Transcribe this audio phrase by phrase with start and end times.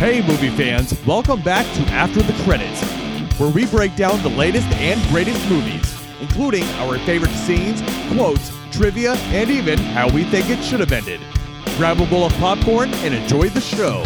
[0.00, 2.82] Hey, movie fans, welcome back to After the Credits,
[3.38, 9.12] where we break down the latest and greatest movies, including our favorite scenes, quotes, trivia,
[9.12, 11.20] and even how we think it should have ended.
[11.76, 14.02] Grab a bowl of popcorn and enjoy the show.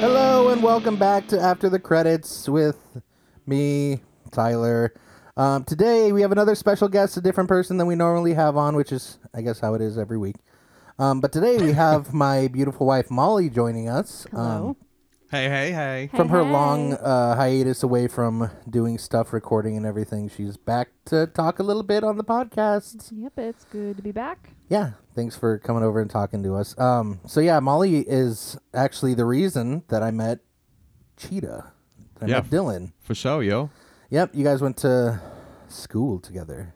[0.00, 3.02] Hello and welcome back to After the Credits with
[3.46, 4.00] me,
[4.32, 4.94] Tyler.
[5.36, 8.76] Um, today we have another special guest, a different person than we normally have on,
[8.76, 10.36] which is, I guess, how it is every week.
[10.98, 14.68] Um, but today we have my beautiful wife Molly joining us Hello.
[14.70, 14.76] um,
[15.28, 16.10] Hey, hey, hey.
[16.14, 20.28] from her Hey, long uh, hiatus away from doing stuff, recording, and everything.
[20.30, 23.10] She's back to talk a little bit on the podcast.
[23.12, 24.50] Yep, it's good to be back.
[24.68, 26.78] Yeah, thanks for coming over and talking to us.
[26.78, 30.38] Um, so yeah, Molly is actually the reason that I met
[31.16, 31.72] Cheetah.
[32.22, 32.34] I Yeah.
[32.36, 32.92] met Dylan.
[33.00, 33.70] For sure, yo.
[34.10, 35.20] Yep, you guys went to
[35.66, 36.72] school together.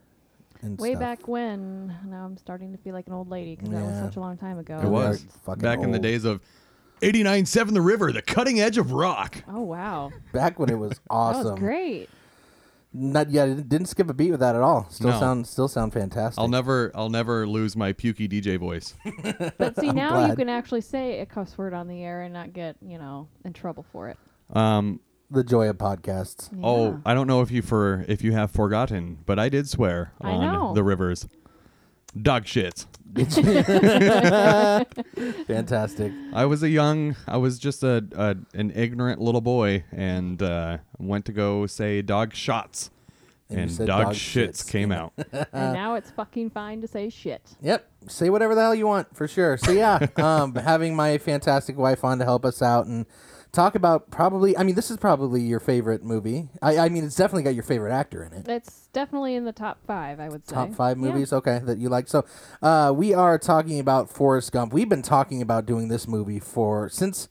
[0.63, 1.01] And Way stuff.
[1.01, 4.05] back when, now I'm starting to feel like an old lady because that was Yeah.
[4.05, 4.79] such a long time ago.
[4.83, 5.27] It was.
[5.45, 6.03] fucking Back in the old.
[6.03, 6.41] days of
[7.03, 9.43] 89.7 The River, the cutting edge of rock.
[9.49, 11.43] Oh wow, back when it was awesome.
[11.45, 11.53] that awesome.
[11.55, 12.09] was great.
[12.93, 14.87] Not yeah, it didn't skip a beat with that at all.
[14.91, 15.21] Still No.
[15.21, 16.39] sound still sound fantastic.
[16.41, 18.95] I'll never, I'll never lose my pukey DJ voice.
[19.59, 20.39] But see, now you glad.
[20.39, 23.53] can actually say a cuss word on the air and not get you know in
[23.53, 24.19] trouble for it.
[24.55, 24.99] Um,
[25.31, 26.51] the joy of podcasts.
[26.63, 30.13] Oh, I don't know if you for if you have forgotten, but I did swear
[30.21, 30.75] I on know.
[30.75, 31.27] the rivers.
[32.21, 32.87] Dog shits.
[35.47, 36.13] Fantastic.
[36.33, 40.79] I was a young, I was just a, a an ignorant little boy, and uh,
[40.99, 42.91] went to go say dog shots,
[43.49, 44.71] And and, dog, dog shits, shits.
[44.71, 45.13] came out.
[45.33, 47.43] and now it's fucking fine to say shit.
[47.63, 47.89] Yep.
[48.09, 49.57] Say whatever the hell you want for sure.
[49.57, 53.07] So yeah, um, having my fantastic wife on to help us out and
[53.53, 54.57] talk about probably.
[54.57, 56.49] I mean, this is probably your favorite movie.
[56.63, 58.49] I, I mean, it's definitely got your favorite actor in it.
[58.49, 60.55] It's definitely in the top five, I would say.
[60.55, 61.05] Top five Yeah.
[61.09, 62.09] movies, okay, that you like.
[62.09, 62.25] So,
[62.63, 64.73] uh, we are talking about Forrest Gump.
[64.73, 67.29] We've been talking about doing this movie for since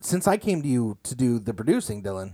[0.00, 2.32] since I came to you to do the producing, Dylan.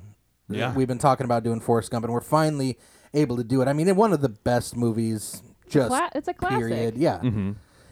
[0.51, 0.75] Yeah.
[0.75, 2.79] we've been talking about doing Forrest Gump, and we're finally
[3.13, 3.69] able to do it.
[3.69, 6.59] I mean, in one of the best movies, just Cla- it's a classic.
[6.59, 6.97] period.
[6.97, 7.21] Yeah.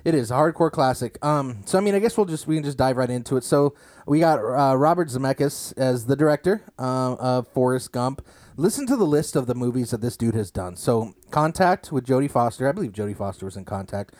[0.06, 1.18] It is a hardcore classic.
[1.20, 3.42] Um, so I mean, I guess we'll just we can just dive right into it.
[3.42, 3.74] So
[4.06, 8.24] we got uh, Robert Zemeckis as the director uh, of Forrest Gump.
[8.56, 10.76] Listen to the list of the movies that this dude has done.
[10.76, 12.68] So Contact with Jodie Foster.
[12.68, 14.14] I believe Jodie Foster was in Contact.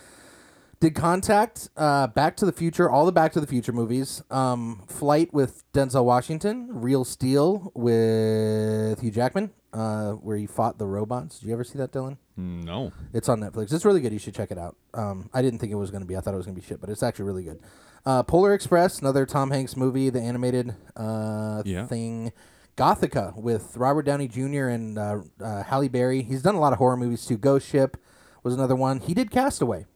[0.81, 4.83] Did Contact, uh, Back to the Future, all the Back to the Future movies, um,
[4.89, 11.39] Flight with Denzel Washington, Real Steel with Hugh Jackman, uh, where he fought the robots.
[11.39, 12.17] Did you ever see that, Dylan?
[12.37, 13.73] No, It's on Netflix.
[13.73, 14.13] It's really good.
[14.13, 14.77] You should check it out.
[14.95, 16.17] Um, I didn't think it was going to be.
[16.17, 17.61] I thought it was going to be shit, but it's actually really good.
[18.05, 21.87] Uh, Polar Express, another Tom Hanks movie, the animated uh, Yeah.
[21.87, 22.33] thing.
[22.77, 24.67] Gothika with Robert Downey Jr.
[24.69, 26.23] and uh, uh, Halle Berry.
[26.23, 27.39] He's done a lot of horror movies too.
[27.39, 27.97] Ghost Ship
[28.43, 29.01] was another one.
[29.01, 29.87] He did Castaway.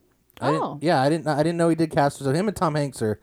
[0.40, 0.52] I Oh.
[0.52, 1.26] didn't, yeah, I didn't.
[1.26, 2.30] I didn't know he did Castaway.
[2.30, 3.20] So him and Tom Hanks are.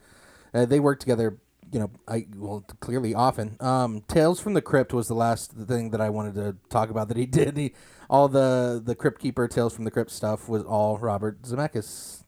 [0.53, 1.38] Uh, they work together.
[1.72, 3.57] You know, I well clearly often.
[3.59, 7.07] Um, Tales from the Crypt was the last thing that I wanted to talk about
[7.09, 7.57] that he did.
[7.57, 7.73] He,
[8.09, 12.23] all the the Crypt Keeper, Tales from the Crypt stuff was all Robert Zemeckis.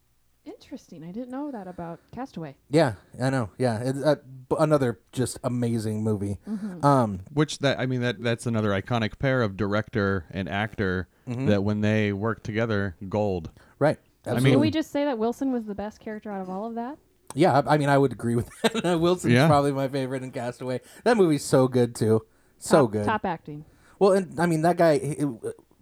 [0.46, 1.04] Interesting.
[1.04, 2.56] I didn't know that about Castaway.
[2.70, 3.50] Yeah, I know.
[3.58, 4.16] Yeah, it's, uh,
[4.50, 6.38] b- another just amazing movie.
[6.84, 11.46] Um, which that I mean that that's another iconic pair of director and actor Mm-hmm.
[11.46, 13.52] that when they work together, gold.
[13.78, 14.00] right.
[14.26, 16.66] I mean- Can we just say that Wilson was the best character out of all
[16.66, 16.98] of that?
[17.36, 19.00] Yeah, I, I mean, I would agree with that.
[19.00, 19.48] Wilson's Yeah.
[19.48, 20.82] probably my favorite in Castaway.
[21.04, 22.26] That movie's so good too.
[22.58, 23.06] So Top- good.
[23.06, 23.66] Top acting.
[24.00, 25.18] Well, and I mean that guy, he-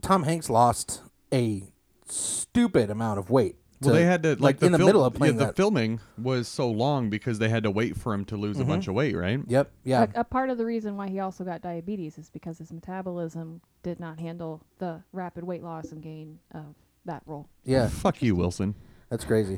[0.01, 1.01] Tom Hanks lost
[1.33, 1.63] a
[2.05, 3.55] stupid amount of weight.
[3.81, 5.45] Well, to- they had to like, like, in the fil- middle of yeah, playing the
[5.45, 5.55] that.
[5.55, 8.69] filming was so long because they had to wait for him to lose a mm-hmm.
[8.69, 9.39] bunch of weight, right?
[9.45, 9.71] Yep.
[9.83, 10.07] Yeah.
[10.15, 13.61] A, a part of the reason why he also got diabetes is because his metabolism
[13.83, 16.73] did not handle the rapid weight loss and gain of
[17.05, 17.47] that role.
[17.65, 17.87] Yeah.
[17.87, 18.73] Fuck you, Wilson.
[19.09, 19.57] That's crazy.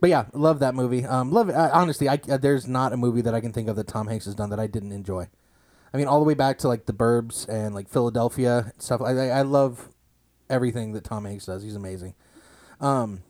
[0.00, 1.04] but yeah, love that movie.
[1.04, 1.54] Um, love it.
[1.54, 4.06] Uh, honestly, I uh, there's not a movie that I can think of that Tom
[4.06, 5.28] Hanks has done that I didn't enjoy.
[5.92, 9.00] I mean, all the way back to like The Burbs and like Philadelphia and stuff.
[9.00, 9.88] I I, I love
[10.48, 11.62] everything that Tom Hanks does.
[11.62, 12.14] He's amazing.
[12.80, 13.22] Um,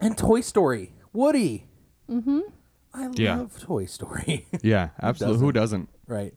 [0.00, 1.66] and Toy Story, Woody.
[2.10, 2.40] Mm-hmm.
[2.92, 3.36] I Yeah.
[3.36, 4.46] love Toy Story.
[4.62, 5.38] Yeah, absolutely.
[5.40, 5.88] Who doesn't?
[6.08, 6.34] right.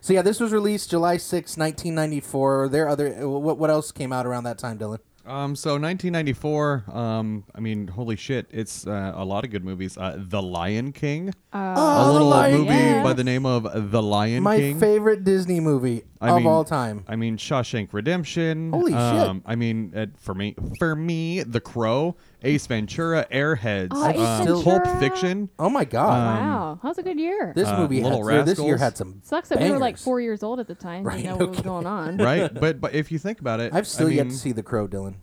[0.00, 2.68] So yeah, this was released July 6, 1994.
[2.68, 4.98] There other uh, what what else came out around that time, Dylan?
[5.26, 6.84] Um, so 1994.
[6.92, 8.46] Um, I mean, holy shit!
[8.50, 9.96] It's uh, a lot of good movies.
[9.96, 11.58] Uh, The Lion King, Uh,
[12.06, 13.02] a little Lion movie King.
[13.02, 14.42] by the name of The Lion King.
[14.42, 14.78] My King.
[14.78, 17.04] favorite Disney movie I of mean- all time.
[17.08, 18.70] I mean, Shawshank Redemption.
[18.70, 19.00] Holy shit.
[19.00, 24.18] um, I mean, uh, for me, for me, The Crow, Ace Ventura, Airheads, Oh, Ace
[24.18, 24.80] um, Ventura.
[24.80, 25.48] Pulp Fiction.
[25.58, 26.08] Oh my god.
[26.40, 27.52] wow, that was a good year.
[27.56, 28.80] This Uh, movie had, Little or this year Rascals.
[28.80, 30.04] had some Sucks that we were like bangers.
[30.04, 31.04] four years old at the time.
[31.04, 31.68] Right, Didn't know what was okay.
[31.68, 32.16] going on.
[32.18, 32.52] right?
[32.52, 34.62] But but if you think about it, I've still I yet mean, to see The
[34.62, 35.14] Crow, Dylan.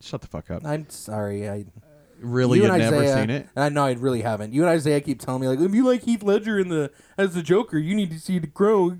[0.00, 0.64] Shut the fuck up.
[0.66, 1.48] I'm sorry.
[1.48, 1.64] I
[2.20, 3.48] Really, you you've and never Isaiah, seen it?
[3.56, 4.54] I know I really haven't.
[4.54, 7.34] You and Isaiah keep telling me like, if you like Heath Ledger in the as
[7.34, 8.96] the Joker, you need to see The Crow.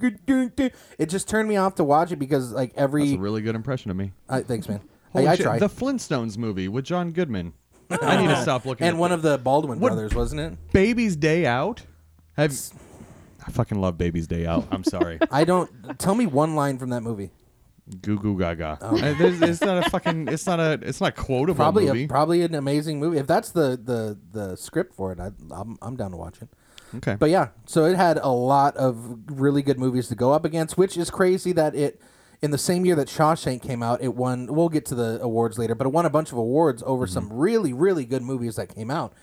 [0.98, 3.04] It just turned me off to watch it because like every.
[3.06, 4.12] That's a really good impression of me.
[4.28, 4.80] I, thanks, man.
[5.14, 5.58] Holy I, I shit, try.
[5.58, 7.54] The Flintstones movie with John Goodman.
[7.90, 8.86] I need to stop looking.
[8.86, 10.72] and at one the- of the Baldwin What- brothers, wasn't it?
[10.72, 11.82] Baby's Day Out.
[12.36, 12.52] Have
[13.46, 14.66] I fucking love Baby's Day Out.
[14.70, 15.18] I'm sorry.
[15.30, 15.70] I don't.
[15.98, 17.30] tell me one line from that movie.
[18.00, 18.78] Goo goo gaga.
[18.80, 20.28] Uh, there's- it's not a fucking.
[20.28, 20.78] It's not a.
[20.82, 22.04] It's not a quotable Probably movie.
[22.04, 23.18] a, probably an amazing movie.
[23.18, 26.48] If that's the the the script for it, I, I'm I'm down to watch it.
[26.96, 27.16] okay.
[27.18, 30.78] But yeah, so it had a lot of really good movies to go up against,
[30.78, 32.00] which is crazy that it
[32.44, 34.52] in the same year that Shawshank came out, it won.
[34.54, 37.32] We'll get to the awards later, but it won a bunch of awards over some
[37.32, 39.14] really really good movies that came out,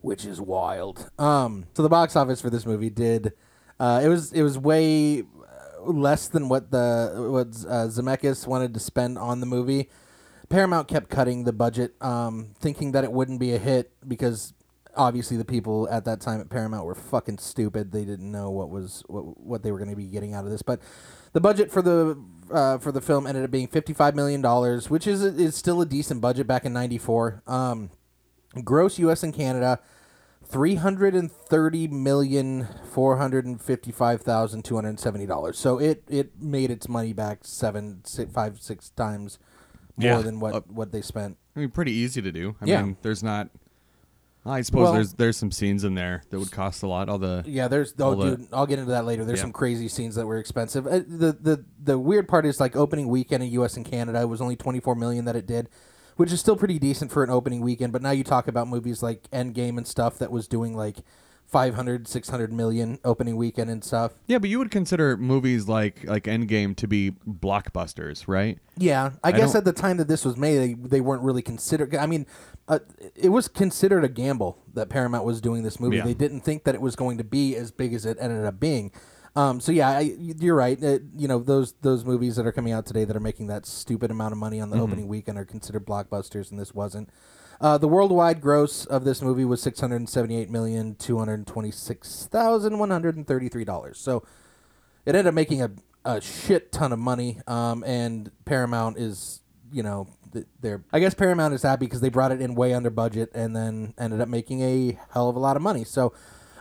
[0.00, 1.10] which is wild.
[1.18, 3.34] Um, so the box office for this movie did.
[3.78, 8.72] Uh, it was it was way uh, less than what the what uh, Zemeckis wanted
[8.72, 9.90] to spend on the movie.
[10.48, 14.54] Paramount kept cutting the budget, um, thinking that it wouldn't be a hit because
[14.96, 17.92] obviously the people at that time at Paramount were fucking stupid.
[17.92, 20.50] They didn't know what was what, what they were going to be getting out of
[20.50, 20.62] this.
[20.62, 20.80] But
[21.32, 22.16] the budget for the
[22.50, 25.80] uh, for the film ended up being fifty five million dollars, which is is still
[25.80, 27.42] a decent budget back in ninety four.
[27.46, 27.90] Um,
[28.62, 29.22] gross U.S.
[29.22, 29.80] and Canada.
[30.46, 35.58] Three hundred and thirty million four hundred and fifty-five thousand two hundred and seventy dollars.
[35.58, 39.38] So it it made its money back seven, six, five, six times
[39.96, 40.20] more Yeah.
[40.20, 41.38] than what Uh, what they spent.
[41.56, 42.56] I mean, pretty easy to do.
[42.60, 42.82] I Yeah.
[42.82, 43.48] mean, there's not.
[44.46, 47.08] I suppose Well- there's there's some scenes in there that would cost a lot.
[47.08, 49.24] All the Yeah, there's oh all the- dude, I'll get into that later.
[49.24, 49.44] There's Yeah.
[49.44, 50.86] some crazy scenes that were expensive.
[50.86, 53.76] Uh, the the the weird part is like opening weekend in U.S.
[53.76, 55.68] and Canada was only 24 million that it did,
[56.16, 57.92] which is still pretty decent for an opening weekend.
[57.92, 60.98] But now you talk about movies like Endgame and stuff that was doing like
[61.54, 64.14] 500, 600 million opening weekend and stuff.
[64.26, 68.58] yeah, but you would consider movies like like Endgame to be blockbusters, right?
[68.76, 71.42] Yeah, I, guess don't- at the time that this was made, they, they weren't really
[71.42, 71.94] considered.
[71.94, 72.26] I mean,
[72.66, 72.80] uh,
[73.14, 75.98] it was considered a gamble that Paramount was doing this movie.
[75.98, 76.04] Yeah.
[76.04, 78.58] They didn't think that it was going to be as big as it ended up
[78.58, 78.90] being.
[79.36, 80.82] Um, so yeah, I, you're right.
[80.82, 83.64] Uh, you know those those movies that are coming out today that are making that
[83.64, 87.10] stupid amount of money on the opening weekend are considered blockbusters, and this wasn't.
[87.60, 92.26] Uh, the worldwide gross of this movie was six hundred seventy-eight million two hundred twenty-six
[92.30, 93.98] thousand one hundred thirty-three dollars.
[93.98, 94.24] So
[95.06, 95.70] it ended up making a,
[96.04, 99.40] a shit ton of money um, and paramount is
[99.72, 100.08] you know
[100.60, 103.54] they're i guess paramount is happy because they brought it in way under budget and
[103.54, 106.12] then ended up making a hell of a lot of money so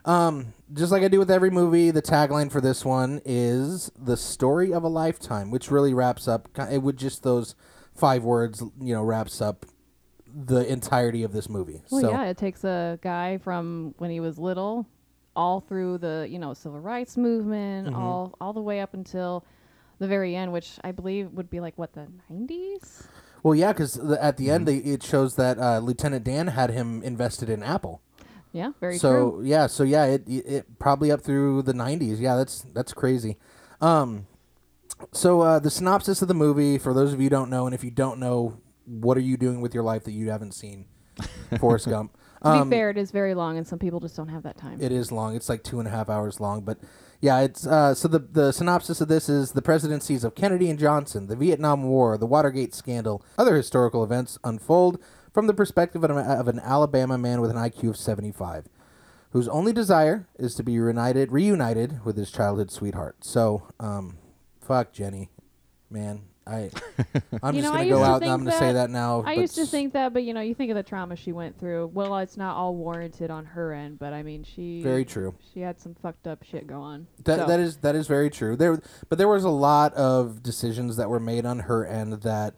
[0.05, 4.17] um, just like i do with every movie the tagline for this one is the
[4.17, 7.55] story of a lifetime which really wraps up it would just those
[7.95, 9.65] five words you know wraps up
[10.35, 14.19] the entirety of this movie Well, so yeah, it takes a guy from when he
[14.19, 14.87] was little,
[15.35, 17.95] all through the you know civil rights movement, Mm-hmm.
[17.99, 19.45] all all the way up until
[19.99, 23.07] the very end, which I believe would be like what the nineties.
[23.43, 24.53] well yeah because at the Mm-hmm.
[24.55, 28.01] end they, it shows that uh, lieutenant dan had him invested in apple
[28.53, 29.41] Yeah, very so true.
[29.45, 32.19] yeah, so yeah, it, it it probably up through the '90s.
[32.19, 33.37] Yeah, that's that's crazy.
[33.81, 34.27] Um,
[35.11, 37.73] so uh, the synopsis of the movie, for those of you who don't know, and
[37.75, 40.85] if you don't know, what are you doing with your life that you haven't seen?
[41.59, 42.17] Forrest Gump.
[42.43, 44.57] To Um, be fair, it is very long, and some people just don't have that
[44.57, 44.77] time.
[44.81, 45.33] it is long.
[45.33, 46.77] It's like two and a half hours long, but
[47.21, 50.77] yeah, it's uh, so the the synopsis of this is the presidencies of Kennedy and
[50.77, 55.01] Johnson, the Vietnam War, the Watergate scandal, other historical events unfold
[55.33, 58.67] from the perspective of an, of an Alabama man with an IQ of 75,
[59.29, 63.23] whose only desire is to be reunited reunited with his childhood sweetheart.
[63.23, 64.17] So, um,
[64.59, 65.29] fuck Jenny,
[65.89, 66.23] man.
[66.45, 66.69] I
[67.41, 69.23] I'm You just know, gonna go out and I'm gonna say that- that now.
[69.25, 71.57] I used to think that, but you know, you think of the trauma she went
[71.59, 71.91] through.
[71.93, 75.33] Well, it's not all warranted on her end, but I mean, she very true.
[75.53, 77.07] she had some fucked up shit go on.
[77.23, 78.55] That So- that is that is very true.
[78.55, 82.55] There, but there was a lot of decisions that were made on her end that,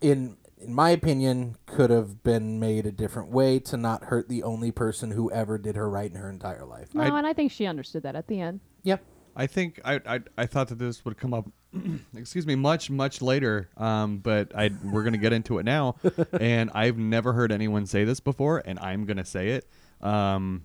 [0.00, 4.42] in in my opinion, could have been made a different way to not hurt the
[4.42, 6.94] only person who ever did her right in her entire life.
[6.94, 8.60] no, I- and I think she understood that at the end.
[8.82, 9.02] Yep.
[9.36, 11.46] I think I, I I thought that this would come up,
[12.16, 13.68] excuse me, much much later.
[13.76, 15.96] Um, but I we're gonna get into it now,
[16.40, 19.68] and I've never heard anyone say this before, and I'm gonna say it.
[20.00, 20.64] Um,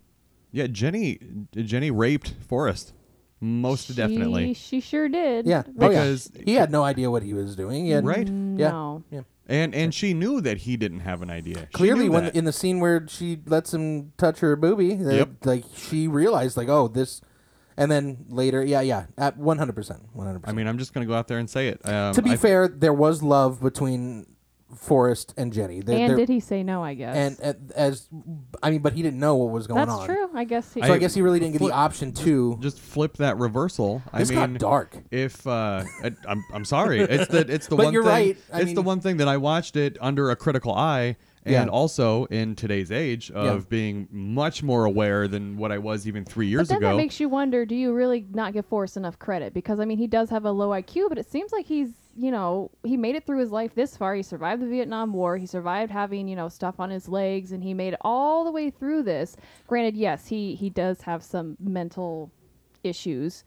[0.51, 1.19] yeah, Jenny
[1.53, 2.93] Jenny raped Forrest,
[3.41, 5.45] most she, definitely, She sure did.
[5.47, 5.63] Yeah.
[5.63, 5.99] Which- oh, yeah.
[6.03, 7.85] Because- he had no idea what he was doing.
[7.85, 8.27] He had, right?
[8.27, 9.03] No.
[9.11, 9.21] Yeah.
[9.47, 11.61] And and she knew that he didn't have an idea.
[11.71, 12.35] She Clearly, when that.
[12.35, 15.45] in the scene where she lets him touch her boobie, Yep.
[15.45, 17.19] like she realized, like, oh, this,
[17.81, 20.43] and then later, yeah, yeah, at one hundred percent, one hundred percent.
[20.43, 20.57] I percent.
[20.57, 21.81] mean, I'm just gonna go out there and say it.
[21.88, 24.27] Um, To be I- fair, there was love between
[24.75, 25.81] Forrest and Jenny.
[25.81, 26.81] There- And there- did he say no?
[26.81, 27.15] I guess.
[27.15, 28.07] and uh, as
[28.63, 29.88] I mean, but he didn't know what was going on.
[29.88, 30.07] that's on.
[30.07, 30.29] true.
[30.33, 30.73] I guess.
[30.73, 32.57] He, So I, I- guess he really didn't get flip- the option to.
[32.61, 34.01] just flip that reversal.
[34.17, 34.95] This I got mean, dark.
[35.11, 38.11] if uh, I, I'm I'm sorry, it's the it's the But one you're thing.
[38.11, 38.38] right.
[38.53, 41.53] I it's the mean- one thing that I watched it under a critical eye, and
[41.53, 41.65] Yeah.
[41.67, 43.65] also in today's age of Yeah.
[43.69, 46.89] being much more aware than what I was even three But years then ago.
[46.91, 49.53] that makes you wonder: Do you really not give Forrest enough credit?
[49.53, 52.29] Because I mean, he does have a low IQ, but it seems like he's, you
[52.31, 54.13] know, he made it through his life this far.
[54.15, 55.38] He survived the Vietnam War.
[55.38, 58.51] He survived having, you know, stuff on his legs, and he made it all the
[58.51, 59.36] way through this.
[59.67, 62.31] Granted, yes, he he does have some mental
[62.83, 63.43] issues.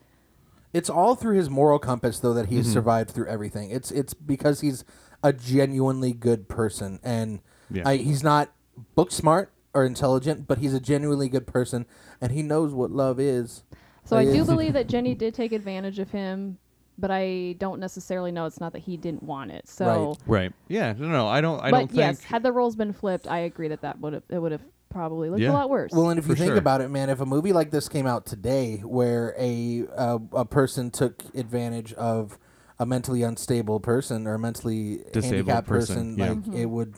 [0.73, 2.57] It's all through his moral compass, though, that Mm-hmm.
[2.57, 3.71] he's survived through everything.
[3.71, 4.85] It's it's because he's
[5.23, 7.88] a genuinely good person, and Yeah.
[7.88, 8.52] I, he's not
[8.94, 11.87] book smart or intelligent, but he's a genuinely good person,
[12.21, 13.64] and he knows what love is.
[14.04, 16.59] So I do believe that Jenny did take advantage of him,
[16.99, 18.44] but I don't necessarily know.
[18.47, 19.68] It's not that he didn't want it.
[19.68, 20.42] So, right?
[20.42, 20.52] right.
[20.68, 20.94] Yeah.
[20.97, 21.26] No, no.
[21.26, 21.61] I don't.
[21.61, 21.99] I but don't think.
[21.99, 24.62] yes, had the roles been flipped, I agree that that would have it would have
[24.90, 25.50] probably looked Yeah.
[25.50, 25.90] a lot worse.
[25.92, 26.56] Well, and if you think sure.
[26.56, 30.44] about it, man, if a movie like this came out today, where a uh, a
[30.44, 32.38] person took advantage of
[32.78, 36.52] a mentally unstable person or a mentally Disabled handicapped person, person, yeah.
[36.52, 36.94] like it would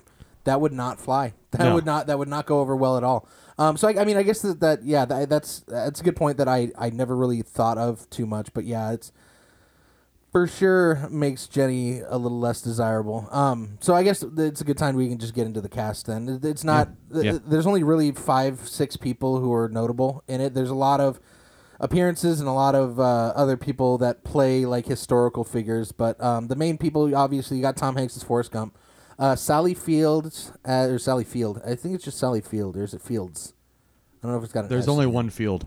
[0.46, 1.34] that would not fly.
[1.52, 1.74] That No.
[1.74, 3.26] would not that would not go over well at all.
[3.58, 6.16] Um, so I, I mean, I guess that, that yeah, that, that's that's a good
[6.16, 9.10] point that I I never really thought of too much, but yeah, it's
[10.32, 13.26] for sure makes Jenny a little less desirable.
[13.30, 16.06] Um, so I guess it's a good time we can just get into the cast.
[16.06, 16.90] Then it's not.
[17.10, 17.22] Yeah.
[17.32, 20.52] th- There's only really five, six people who are notable in it.
[20.52, 21.18] There's a lot of
[21.80, 25.92] appearances and a lot of uh, other people that play like historical figures.
[25.92, 28.76] But um, the main people, obviously, you got Tom Hanks as Forrest Gump,
[29.18, 31.60] uh, Sally Fields uh, or Sally Field.
[31.64, 33.54] I think it's just Sally Field, or is it Fields?
[34.22, 34.64] I don't know if it's got.
[34.64, 34.88] An There's S.
[34.88, 35.64] only one field.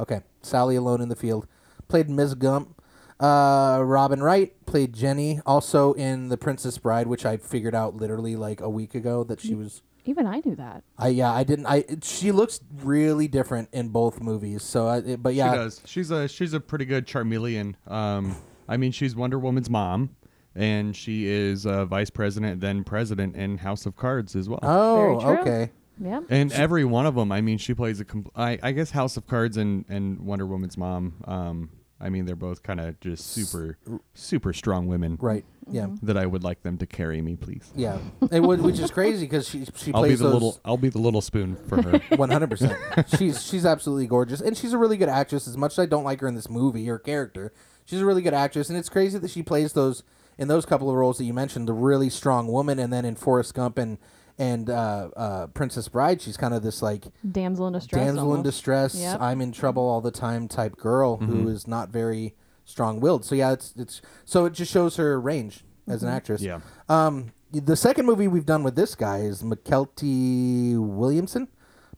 [0.00, 1.46] Okay, Sally alone in the field
[1.88, 2.34] played Ms.
[2.34, 2.80] Gump.
[3.20, 8.34] Uh, Robin Wright played Jenny, also in The Princess Bride, which I figured out literally
[8.34, 9.82] like a week ago that she was.
[10.04, 10.82] Even I knew that.
[10.98, 11.66] I yeah, I didn't.
[11.66, 14.64] I it- she looks really different in both movies.
[14.64, 15.80] So, I, it- but yeah, She does.
[15.84, 17.76] She's a she's a pretty good chameleon.
[17.86, 18.34] Um,
[18.68, 20.16] I mean, she's Wonder Woman's mom,
[20.54, 24.60] and she is uh, vice president, then president in House of Cards as well.
[24.62, 25.40] oh, Very true.
[25.42, 26.20] okay, Yeah.
[26.28, 28.04] and every one of them, I mean, she plays a.
[28.04, 31.14] Compl- I, I guess House of Cards and and Wonder Woman's mom.
[31.24, 33.78] Um, I mean, they're both kind of just super
[34.14, 35.16] super strong women.
[35.20, 37.70] right, yeah, That I would like them to carry me, please.
[37.76, 37.98] yeah.
[38.32, 40.60] It would, which is crazy because she she I'll be plays the those little.
[40.64, 41.98] I'll be the little spoon for her.
[42.16, 42.76] One hundred percent.
[43.16, 45.46] She's she's absolutely gorgeous, and she's a really good actress.
[45.46, 47.52] As much as I don't like her in this movie, her character,
[47.84, 50.02] she's a really good actress, and it's crazy that she plays those
[50.38, 53.14] in those couple of roles that you mentioned, the really strong woman, and then in
[53.16, 53.98] Forrest Gump and
[54.38, 58.04] and uh, uh, Princess Bride, she's kind of this like Damsel in distress.
[58.06, 59.20] damsel in distress, Yep.
[59.20, 61.42] I'm in trouble all the time type girl Mm-hmm.
[61.42, 62.34] who is not very
[62.64, 63.24] strong willed.
[63.26, 66.40] So yeah, it's it's so it just shows her range as an actress.
[66.40, 66.60] Yeah.
[66.88, 71.48] Um, the second movie we've done with this guy is Mykelti Williamson,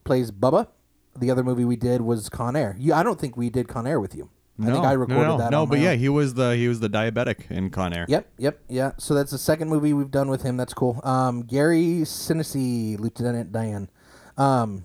[0.02, 0.68] plays Bubba.
[1.16, 2.74] The other movie we did was Con Air.
[2.78, 4.30] You, I don't think we did Con Air with you.
[4.58, 5.50] I think No, I no, recorded no, that.
[5.50, 8.06] No, but yeah, he was the he was the diabetic in Con Air.
[8.08, 8.92] Yep, yep, yeah.
[8.98, 10.56] So that's the second movie we've done with him.
[10.56, 11.00] That's cool.
[11.02, 13.90] Um, Gary Sinise, Lieutenant Dan.
[14.36, 14.84] Um,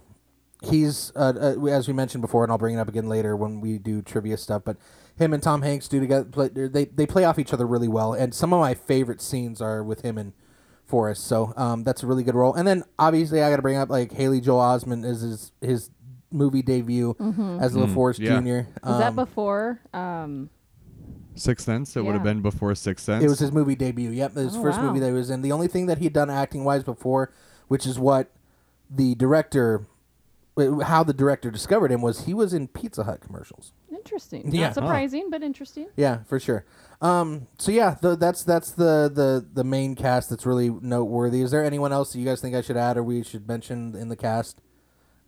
[0.64, 3.62] he's uh, uh, as we mentioned before, and I'll bring it up again later when
[3.62, 4.64] we do trivia stuff.
[4.66, 4.78] But
[5.18, 6.26] him and Tom Hanks do together.
[6.26, 9.62] Play, they they play off each other really well, and some of my favorite scenes
[9.62, 10.34] are with him and
[10.90, 11.28] Forrest.
[11.28, 12.56] So um, that's a really good role.
[12.56, 15.90] And then obviously I got to bring up like Haley Joel Osment is his his
[16.32, 17.16] movie debut
[17.62, 18.40] as Little Forrest yeah.
[18.40, 18.70] Jr.
[18.88, 19.80] Was that Um, before?
[19.94, 20.50] Um,
[21.36, 21.96] Sixth Sense.
[21.96, 23.24] It would have been before Sixth Sense.
[23.24, 24.10] It was his movie debut.
[24.10, 24.88] Yep, his Oh, first wow.
[24.88, 25.42] movie that he was in.
[25.42, 27.32] The only thing that he had done acting wise before,
[27.68, 28.30] which is what
[28.90, 29.86] the director,
[30.84, 33.72] how the director discovered him, was he was in Pizza Hut commercials.
[33.90, 34.52] interesting.
[34.54, 34.68] Yeah.
[34.68, 35.88] Not surprising, but interesting.
[35.96, 36.66] Yeah, for sure.
[37.02, 41.42] Um, so yeah, the, that's that's the, the the main cast that's really noteworthy.
[41.42, 43.96] Is there anyone else that you guys think I should add or we should mention
[43.96, 44.60] in the cast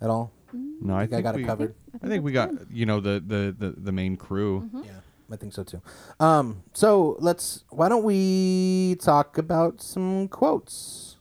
[0.02, 0.32] at all?
[0.54, 1.76] No, I I think I got we, it covered.
[2.04, 4.62] I think we got you know the the the, the main crew.
[4.62, 4.84] Mm-hmm.
[4.86, 4.92] Yeah,
[5.32, 5.82] I think so too.
[6.20, 7.64] Um, so let's.
[7.70, 11.18] Why don't we talk about some quotes?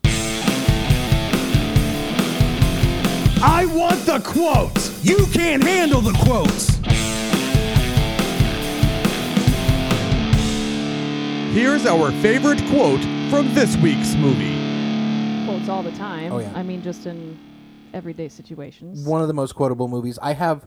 [3.42, 5.02] I want the quotes.
[5.02, 6.76] You can't handle the quotes.
[11.54, 14.54] Here's our favorite quote from this week's movie.
[15.46, 16.30] Quotes all the time.
[16.32, 16.52] Oh, yeah.
[16.54, 17.36] I mean, just in
[17.92, 19.04] everyday situations.
[19.06, 20.18] One of the most quotable movies.
[20.22, 20.66] I have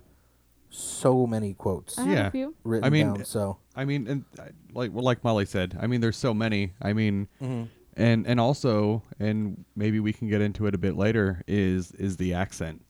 [0.69, 2.27] so many quotes I have Yeah.
[2.27, 2.55] a few.
[2.63, 3.25] written I mean, down.
[3.25, 6.73] So I mean, and uh, like well, like Molly said, I mean, there's so many.
[6.81, 7.63] I mean, Mm-hmm.
[7.95, 11.43] and and also, and maybe we can get into it a bit later.
[11.47, 12.81] Is is the accent?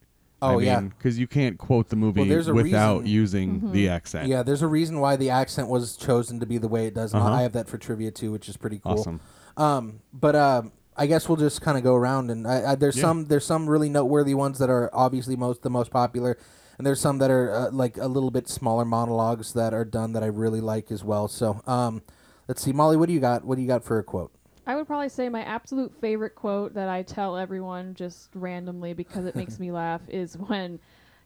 [0.41, 0.81] Oh, yeah.
[0.81, 4.27] because you can't quote the movie there's a without reason- using the accent.
[4.27, 7.13] yeah, there's a reason why the accent was chosen to be the way it does.
[7.13, 7.31] And Uh-huh.
[7.35, 8.91] I have that for trivia too, which is pretty cool.
[8.99, 9.21] Awesome.
[9.55, 12.95] Um, but um, I guess we'll just kind of go around and I, I, there's
[12.95, 13.03] Yeah.
[13.03, 16.37] some there's some really noteworthy ones that are obviously most the most popular,
[16.77, 20.13] and there's some that are uh, like a little bit smaller monologues that are done
[20.13, 21.27] that I really like as well.
[21.27, 22.01] So um,
[22.47, 23.43] let's see, Molly, what do you got?
[23.43, 24.31] What do you got for a quote?
[24.65, 29.25] I would probably say my absolute favorite quote that I tell everyone just randomly because
[29.25, 30.79] it makes me laugh is when,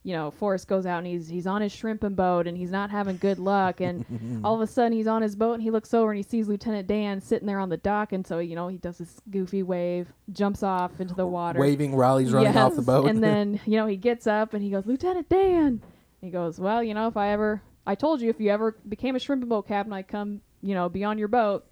[0.07, 2.89] you know, Forrest goes out and he's he's on his shrimping boat and he's not
[2.89, 4.05] having good luck and
[4.45, 6.47] all of a sudden he's on his boat and he looks over and he sees
[6.47, 9.63] Lieutenant Dan sitting there on the dock and so you know he does this goofy
[9.63, 13.09] wave, jumps off into the water, Waving Raleigh's running off the boat.
[13.09, 15.81] and then you know he gets up and he goes, Lieutenant Dan.
[16.21, 19.15] He goes, well, you know, if I ever, I told you if you ever became
[19.15, 21.65] a shrimping boat captain, I'd come, you know, be on your boat.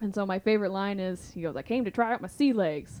[0.00, 2.52] And so my favorite line is, he goes, I came to try out my sea
[2.52, 3.00] legs,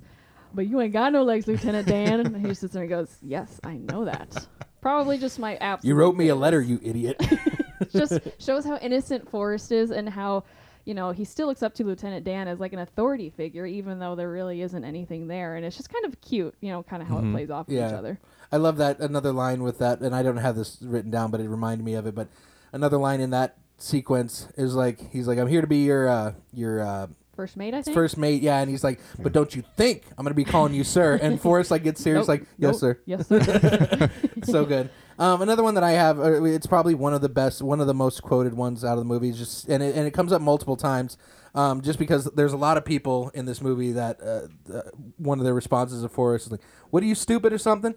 [0.54, 2.20] but you ain't got no legs, Lieutenant Dan.
[2.26, 4.46] and he sits there and goes, yes, I know that.
[4.84, 5.88] Probably just my absolute.
[5.88, 7.18] you wrote me a letter, you idiot.
[7.90, 10.44] just shows how innocent Forrest is and how
[10.84, 13.98] you know he still looks up to Lieutenant Dan as like an authority figure, even
[13.98, 17.00] though there really isn't anything there, and it's just kind of cute, you know, kind
[17.00, 17.88] of how it plays off of Yeah.
[17.88, 18.20] each other.
[18.52, 21.40] I love that another line with that, and I don't have this written down, but
[21.40, 22.14] it reminded me of it.
[22.14, 22.28] But
[22.70, 26.32] another line in that sequence is like he's like, "I'm here to be your uh,
[26.52, 27.94] your uh, First mate, I think.
[27.94, 30.84] first mate," yeah, and he's like, "But don't you think I'm gonna be calling you
[30.84, 34.10] sir?" And Forrest like gets serious, Nope, like, "Yes, nope, sir." Yes, sir.
[34.44, 34.90] so good.
[35.18, 37.86] Um, another one that I have, uh, it's probably one of the best, one of
[37.86, 39.28] the most quoted ones out of the movie.
[39.28, 41.16] is Just and it, and it comes up multiple times,
[41.54, 44.82] um, just because there's a lot of people in this movie that uh, uh,
[45.18, 47.94] one of their responses to Forrest is like, "What are you stupid or something?"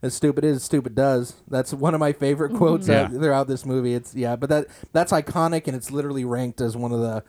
[0.00, 1.34] As stupid is, stupid does.
[1.48, 3.08] That's one of my favorite quotes Yeah.
[3.08, 3.94] throughout this movie.
[3.94, 7.24] It's yeah, but that that's iconic and it's literally ranked as one of the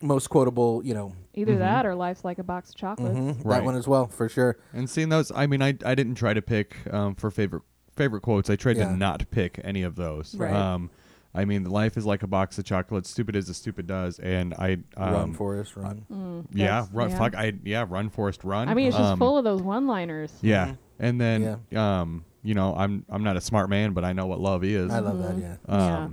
[0.00, 0.82] most quotable.
[0.84, 3.16] You know, Either that or life's like a box of chocolates.
[3.18, 3.64] mhm, that Right.
[3.64, 4.56] one as well for sure.
[4.72, 7.62] And seeing those, I mean, I I didn't try to pick um, for favorite
[7.96, 8.48] favorite quotes.
[8.50, 8.88] I tried Yeah.
[8.90, 10.34] to not pick any of those.
[10.36, 10.52] Right.
[10.54, 10.90] Um,
[11.34, 13.10] I mean, life is like a box of chocolates.
[13.10, 16.04] Stupid as a stupid does, and I um, run, Forrest, run.
[16.10, 17.10] Mm, yeah, run.
[17.10, 17.18] yeah.
[17.18, 18.68] Fuck, I yeah, run, Forrest, run.
[18.68, 20.32] I mean, it's just Um, full of those one-liners.
[20.40, 22.00] Yeah, and then Yeah.
[22.00, 24.90] um, you know, I'm I'm not a smart man, but I know what love is.
[24.92, 25.36] I love that.
[25.36, 25.40] Mhm.
[25.42, 25.56] Yeah.
[25.68, 26.08] Yeah.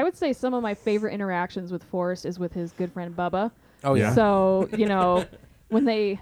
[0.00, 3.14] I would say some of my favorite interactions with Forrest is with his good friend
[3.14, 3.50] Bubba.
[3.84, 4.04] Oh yeah.
[4.04, 4.14] Yeah.
[4.14, 5.26] So you know,
[5.68, 6.18] when they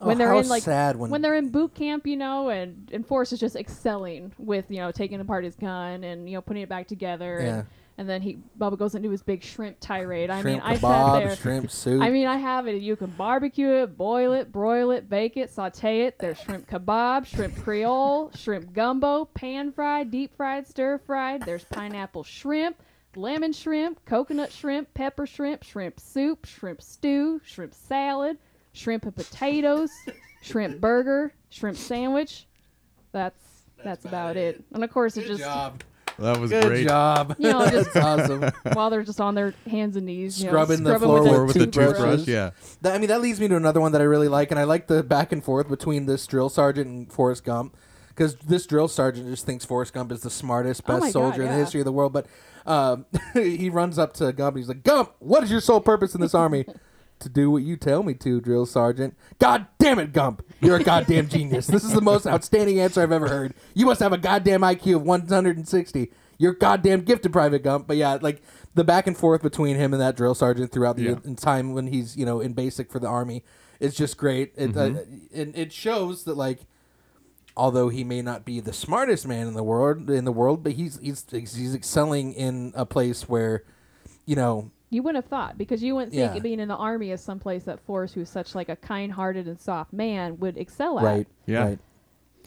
[0.00, 2.16] oh, when Oh, they're how in like sad when, when they're in boot camp, you
[2.16, 6.30] know, and and Forrest is just excelling with you know taking apart his gun and
[6.30, 7.40] you know putting it back together.
[7.42, 7.54] Yeah.
[7.58, 7.66] And,
[7.98, 10.30] and then he Bubba goes into his big shrimp tirade.
[10.30, 11.36] I mean, shrimp I sat there.
[11.36, 12.00] shrimp soup.
[12.00, 12.80] I mean, I have it.
[12.80, 16.18] You can barbecue it, boil it, broil it, bake it, saute it.
[16.18, 21.42] There's shrimp kebab, shrimp creole, shrimp gumbo, pan fried, deep fried, stir fried.
[21.42, 22.82] There's pineapple shrimp,
[23.16, 28.38] lemon shrimp, coconut shrimp, pepper shrimp, shrimp soup, shrimp stew, shrimp salad,
[28.72, 29.90] shrimp and potatoes,
[30.42, 32.46] shrimp burger, shrimp sandwich.
[33.12, 33.42] That's
[33.82, 34.62] that's about it.
[34.72, 35.82] And of course, it just job.
[36.18, 36.86] that was Good great.
[36.86, 37.34] job.
[37.38, 38.50] You know, just- That's awesome.
[38.74, 41.34] while they're just on their hands and knees, you know, Scrubbing the floor with Or
[41.34, 41.96] their with the toothbrushes.
[42.26, 42.50] toothbrush, yeah.
[42.82, 44.64] That, I mean, that leads me to another one that I really like, and I
[44.64, 47.74] like the back and forth between this drill sergeant and Forrest Gump,
[48.08, 51.42] because this drill sergeant just thinks Forrest Gump is the smartest, Oh best God, soldier
[51.42, 52.12] in the history of the world.
[52.12, 52.26] But
[52.66, 56.14] um, he runs up to Gump, and he's like, "Gump, what is your sole purpose
[56.14, 56.64] in this army?"
[57.20, 59.14] To do what you tell me to, drill sergeant.
[59.38, 60.42] God damn it, Gump!
[60.62, 61.66] You're a goddamn genius.
[61.66, 63.52] This is the most outstanding answer I've ever heard.
[63.74, 66.10] You must have a goddamn IQ of 160.
[66.38, 67.86] You're goddamn gifted, Private Gump.
[67.86, 68.40] But yeah, like
[68.74, 71.34] the back and forth between him and that drill sergeant throughout the Yeah.
[71.36, 73.44] time when he's you know in basic for the army
[73.80, 74.52] is just great.
[74.56, 74.94] It uh,
[75.34, 76.60] and it shows that like
[77.56, 80.72] although he may not be the smartest man in the world in the world, but
[80.72, 83.64] he's he's he's excelling in a place where
[84.26, 86.40] you know You wouldn't have thought because you wouldn't think Yeah.
[86.40, 89.92] being in the army is someplace that Forrest, who's such like a kind-hearted and soft
[89.92, 91.04] man, would excel at.
[91.04, 91.64] right Yeah.
[91.64, 91.78] right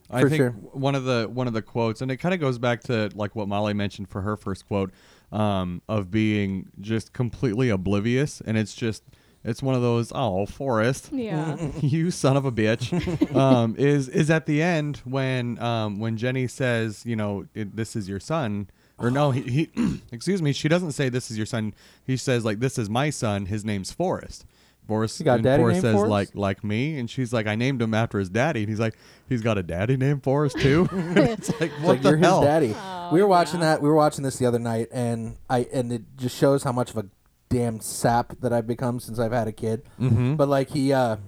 [0.10, 0.52] I For think sure.
[0.52, 3.36] one of the one of the quotes, and it kind of goes back to like
[3.36, 4.92] what Molly mentioned for her first quote,
[5.32, 9.04] um, of being just completely oblivious, and it's just
[9.44, 11.58] it's one of those oh Forrest, Yeah.
[11.82, 16.48] you son of a bitch, um, is is at the end when um, when Jenny
[16.48, 18.70] says you know it, this is your son.
[19.00, 19.42] Or no, he,
[19.76, 20.54] he excuse me.
[20.54, 21.74] She doesn't say this is your son.
[22.06, 23.48] He says like this is my son.
[23.48, 24.46] His name's Forrest.
[24.88, 25.20] Forrest.
[25.20, 26.10] You got and daddy Forrest named says Forrest?
[26.12, 28.62] like like me, and she's like I named him after his daddy.
[28.62, 28.96] And he's like
[29.28, 30.88] he's got a daddy named Forrest too.
[30.94, 32.42] it's like It's what like the you're hell?
[32.42, 32.76] his daddy.
[32.78, 33.66] Oh, we were watching yeah.
[33.74, 33.82] that.
[33.82, 36.92] We were watching this the other night, and I and it just shows how much
[36.92, 37.06] of a
[37.54, 39.84] damn sap that I've become since I've had a kid.
[40.00, 40.36] Mm-hmm.
[40.36, 41.18] But like he, uh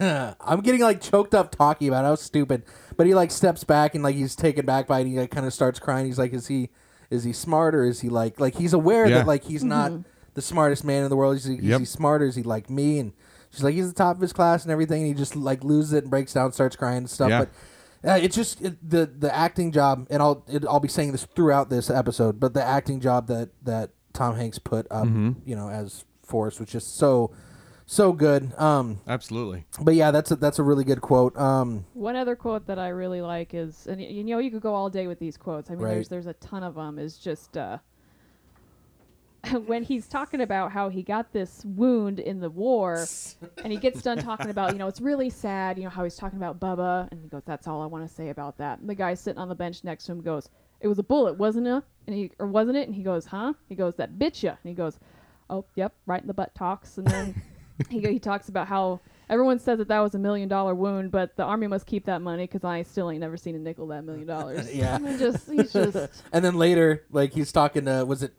[0.00, 2.08] I'm getting like choked up talking about it.
[2.08, 2.62] how stupid.
[2.96, 5.02] But he like steps back and like he's taken back by it.
[5.02, 6.06] And he like kind of starts crying.
[6.06, 6.70] He's like, is he
[7.10, 9.18] is he smart or is he like like he's aware Yeah.
[9.18, 9.92] that like he's not
[10.34, 11.36] the smartest man in the world.
[11.36, 11.80] Is he, is Yep.
[11.80, 12.98] he smart or is he like me?
[13.00, 13.12] And
[13.50, 15.02] she's like, he's the top of his class and everything.
[15.02, 17.30] And he just like loses it and breaks down, starts crying and stuff.
[17.30, 17.38] Yeah.
[17.40, 21.10] But uh, it's just it, the the acting job, and I'll it, I'll be saying
[21.10, 25.32] this throughout this episode, but the acting job that that Tom Hanks put up, Mm-hmm.
[25.44, 27.30] you know, as Forrest was just so
[27.90, 28.52] so good.
[28.58, 29.64] Um, Absolutely.
[29.80, 31.34] but yeah, that's a, that's a really good quote.
[31.38, 34.74] Um, One other quote that I really like is, and you know, you could go
[34.74, 35.70] all day with these quotes.
[35.70, 35.94] I mean, Right.
[35.94, 36.98] there's there's a ton of them.
[36.98, 37.78] Is just, uh,
[39.66, 43.06] when he's talking about how he got this wound in the war,
[43.64, 46.16] and he gets done talking about, you know, it's really sad, you know, how he's
[46.16, 48.88] talking about Bubba, and he goes, "That's all I want to say about that." And
[48.90, 51.66] the guy sitting on the bench next to him goes, "It was a bullet, wasn't
[51.66, 52.86] it?" And he or wasn't it?
[52.86, 54.98] And he goes, "Huh?" He goes, "That bit ya." And he goes,
[55.50, 57.42] "Oh, yep, right in the butt talks." And then
[57.88, 59.00] he he talks about how.
[59.30, 62.22] Everyone says that that was a million dollar wound, but the army must keep that
[62.22, 64.72] money because I still ain't never seen a nickel that million dollars.
[64.74, 64.96] Yeah.
[64.96, 68.32] And just he's just And then later, like he's talking to was it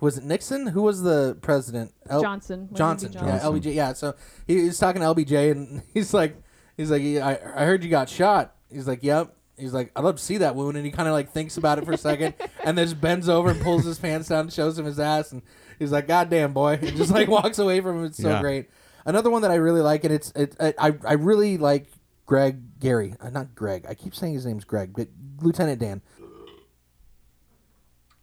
[0.00, 0.68] was it Nixon?
[0.68, 1.92] Who was the president?
[2.08, 2.70] L- Johnson.
[2.72, 3.12] Johnson.
[3.12, 3.28] Johnson.
[3.28, 3.74] Yeah, LBJ.
[3.74, 3.92] Yeah.
[3.92, 4.14] So
[4.46, 6.36] he, he's talking to LBJ, and he's like,
[6.78, 8.54] he's like, I, I heard you got shot.
[8.72, 9.35] He's like, yep.
[9.58, 11.78] He's like, I'd love to see that wound, and he kind of like thinks about
[11.78, 14.52] it for a second, and then just bends over and pulls his pants down, and
[14.52, 15.40] shows him his ass, and
[15.78, 18.04] he's like, God damn boy, and just like walks away from him.
[18.04, 18.40] It's so Yeah.
[18.40, 18.68] great.
[19.06, 21.86] Another one that I really like, and it's it, I I I really like
[22.26, 23.86] Greg Gary, uh, not Greg.
[23.88, 25.08] I keep saying his name's Greg, but
[25.40, 26.02] Lieutenant Dan.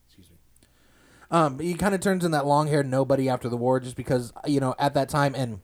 [0.08, 0.36] Excuse me.
[1.32, 4.60] Um, he kind of turns in that long-haired nobody after the war, just because you
[4.60, 5.62] know at that time, and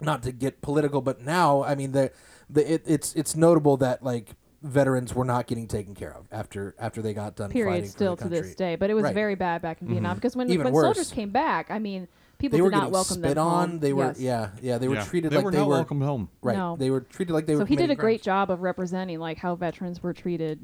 [0.00, 2.10] not to get political, but now I mean the
[2.50, 4.30] the it, it's it's notable that like
[4.62, 7.50] veterans were not getting taken care of after after they got done.
[7.50, 8.54] period fighting still for to the this country.
[8.56, 8.76] day.
[8.76, 9.14] But it was Right.
[9.14, 10.18] very bad back in Vietnam mm-hmm.
[10.18, 10.84] because when Even when worse.
[10.84, 13.68] soldiers came back, I mean, people They were did not getting welcome spit them on.
[13.70, 13.78] home.
[13.80, 14.20] They were Yes.
[14.20, 15.04] yeah yeah they were Yeah.
[15.04, 16.28] treated they like were they not were welcome home.
[16.42, 16.56] right.
[16.56, 16.76] No.
[16.76, 17.60] They were treated like they were.
[17.62, 20.58] So he did a committing great job of representing like how veterans were treated,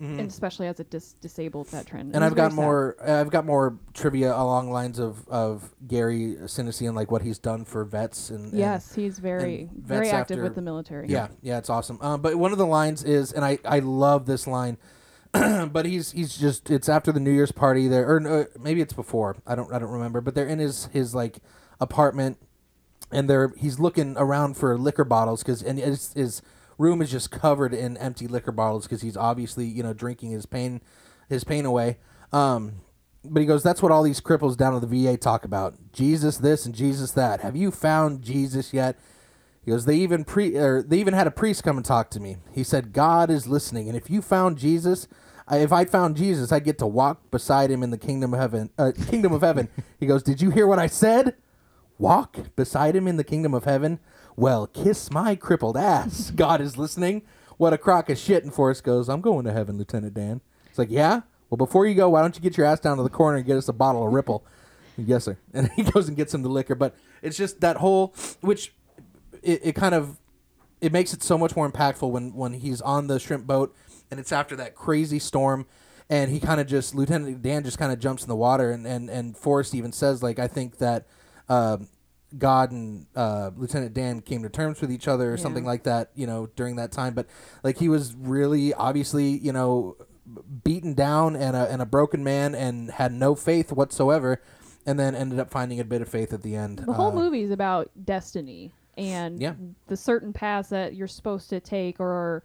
[0.00, 0.18] Mhm.
[0.20, 2.10] and especially as a dis- disabled veteran.
[2.10, 2.96] It And I've got more.
[3.04, 7.64] I've got more trivia along lines of of Gary Sinise and like what he's done
[7.64, 11.08] for vets and and- Yes, he's very very active after- with the military.
[11.08, 11.98] Yeah, yeah, it's awesome.
[12.00, 14.78] Um, but one of the lines is, and I, I love this line,
[15.32, 18.92] but he's he's just it's after the New Year's party there, or no, maybe it's
[18.94, 19.36] before.
[19.48, 20.20] I don't I don't remember.
[20.20, 21.38] But they're in his his like
[21.80, 22.38] apartment,
[23.10, 26.40] and they're he's looking around for liquor bottles because and it's his
[26.78, 30.46] room is just covered in empty liquor bottles because he's obviously you know drinking his
[30.46, 30.80] pain
[31.28, 31.98] his pain away.
[32.32, 32.80] Um,
[33.24, 35.92] but he goes, that's what all these cripples down at the VA talk about.
[35.92, 37.40] Jesus this and Jesus that.
[37.40, 38.96] Have you found Jesus yet?
[39.64, 42.20] He goes, they even pre or they even had a priest come and talk to
[42.20, 42.36] me.
[42.52, 45.08] He said, God is listening, and if you found Jesus,
[45.50, 48.70] if I found Jesus, I'd get to walk beside him in the kingdom of heaven.
[48.78, 49.68] Uh, kingdom of heaven.
[49.98, 51.34] He goes, did you hear what I said?
[51.98, 53.98] Walk beside him in the kingdom of heaven.
[54.38, 56.30] Well, kiss my crippled ass.
[56.36, 57.22] God is listening.
[57.56, 58.44] What a crock of shit.
[58.44, 60.42] And Forrest goes, I'm going to heaven, Lieutenant Dan.
[60.68, 61.22] It's like, yeah.
[61.50, 63.44] Well, before you go, why don't you get your ass down to the corner and
[63.44, 64.46] get us a bottle of Ripple?
[64.96, 65.38] yes, sir.
[65.52, 66.76] And he goes and gets him the liquor.
[66.76, 68.72] But it's just that whole, which
[69.42, 70.18] it, it kind of
[70.80, 73.74] it makes it so much more impactful when when he's on the shrimp boat
[74.08, 75.66] and it's after that crazy storm
[76.08, 78.86] and he kind of just lieutenant dan just kind of jumps in the water and
[78.86, 81.06] and and forrest even says like i think that
[81.48, 81.88] um
[82.36, 86.10] god and uh, lieutenant dan came to terms with each other or something like that
[86.14, 87.14] you know during that time.
[87.14, 87.26] But
[87.62, 89.96] like he was really obviously you know
[90.62, 94.42] beaten down and a, and a broken man and had no faith whatsoever
[94.84, 96.78] and then ended up finding a bit of faith at the end.
[96.80, 99.54] The whole Uh, movie is about destiny and Yeah.
[99.86, 102.42] the certain paths that you're supposed to take or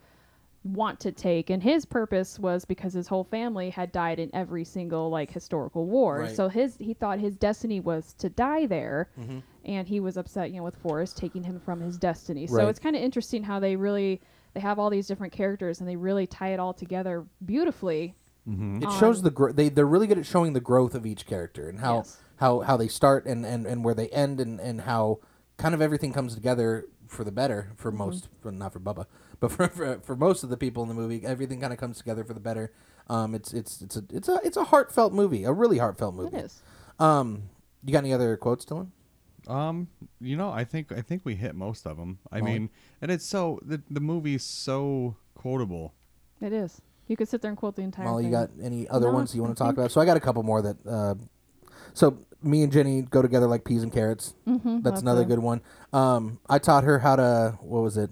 [0.64, 1.50] want to take.
[1.50, 5.86] And his purpose was because his whole family had died in every single like historical
[5.86, 6.20] war.
[6.22, 6.36] Right.
[6.36, 9.40] So his he thought his destiny was to die there, Mm-hmm.
[9.66, 12.48] and he was upset, you know, with Forrest taking him from his destiny.
[12.48, 14.22] So it's kind of interesting how they really
[14.54, 18.16] they have all these different characters and they really tie it all together beautifully.
[18.46, 21.70] It shows the gro- they they're really good at showing the growth of each character
[21.70, 22.18] and how Yes.
[22.38, 25.20] how how they start and, and and where they end and and how
[25.58, 27.98] kind of everything comes together for the better for Mm-hmm.
[28.00, 29.06] most well, not for Bubba
[29.44, 31.98] but for, for for most of the people in the movie everything kind of comes
[31.98, 32.72] together for the better.
[33.10, 36.38] Um, it's it's it's a it's a it's a heartfelt movie, a really heartfelt movie.
[36.38, 36.62] It is.
[37.00, 37.44] Um,
[37.84, 38.88] you got any other quotes, Dylan?
[39.48, 39.90] Um,
[40.22, 42.20] you know, I think I think we hit most of them.
[42.32, 42.52] I Molly?
[42.54, 42.70] mean,
[43.02, 45.94] and it's so the the movie's so quotable.
[46.40, 46.82] It is.
[47.08, 48.32] You could sit there and quote the entire Molly, thing.
[48.32, 49.92] you got any other No, ones you want to talk about?
[49.92, 50.78] So I got a couple more that.
[50.88, 51.16] Uh,
[51.94, 54.34] so me and Jenny go together like peas and carrots.
[54.48, 55.62] mm-hmm, That's another a- good one.
[55.92, 57.58] Um, I taught her how to.
[57.60, 58.10] What was it?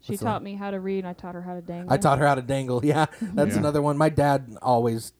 [0.00, 1.92] She what's the- taught me how to read, and I taught her how to dangle.
[1.92, 2.80] I taught her how to dangle.
[2.84, 3.58] Yeah, that's Yeah.
[3.58, 3.96] another one.
[3.98, 5.12] My dad always,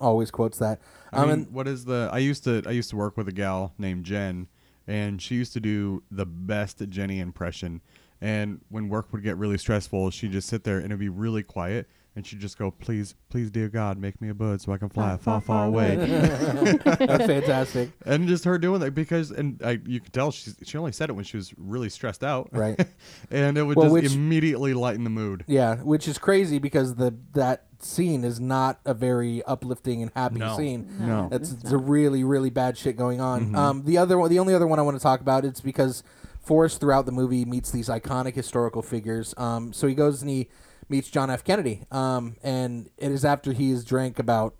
[0.00, 0.80] always quotes that.
[1.12, 2.08] I Um, mean, and what is the?
[2.12, 4.48] I used to I used to work with a gal named Jen,
[4.86, 7.80] and she used to do the best Jenny impression.
[8.20, 11.42] And when work would get really stressful, she'd just sit there and it'd be really
[11.42, 14.78] quiet, and she'd just go, "Please, please, dear God, make me a bird so I
[14.78, 15.96] can fly far, far away."
[16.84, 17.90] that's fantastic.
[18.04, 21.10] and just her doing that because, and I, you could tell she she only said
[21.10, 22.78] it when she was really stressed out, Right.
[23.30, 25.44] and it would Well, just which- immediately lighten the mood.
[25.46, 30.38] Yeah, which is crazy because the that scene is not a very uplifting and happy
[30.38, 30.56] No.
[30.56, 30.88] scene.
[31.00, 31.28] No.
[31.30, 33.52] That's it's it's a really really bad shit going on.
[33.52, 33.56] Mhm.
[33.56, 36.02] Um, the other one, the only other one I want to talk about, it's because
[36.40, 39.32] Forrest throughout the movie meets these iconic historical figures.
[39.36, 40.48] Um, so he goes and he
[40.92, 41.42] meets John F.
[41.42, 41.84] Kennedy.
[41.90, 44.54] Um, and it is after he has drank about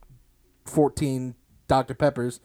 [0.64, 1.36] fourteen
[1.68, 2.40] Dr Peppers,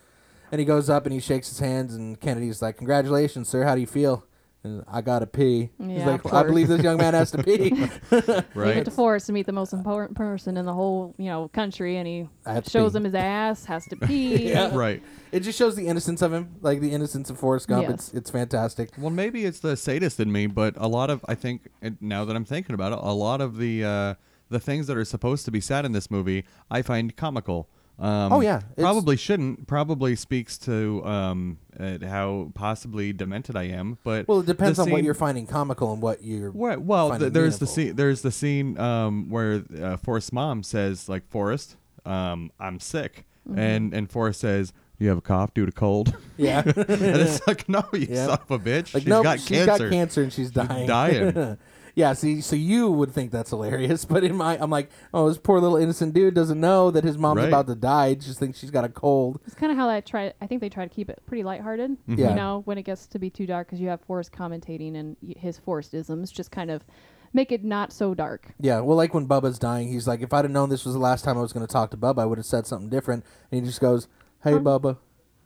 [0.51, 3.63] and he goes up and he shakes his hands, and Kennedy's like, "Congratulations, sir.
[3.63, 4.26] How do you feel?"
[4.63, 5.69] And I gotta pee.
[5.79, 7.69] He's like, "I believe this young man has to pee."
[8.11, 8.45] right.
[8.55, 8.75] Right.
[8.75, 11.97] get to Forrest to meet the most important person in the whole, you know, country,
[11.97, 14.49] and he I have to shows him his ass, has to pee.
[14.49, 14.75] Yeah.
[14.75, 15.01] Right.
[15.31, 17.83] it just shows the innocence of him, like the innocence of Forrest Gump.
[17.83, 17.93] Yes.
[17.93, 18.89] It's it's fantastic.
[18.97, 21.69] Well, maybe it's the sadist in me, but a lot of I think
[22.01, 24.13] now that I'm thinking about it, a lot of the uh,
[24.49, 27.69] the things that are supposed to be sad in this movie, I find comical.
[27.99, 28.57] Um, Oh, yeah.
[28.57, 29.67] It's- probably shouldn't.
[29.67, 33.97] Probably speaks to um, how possibly demented I am.
[34.03, 36.51] But Well, it depends on what you're finding comical and what you're.
[36.51, 37.95] Well, well th- there's the scene.
[37.95, 43.59] There's the scene um, where uh, Forrest's mom says, like, Forrest, um, I'm sick, Mm-hmm.
[43.59, 46.63] and and Forrest says, "You have a cough due to cold," Yeah.
[46.65, 48.25] and it's like, no, you Yeah.
[48.27, 48.93] son of a bitch.
[48.93, 49.85] Like she's no, got she's cancer.
[49.85, 50.85] got cancer and she's dying.
[50.85, 51.57] dying.
[51.97, 55.39] Yeah, see, so you would think that's hilarious, but in my, I'm like, oh, this
[55.39, 57.47] poor little innocent dude doesn't know that his mom's Right.
[57.47, 58.09] about to die.
[58.09, 59.39] He just thinks she's got a cold.
[59.47, 60.31] It's kind of how I try.
[60.39, 61.91] I think they try to keep it pretty lighthearted.
[61.91, 62.13] Mm-hmm.
[62.19, 62.29] Yeah.
[62.29, 65.17] You know, when it gets to be too dark, because you have Forrest commentating and
[65.23, 66.85] y- his Forrestisms just kind of
[67.33, 68.53] make it not so dark.
[68.59, 70.99] Yeah, well, like when Bubba's dying, he's like, if I'd have known this was the
[70.99, 73.25] last time I was going to talk to Bubba, I would have said something different.
[73.51, 74.07] And he just goes,
[74.43, 74.97] "Hey, Bubba,"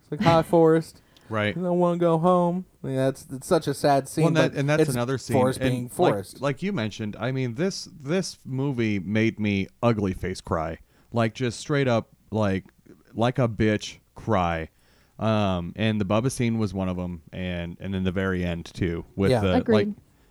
[0.02, 1.01] it's like, "Hi, Forrest."
[1.32, 1.56] Right.
[1.56, 2.66] I don't want to go home.
[2.84, 4.24] Yeah, it's it's such a sad scene.
[4.24, 5.36] Well, and, that, and that's it's another scene.
[5.36, 6.40] Forrest and being like- Forrest.
[6.40, 10.78] Like, you mentioned, I mean this this movie made me ugly face cry,
[11.12, 12.64] like just straight up like
[13.14, 14.68] like a bitch cry.
[15.18, 18.66] Um, and the Bubba scene was one of them, and and in the very end
[18.66, 19.40] too, with Yeah.
[19.40, 19.88] the like,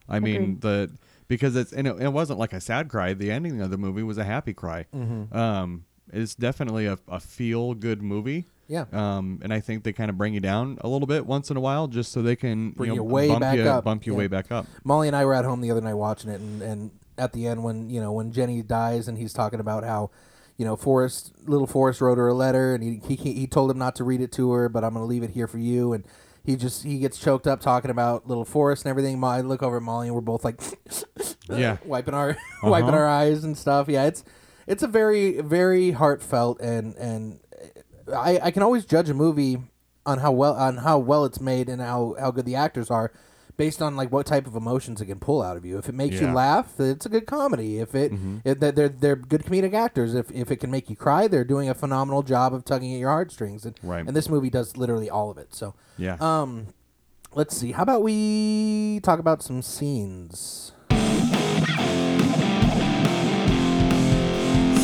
[0.10, 0.62] I mean Agreed.
[0.62, 0.92] the
[1.30, 3.14] because it's and it, it wasn't like a sad cry.
[3.14, 4.86] The ending of the movie was a happy cry.
[4.94, 5.36] Mm-hmm.
[5.38, 8.48] Um, it's definitely a, a feel good movie.
[8.72, 8.86] Yeah.
[8.94, 11.58] Um, and I think they kind of bring you down a little bit once in
[11.58, 13.84] a while, just so they can Bring you, know, you way bump back you, up.
[13.84, 14.18] bump you Yeah.
[14.20, 14.66] way back up.
[14.86, 17.48] Molly and I were at home the other night watching it, and, and at the
[17.48, 20.10] end, when you know when Jenny dies, and he's talking about how,
[20.58, 23.78] you know, Forrest, little Forrest wrote her a letter, and he he, he told him
[23.78, 26.06] not to read it to her, but I'm gonna leave it here for you, and
[26.46, 29.22] he just he gets choked up talking about little Forrest and everything.
[29.22, 30.62] I look over at Molly, and we're both like,
[31.50, 31.76] Yeah.
[31.86, 32.98] wiping our wiping Uh-huh.
[32.98, 33.90] our eyes and stuff.
[33.90, 34.24] Yeah, it's
[34.66, 37.40] it's a very very heartfelt and and
[38.14, 39.58] I I can always judge a movie
[40.06, 43.12] on how well on how well it's made and how how good the actors are
[43.58, 45.78] based on like what type of emotions it can pull out of you.
[45.78, 47.78] If it makes you laugh, it's a good comedy.
[47.80, 48.12] If it,
[48.44, 50.16] if they're, they're they're good comedic actors.
[50.16, 53.00] If if it can make you cry, they're doing a phenomenal job of tugging at
[53.00, 53.66] your heartstrings.
[53.66, 54.08] And, Right.
[54.08, 55.54] and this movie does literally all of it.
[55.54, 56.16] So Yeah.
[56.20, 56.68] um,
[57.36, 57.74] let's see.
[57.74, 60.72] How about we talk about some scenes?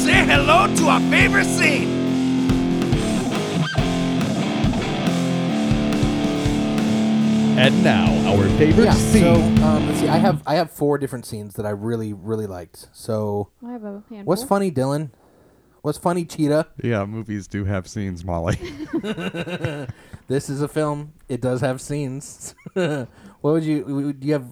[0.06, 1.97] Say hello to our favorite scene.
[7.58, 8.94] And now our favorite yeah.
[8.94, 9.22] scene.
[9.24, 9.34] So
[9.66, 10.08] um, let's see.
[10.08, 12.88] I have I have four different scenes that I really really liked.
[12.94, 14.24] So I have a handful.
[14.26, 15.12] what's funny, Dylan?
[15.82, 16.68] What's funny, Cheetah?
[16.84, 18.58] yeah, movies do have scenes, Molly.
[20.28, 21.14] This is a film.
[21.30, 22.54] It does have scenes.
[22.74, 23.08] what
[23.42, 23.86] would you?
[23.86, 24.46] Would you have?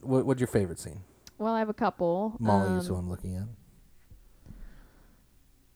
[0.00, 1.02] What, what's your favorite scene?
[1.36, 2.34] Well, I have a couple.
[2.38, 3.42] Molly Um, is who I'm looking at.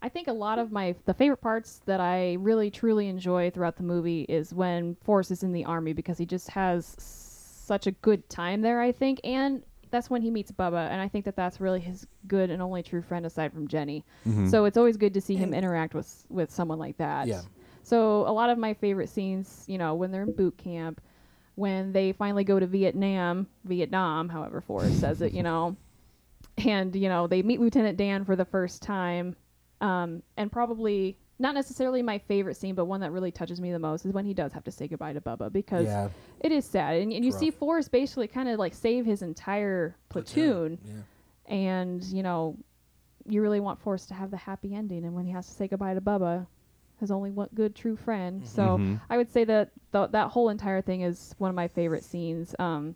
[0.02, 3.76] I think a lot of my the favorite parts that I really truly enjoy throughout
[3.76, 7.92] the movie is when Forrest is in the army because he just has such a
[7.92, 8.80] good time there.
[8.80, 12.06] I think, and that's when he meets Bubba, and I think that that's really his
[12.26, 14.04] good and only true friend aside from Jenny.
[14.26, 14.48] Mm-hmm.
[14.48, 17.28] So it's always good to see him interact with with someone like that.
[17.28, 17.42] Yeah.
[17.84, 21.00] So a lot of my favorite scenes, you know, when they're in boot camp,
[21.54, 25.76] when they finally go to Vietnam, Vietnam, however Forrest says it, you know,
[26.58, 29.36] and you know they meet Lieutenant Dan for the first time,
[29.82, 33.78] um, and probably not necessarily my favorite scene, but one that really touches me the
[33.78, 36.08] most is when he does have to say goodbye to Bubba because Yeah.
[36.40, 37.58] it is sad, and, and you It's see rough.
[37.58, 40.92] Forrest basically kind of like save his entire platoon, Yeah.
[41.46, 42.56] and you know,
[43.26, 45.66] you really want Forrest to have the happy ending, and when he has to say
[45.68, 46.46] goodbye to Bubba,
[47.00, 48.46] his only one good true friend.
[48.46, 49.00] So Mhm.
[49.10, 52.54] I would say that th- that whole entire thing is one of my favorite scenes.
[52.60, 52.94] Um,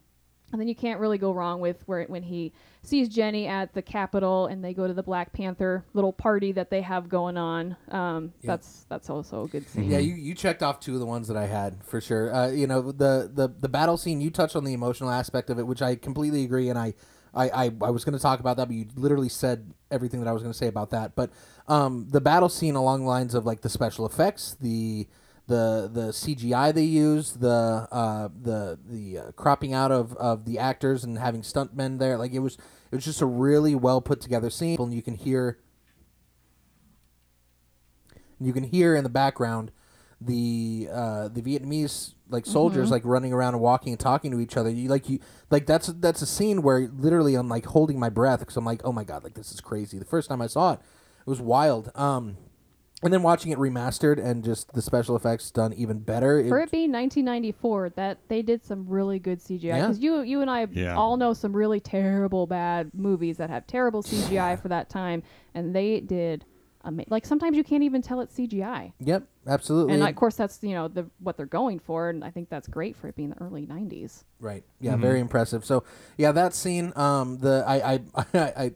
[0.52, 3.82] and then you can't really go wrong with where when he sees Jenny at the
[3.82, 7.76] Capitol and they go to the Black Panther little party that they have going on.
[7.90, 8.52] Um, Yeah.
[8.52, 9.90] That's that's also a good scene.
[9.90, 12.32] Yeah, you, you checked off two of the ones that I had for sure.
[12.32, 14.20] Uh, you know, the, the the battle scene.
[14.20, 16.94] You touched on the emotional aspect of it, which I completely agree, and I
[17.34, 20.28] I, I, I was going to talk about that, but you literally said everything that
[20.28, 21.14] I was going to say about that.
[21.14, 21.30] But
[21.68, 25.06] um, the battle scene along the lines of like the special effects, the
[25.46, 30.58] the the CGI they use, the uh, the the uh, cropping out of, of the
[30.58, 32.54] actors and having stuntmen there, like it was
[32.90, 35.58] it was just a really well put together scene, and you can hear
[38.40, 39.70] you can hear in the background
[40.20, 44.56] the uh, the Vietnamese like soldiers like running around and walking and talking to each
[44.56, 44.70] other.
[44.70, 48.40] You like you like that's that's a scene where literally I'm like holding my breath
[48.40, 49.98] because I'm like oh my god like this is crazy.
[49.98, 50.80] The first time I saw it,
[51.20, 51.90] it was wild.
[51.94, 52.36] Um,
[53.02, 56.42] and then watching it remastered and just the special effects done even better.
[56.48, 59.62] For it being 1994, that they did some really good CGI.
[59.62, 59.80] Yeah.
[59.82, 60.96] Because you, you and I Yeah.
[60.96, 65.22] all know some really terrible bad movies that have terrible CGI for that time,
[65.54, 66.44] and they did.
[66.84, 69.94] Ama- like sometimes you can't even tell it's CGI, Yep, absolutely.
[69.94, 72.68] and of course that's you know the what they're going for, and I think that's
[72.68, 74.22] great for it being the early 90s.
[74.38, 74.62] Right.
[74.78, 74.94] Yeah.
[74.94, 75.64] Very impressive.
[75.64, 75.82] So
[76.16, 76.92] yeah, that scene.
[76.94, 77.38] Um.
[77.38, 78.00] The I I
[78.34, 78.72] I I,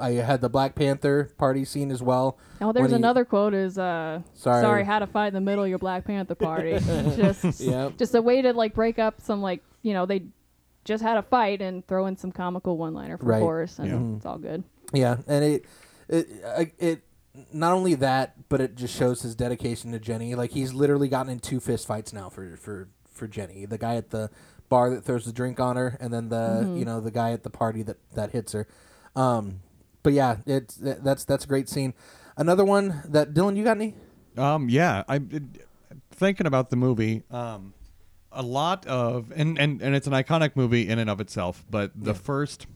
[0.00, 2.38] I had the Black Panther party scene as well.
[2.60, 4.62] Oh, there's he- another quote is uh Sorry.
[4.62, 6.78] sorry how to fight in the middle of your Black Panther party.
[7.16, 7.96] just Yep.
[7.98, 10.24] just a way to like break up some like you know they
[10.84, 13.40] just had a fight and throw in some comical one liner from Right.
[13.40, 14.16] Forrest and Yeah.
[14.16, 14.64] it's all good.
[14.92, 15.64] Yeah, and it
[16.08, 16.28] it
[16.78, 17.00] it
[17.52, 20.34] not only that, but it just shows his dedication to Jenny.
[20.34, 23.64] Like he's literally gotten in two fist fights now for for for Jenny.
[23.66, 24.30] The guy at the
[24.68, 27.42] bar that throws the drink on her, and then the you know the guy at
[27.42, 28.66] the party that that hits her.
[29.16, 29.60] Um,
[30.04, 31.94] but yeah, it's that's that's a great scene.
[32.36, 33.94] Another one that Dylan, you got any?
[34.36, 35.52] Um, yeah, I'm
[36.12, 37.24] thinking about the movie.
[37.30, 37.74] Um,
[38.30, 41.90] a lot of and, and and it's an iconic movie in and of itself, but
[41.96, 42.66] the first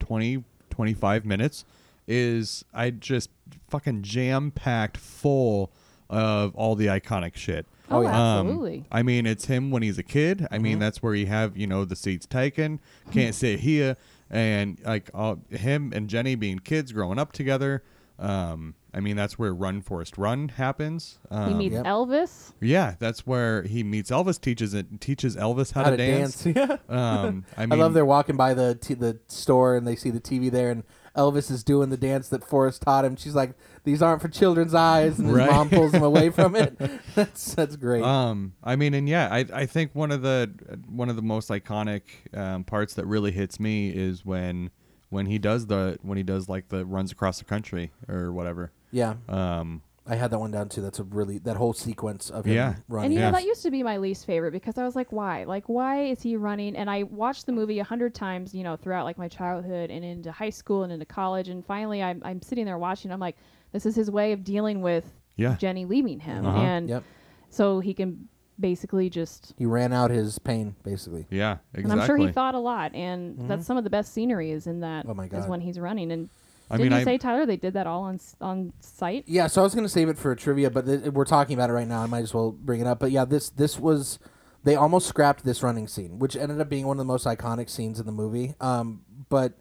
[0.00, 1.64] 20 25 minutes
[2.06, 3.30] is I just
[3.68, 5.72] fucking jam packed full
[6.10, 7.66] of all the iconic shit.
[7.90, 8.08] Oh, yeah.
[8.08, 8.84] Um, absolutely.
[8.90, 10.46] I mean, it's him when he's a kid.
[10.50, 12.80] I mean, that's where you have you know the seats taken,
[13.12, 13.96] can't sit here,
[14.34, 17.84] and like uh, him and Jenny being kids growing up together.
[18.18, 21.18] Um, I mean, that's where Run Forrest Run happens.
[21.30, 21.84] Um, he meets yep.
[21.84, 22.52] Elvis.
[22.60, 24.40] yeah, that's where he meets Elvis.
[24.40, 26.44] Teaches it teaches Elvis how, How to, to dance.
[26.44, 26.56] dance.
[26.90, 27.22] Yeah.
[27.22, 30.20] Um, I I, love they're walking by the t- the store and they see the
[30.20, 30.84] TV there and
[31.16, 33.16] Elvis is doing the dance that Forrest taught him.
[33.16, 35.46] She's like, "These aren't for children's eyes," and his Right.
[35.50, 36.76] mom pulls him away from it.
[37.14, 38.02] that's that's great.
[38.02, 40.50] Um, I mean, and yeah, I I think one of the
[40.88, 42.02] one of the most iconic
[42.36, 44.70] um, parts that really hits me is when
[45.10, 48.72] when he does the when he does like the runs across the country or whatever.
[48.90, 50.82] yeah, Um, I had that one down too.
[50.82, 52.74] That's a really that whole sequence of him Yeah.
[52.88, 53.06] running.
[53.06, 53.26] And you Yeah.
[53.30, 55.44] know that used to be my least favorite because I was like, why?
[55.44, 56.76] Like, why is he running?
[56.76, 60.04] And I watched the movie a hundred times, you know, throughout like my childhood and
[60.04, 61.48] into high school and into college.
[61.48, 63.10] And finally, I'm I'm sitting there watching.
[63.12, 63.36] I'm like,
[63.74, 65.56] this is his way of dealing with Yeah.
[65.56, 66.58] Jenny leaving him, Uh-huh.
[66.58, 67.02] and Yep.
[67.50, 69.52] so he can basically just.
[69.58, 71.26] He ran out his pain basically.
[71.28, 71.90] yeah, exactly.
[71.92, 74.66] And I'm sure he thought a lot, and that's some of the best scenery is
[74.68, 75.04] in that.
[75.08, 75.50] Oh my god, Is God.
[75.50, 76.28] when he's running, and
[76.70, 79.24] I didn't mean, you I say Tyler they did that all on on site?
[79.26, 81.68] Yeah, so I was gonna save it for a trivia, but th- we're talking about
[81.68, 82.00] it right now.
[82.00, 83.00] I might as well bring it up.
[83.00, 84.20] But yeah, this this was
[84.62, 87.68] they almost scrapped this running scene, which ended up being one of the most iconic
[87.68, 88.54] scenes in the movie.
[88.60, 89.58] Um, but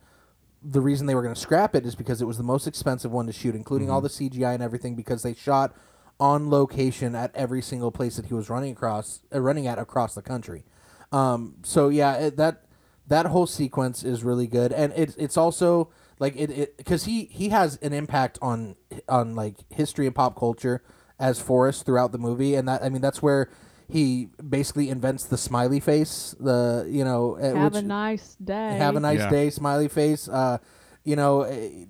[0.64, 3.12] the reason they were going to scrap it is because it was the most expensive
[3.12, 5.76] one to shoot, including all the CGI and everything, because they shot
[6.20, 10.16] on location at every single place that he was running across, uh, running at across
[10.16, 10.64] the country.
[11.12, 12.64] Um, so yeah, it, that
[13.08, 17.26] that whole sequence is really good, and it's it's also like it it because he
[17.26, 18.76] he has an impact on
[19.10, 20.82] on like history and pop culture
[21.20, 23.50] as Forrest throughout the movie, and that I mean that's where
[23.94, 24.28] he
[24.58, 28.72] basically invents the smiley face, the you know uh, Have which, a nice day.
[28.78, 29.30] have a nice Yeah.
[29.30, 30.58] day smiley face uh
[31.04, 31.86] you know eh,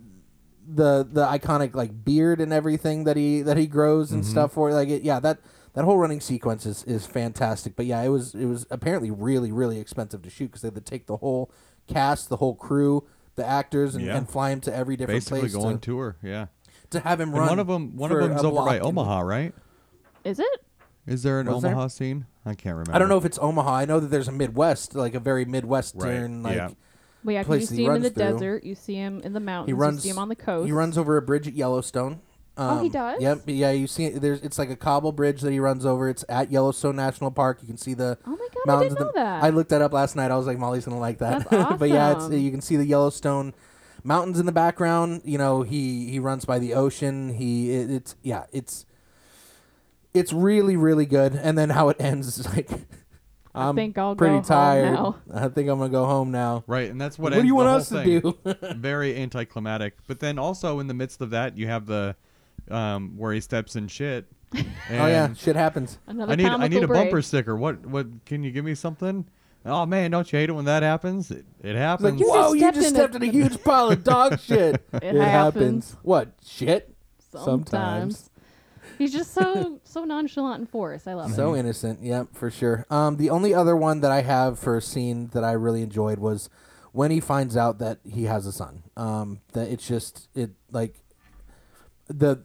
[0.68, 4.72] the the iconic like beard and everything that he that he grows and stuff for
[4.72, 5.38] like it, yeah that
[5.76, 9.52] that whole running sequence is, is fantastic but yeah it was it was apparently really
[9.52, 11.52] really expensive to shoot because they had to take the whole
[11.88, 14.18] cast the whole crew the actors and, Yeah.
[14.18, 15.42] and fly him to every different place.
[15.42, 16.18] basically place go on to, tour.
[16.22, 16.46] Yeah,
[16.92, 18.86] to have him and run one of them one of them's a over by and-
[18.86, 19.54] Omaha, right?
[20.24, 20.60] Is it?
[21.08, 21.72] Is there an Was there?
[21.72, 22.26] Omaha scene?
[22.46, 22.94] I can't remember.
[22.96, 23.74] I don't know if it's Omaha.
[23.76, 26.70] I know that there's a Midwest, like a very Midwestern, Right, like yeah.
[27.24, 28.24] Well, yeah, 'cause place you that he see him in the through.
[28.24, 29.96] desert, you see him in the mountains, he runs.
[29.98, 30.66] you see him on the coast.
[30.66, 32.20] He runs over a bridge at Yellowstone.
[32.56, 33.22] Oh, he Um, does?
[33.22, 33.42] Yep.
[33.48, 36.08] Yeah, you see, there's it's like a cobble bridge that he runs over.
[36.10, 37.60] It's at Yellowstone National Park.
[37.62, 38.94] You can see the Oh my god, I mountains.
[38.94, 39.44] didn't of know the- that.
[39.44, 40.32] I looked that up last night.
[40.32, 41.50] I was like, Molly's gonna like that.
[41.50, 42.38] That's but yeah, it's awesome.
[42.38, 43.54] you can see the Yellowstone
[44.04, 45.22] mountains in the background.
[45.26, 47.30] You know, he he runs by the ocean.
[47.30, 48.86] He it, it's yeah, it's
[50.14, 51.34] it's really really good.
[51.34, 52.70] And then how it ends is like.
[53.56, 54.94] I I'm think I'll go pretty home tired.
[54.94, 55.18] now.
[55.32, 56.64] I think I'm gonna go home now.
[56.66, 57.34] Right, and that's what.
[57.34, 58.80] What do you ends want the us to thing.
[58.82, 59.94] Very anticlimactic.
[60.08, 62.16] But then also in the midst of that, you have the
[62.72, 64.26] um, where he steps in shit.
[64.56, 66.00] oh yeah, shit happens.
[66.08, 67.04] Another I need I comical need a break.
[67.04, 67.56] bumper sticker.
[67.56, 69.24] What what can you give me something?
[69.68, 71.30] Oh man, don't you hate it when that happens?
[71.30, 72.12] It, it It's happens.
[72.12, 74.04] like, You just whoa, you stepped just in stepped a- in a huge pile of
[74.04, 74.84] dog shit.
[74.94, 75.96] It happens.
[76.02, 76.32] What?
[76.44, 76.92] Shit?
[77.32, 78.32] Sometimes.
[79.04, 81.10] He's just so so nonchalant and forced.
[81.10, 81.36] I love it.
[81.36, 82.02] So innocent.
[82.02, 82.86] Yep, for sure.
[82.90, 86.20] Um, the only other one that I have for a scene that I really enjoyed
[86.20, 86.50] was
[86.94, 88.84] when he finds out that he has a son.
[88.96, 90.96] Um, that it's just it like
[92.08, 92.44] the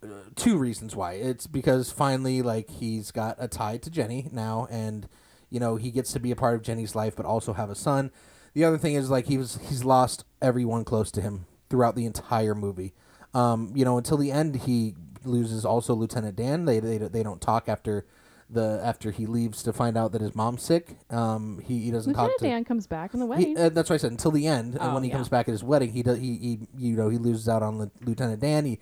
[0.00, 0.06] uh,
[0.36, 1.14] two reasons why.
[1.14, 5.08] It's because finally like he's got a tie to Jenny now, and
[5.50, 7.74] you know he gets to be a part of Jenny's life, but also have a
[7.74, 8.12] son.
[8.52, 12.06] The other thing is like he was he's lost everyone close to him throughout the
[12.06, 12.94] entire movie.
[13.32, 14.94] Um, you know, until the end, he
[15.24, 16.64] loses also Lieutenant Dan.
[16.64, 18.06] They they they don't talk after
[18.50, 20.98] the after he leaves to find out that his mom's sick.
[21.10, 22.44] Um, he he doesn't Lieutenant talk to.
[22.46, 24.12] Dan comes back in the He, uh, that's what I said.
[24.12, 25.16] Until the end, and Oh, when he yeah.
[25.16, 26.18] comes back at his wedding, he does.
[26.18, 28.64] He, he you know he loses out on Lieutenant Dan.
[28.64, 28.78] He,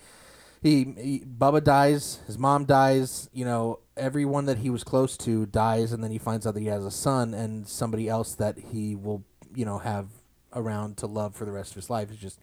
[0.62, 2.20] he he Bubba dies.
[2.26, 3.28] His mom dies.
[3.32, 6.60] You know everyone that he was close to dies, and then he finds out that
[6.60, 9.24] he has a son and somebody else that he will
[9.54, 10.08] you know have
[10.54, 12.10] around to love for the rest of his life.
[12.10, 12.40] It's just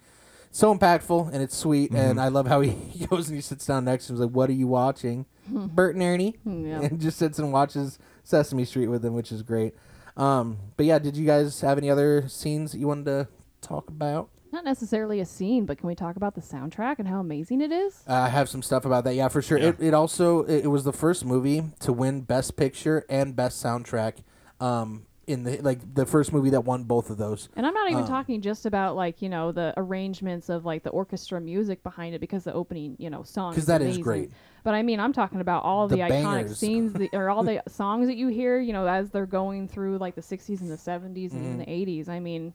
[0.52, 1.92] so impactful and it's sweet.
[1.92, 4.18] And I love how he, he goes and he sits down next to him.
[4.18, 6.82] He's like, "What are you watching?" Bert and Ernie, Yeah.
[6.82, 9.74] and just sits and watches Sesame Street with him, which is great.
[10.18, 13.28] Um, but yeah, did you guys have any other scenes that you wanted to
[13.62, 14.30] talk about?
[14.52, 17.72] Not necessarily a scene, but can we talk about the soundtrack and how amazing it
[17.72, 18.04] is?
[18.08, 19.14] Uh, I have some stuff about that.
[19.14, 19.60] Yeah, for sure.
[19.60, 23.64] It, it also it, it was the first movie to win Best Picture and Best
[23.64, 24.24] Soundtrack.
[24.60, 27.50] Um, in the like the first movie that won both of those.
[27.56, 30.84] And I'm not Um, even talking just about like you know the arrangements of like
[30.84, 33.98] the orchestra music behind it because the opening you know song 'Cause is that is
[33.98, 34.04] amazing.
[34.04, 34.32] great.
[34.64, 36.60] But I mean, I'm talking about all The the, iconic bangers.
[36.60, 39.98] scenes that, or all the songs that you hear you know as they're going through
[39.98, 41.60] like the 60s and the 70s and Mm-hmm.
[41.60, 42.08] the 80s.
[42.10, 42.54] I mean,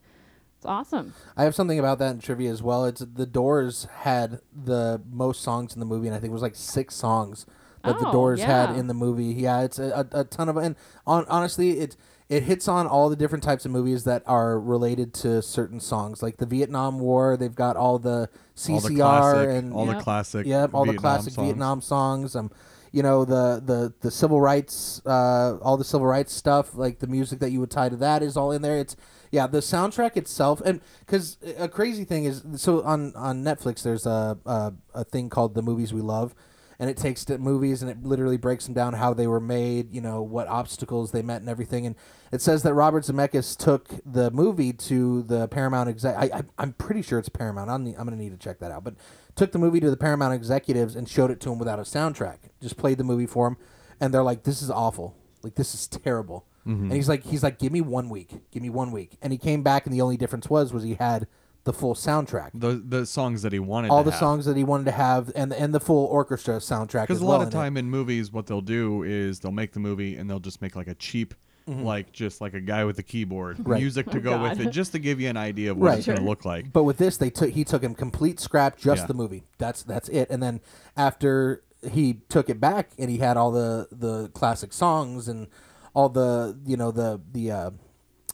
[0.57, 1.15] it's awesome.
[1.37, 2.85] I have something about that in trivia as well.
[2.85, 6.43] It's the Doors had the most songs in the movie, and I think it was
[6.43, 7.47] like six songs
[7.83, 9.27] that the Oh, Doors had in the movie.
[9.27, 11.97] Yeah, it's a, a, a ton of and on honestly, it
[12.29, 16.23] it hits on all the different types of movies that are related to certain songs,
[16.23, 17.37] like the Vietnam War.
[17.37, 20.03] They've got all the CCR all the classic, and all the Yep.
[20.03, 21.47] classic, Yep, all the Vietnam classic songs.
[21.47, 22.37] Vietnam songs.
[22.37, 22.51] Um,
[22.93, 27.09] you know the the the civil rights, uh, all the civil rights stuff, like the
[27.09, 28.79] music that you would tie to that is all in there.
[28.79, 28.95] It's
[29.33, 34.07] yeah, the soundtrack itself, and because a crazy thing is, so on on Netflix, there's
[34.07, 36.37] a, a a thing called the movies we love.
[36.79, 39.95] And it takes the movies and it literally breaks them down how they were made,
[39.95, 41.87] you know, what obstacles they met and everything.
[41.87, 41.95] And
[42.33, 46.17] it says that Robert Zemeckis took the movie to the Paramount exec.
[46.17, 47.71] I, I, I'm pretty sure it's Paramount.
[47.71, 48.83] I'm, I'm going to need to check that out.
[48.83, 48.95] But
[49.35, 52.39] took the movie to the Paramount executives and showed it to them without a soundtrack.
[52.61, 53.57] Just played the movie for them,
[54.01, 55.17] and they're like, "This is awful.
[55.43, 56.85] Like this is terrible." Mm-hmm.
[56.85, 58.31] And he's like, "He's like, give me one week.
[58.51, 60.95] Give me one week." And he came back, and the only difference was was he
[60.95, 61.27] had
[61.65, 62.51] the full soundtrack.
[62.55, 63.91] The the songs that he wanted.
[63.91, 64.21] All to the have.
[64.21, 67.03] songs that he wanted to have, and and the full orchestra soundtrack.
[67.05, 67.63] Because as a well lot of in it.
[67.63, 70.77] time in movies, what they'll do is they'll make the movie and they'll just make
[70.77, 71.35] like a cheap,
[71.67, 73.71] like just like a guy with a keyboard Mm-hmm.
[73.71, 73.81] Right.
[73.81, 75.99] music to Oh, go with it, just to give you an idea of what Right.
[75.99, 76.71] it's going to look like.
[76.73, 79.07] But with this, they took he took him complete scrap, just Yeah.
[79.07, 79.45] the movie.
[79.59, 80.29] That's that's it.
[80.31, 80.61] And then
[80.97, 81.63] after
[81.93, 85.49] he took it back, and he had all the the classic songs and
[85.95, 87.71] all the you know the the uh,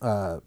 [0.02, 0.40] uh,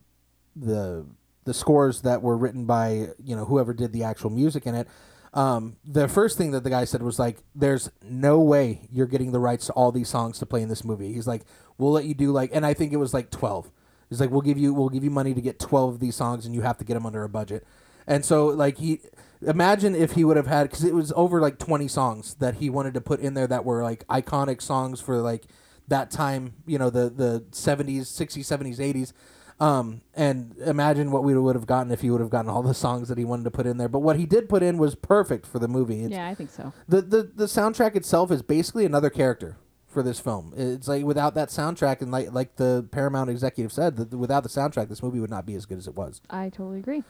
[0.55, 1.05] the
[1.45, 4.87] the scores that were written by you know whoever did the actual music in it.
[5.33, 9.31] Um, the first thing that the guy said was like, "There's no way you're getting
[9.31, 11.43] the rights to all these songs to play in this movie." He's like,
[11.77, 13.71] "We'll let you do like," and I think it was like twelve.
[14.09, 16.45] He's like, "We'll give you we'll give you money to get twelve of these songs,
[16.45, 17.65] and you have to get them under a budget."
[18.05, 18.99] And so like he
[19.41, 22.69] imagine if he would have had because it was over like twenty songs that he
[22.69, 25.45] wanted to put in there that were like iconic songs for like
[25.87, 29.13] that time, you know, the the seventies, sixties, seventies, eighties.
[29.59, 32.73] Um, and imagine what we would have gotten if he would have gotten all the
[32.73, 33.87] songs that he wanted to put in there.
[33.87, 36.01] But what he did put in was perfect for the movie.
[36.01, 36.73] It's, Yeah, I think so.
[36.87, 40.53] the, the the soundtrack itself is basically another character for this film.
[40.57, 44.49] It's like without that soundtrack, and like like the Paramount executive said, that without the
[44.49, 47.03] soundtrack, this movie would not be as good as it was I totally agree.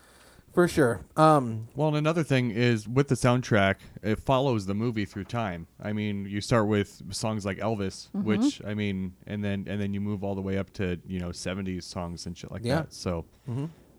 [0.54, 1.02] For sure.
[1.18, 5.68] Um, Well, and another thing is with the soundtrack, it follows the movie through time.
[5.82, 8.24] I mean, you start with songs like Elvis, Mm-hmm.
[8.24, 11.20] which I mean, and then and then you move all the way up to you
[11.20, 12.76] know '70s songs and shit like Yeah.
[12.82, 12.94] that.
[12.94, 13.26] So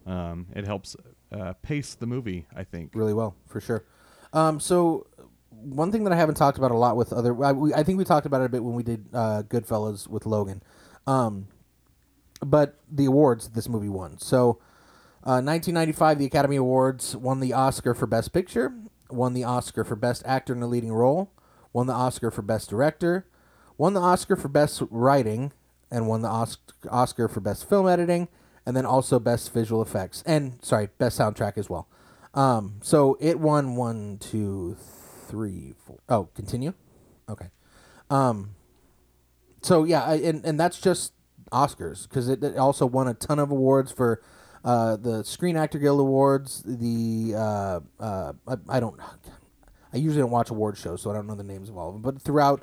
[0.06, 0.96] um, it helps
[1.32, 2.92] uh, pace the movie, I think.
[2.94, 3.84] really well for sure.
[4.32, 5.06] Um, so
[5.50, 7.98] one thing that I haven't talked about a lot with other, I, we, I think
[7.98, 10.62] we talked about it a bit when we did uh, Goodfellas with Logan,
[11.06, 11.46] um,
[12.44, 14.18] but the awards this movie won.
[14.18, 14.58] So,
[15.26, 18.74] uh, 1995, the Academy Awards won the Oscar for Best Picture,
[19.10, 21.32] won the Oscar for Best Actor in a Leading Role,
[21.72, 23.26] won the Oscar for Best Director,
[23.78, 25.52] won the Oscar for Best Writing,
[25.90, 26.58] and won the Os-
[26.90, 28.28] Oscar for Best Film Editing,
[28.66, 31.88] and then also Best Visual Effects, and sorry, Best Soundtrack as well.
[32.34, 34.76] Um, so it won one, two,
[35.28, 36.00] three, four.
[36.08, 36.74] Oh, continue.
[37.28, 37.48] Okay.
[38.10, 38.56] Um,
[39.62, 41.12] so yeah, I, and and that's just
[41.50, 44.20] Oscars because it, it also won a ton of awards for
[44.64, 46.62] uh, the Screen Actor Guild Awards.
[46.64, 48.98] The uh, uh, I, I don't,
[49.92, 51.94] I usually don't watch award shows, so I don't know the names of all of
[51.94, 52.02] them.
[52.02, 52.62] But throughout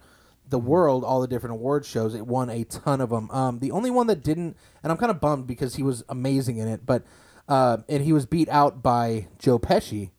[0.49, 3.29] the world, all the different award shows, it won a ton of them.
[3.31, 6.57] Um, the only one that didn't, and I'm kind of bummed because he was amazing
[6.57, 7.03] in it, but
[7.47, 10.11] uh, and he was beat out by Joe Pesci.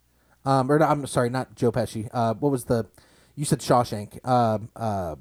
[0.44, 2.08] Um, or no, I'm sorry, not Joe Pesci.
[2.12, 2.86] Uh, what was the?
[3.34, 4.18] You said Shawshank.
[4.24, 5.16] Uh, uh,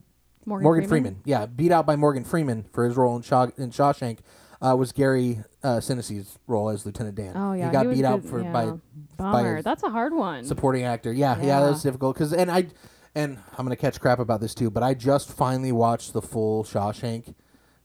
[0.45, 1.21] Morgan, Morgan Freeman.
[1.25, 4.19] Yeah, beat out by Morgan Freeman for his role in, Shaw- in Shawshank.
[4.61, 7.33] Uh, was Gary uh, Sinise's role as Lieutenant Dan.
[7.35, 8.51] Oh yeah, he got was beat out good- for yeah.
[8.51, 8.71] by
[9.17, 9.55] Bummer.
[9.57, 10.43] his That's a hard one.
[10.45, 11.11] supporting actor.
[11.13, 11.59] Yeah, yeah, Yeah.
[11.61, 12.67] that was difficult because and I
[13.15, 16.63] and I'm gonna catch crap about this too, but I just finally watched the full
[16.63, 17.33] Shawshank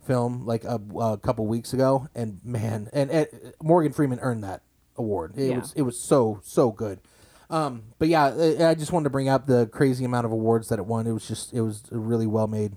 [0.03, 3.27] film like a, a couple weeks ago, and man, and, and
[3.63, 4.63] Morgan Freeman earned that
[4.97, 5.33] award.
[5.37, 5.59] It Yeah.
[5.59, 7.01] was it was so so good.
[7.51, 10.69] Um, but yeah, I I just wanted to bring up the crazy amount of awards
[10.69, 11.07] that it won.
[11.07, 12.77] It was just it was a really well made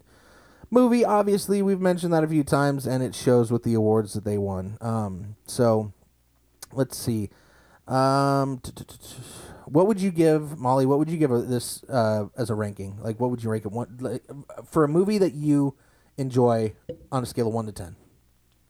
[0.70, 1.06] movie.
[1.06, 4.38] Obviously, we've mentioned that a few times, and it shows with the awards that they
[4.38, 4.78] won.
[4.82, 5.94] Um, so
[6.74, 7.30] let's see.
[7.88, 8.62] Um,
[9.66, 10.86] what would you give Molly?
[10.86, 12.98] What would you give this uh, as a ranking?
[13.02, 14.24] Like, what would you rank it one like,
[14.70, 15.76] for a movie that you
[16.18, 16.74] enjoy
[17.12, 17.96] on a scale of one to ten?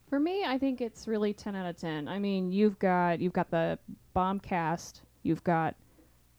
[0.09, 2.07] For me, I think it's really 10 out of 10.
[2.07, 3.77] I mean, you've got you've got the
[4.13, 5.75] bomb cast, you've got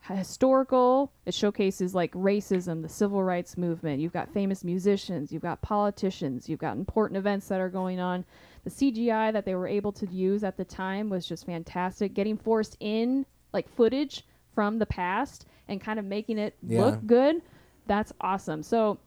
[0.02, 4.00] historical, it showcases like racism, the civil rights movement.
[4.00, 8.24] You've got famous musicians, you've got politicians, you've got important events that are going on.
[8.64, 12.14] The CGI that they were able to use at the time was just fantastic.
[12.14, 14.24] Getting Forrest in like footage
[14.54, 16.84] from the past and kind of making it Yeah.
[16.84, 17.42] look good,
[17.86, 18.62] that's awesome.
[18.62, 18.98] So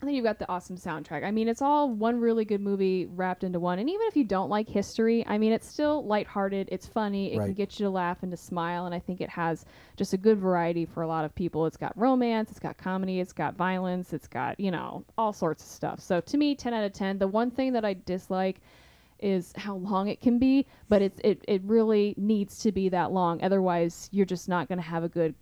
[0.00, 1.24] I think you've got the awesome soundtrack.
[1.24, 3.80] I mean, it's all one really good movie wrapped into one.
[3.80, 6.68] And even if you don't like history, I mean, it's still lighthearted.
[6.70, 7.32] It's funny.
[7.32, 8.86] It can get you to laugh and to smile.
[8.86, 9.64] And I think it has
[9.96, 11.66] just a good variety for a lot of people.
[11.66, 15.64] It's got romance, it's got comedy, it's got violence, it's got, you know, all sorts
[15.64, 16.00] of stuff.
[16.00, 17.18] So to me, 10 out of 10.
[17.18, 18.60] The one thing that I dislike
[19.18, 23.10] is how long it can be, but it's it, it really needs to be that
[23.10, 23.42] long.
[23.42, 25.34] Otherwise, you're just not going to have a good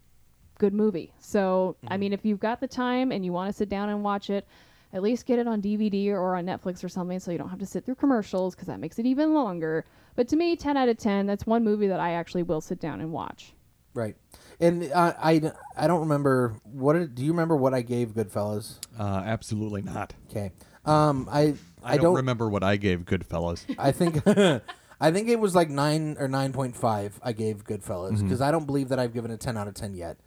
[0.59, 1.12] good movie.
[1.18, 4.02] So, I mean, if you've got the time and you want to sit down and
[4.02, 4.46] watch it,
[4.92, 7.59] at least get it on DVD or on Netflix or something so you don't have
[7.59, 9.84] to sit through commercials because that makes it even longer.
[10.14, 12.80] But to me, 10 out of 10, that's one movie that I actually will sit
[12.80, 13.52] down and watch.
[13.96, 14.14] Right.
[14.61, 18.78] And uh, I I don't remember what did, do you remember what I gave Goodfellas?
[18.98, 20.12] Uh, absolutely not.
[20.30, 20.52] Okay.
[20.84, 23.64] Um, I I, don't, remember what I gave Goodfellas.
[23.78, 24.26] I think
[25.00, 27.18] I think it was like nine or nine point five.
[27.22, 29.94] I gave Goodfellas because I don't believe that I've given a ten out of ten
[29.94, 30.18] yet.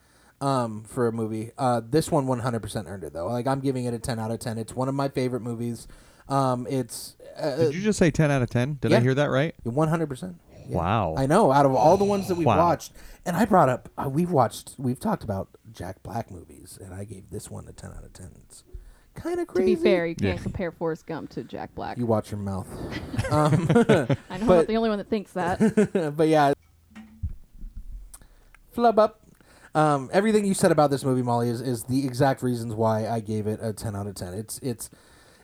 [0.41, 3.27] Um, for a movie, uh, this one one hundred percent earned it though.
[3.27, 4.57] Like I'm giving it a ten out of ten.
[4.57, 5.87] It's one of my favorite movies.
[6.29, 8.77] Um, it's Did you just say 10 out of 10?
[8.81, 9.55] Did I hear that right?
[9.63, 10.37] one hundred percent.
[10.67, 11.15] Wow.
[11.17, 11.51] I know.
[11.51, 12.57] Out of all the ones that we've Wow.
[12.59, 12.93] watched,
[13.25, 17.03] and I brought up, uh, we've watched, we've talked about Jack Black movies, and I
[17.05, 18.29] gave this one a ten out of ten.
[18.45, 18.63] It's
[19.15, 19.75] kind of crazy.
[19.75, 20.43] To be fair, you can't Yeah.
[20.43, 21.97] compare Forrest Gump to Jack Black.
[21.97, 22.67] you watch your mouth.
[23.31, 26.13] I know I'm not the only one that thinks that.
[26.15, 26.53] but yeah,
[28.71, 29.21] flub up.
[29.75, 33.19] Um, everything you said about this movie, Molly, is, is the exact reasons why I
[33.19, 34.33] gave it a ten out of ten.
[34.33, 34.89] It's it's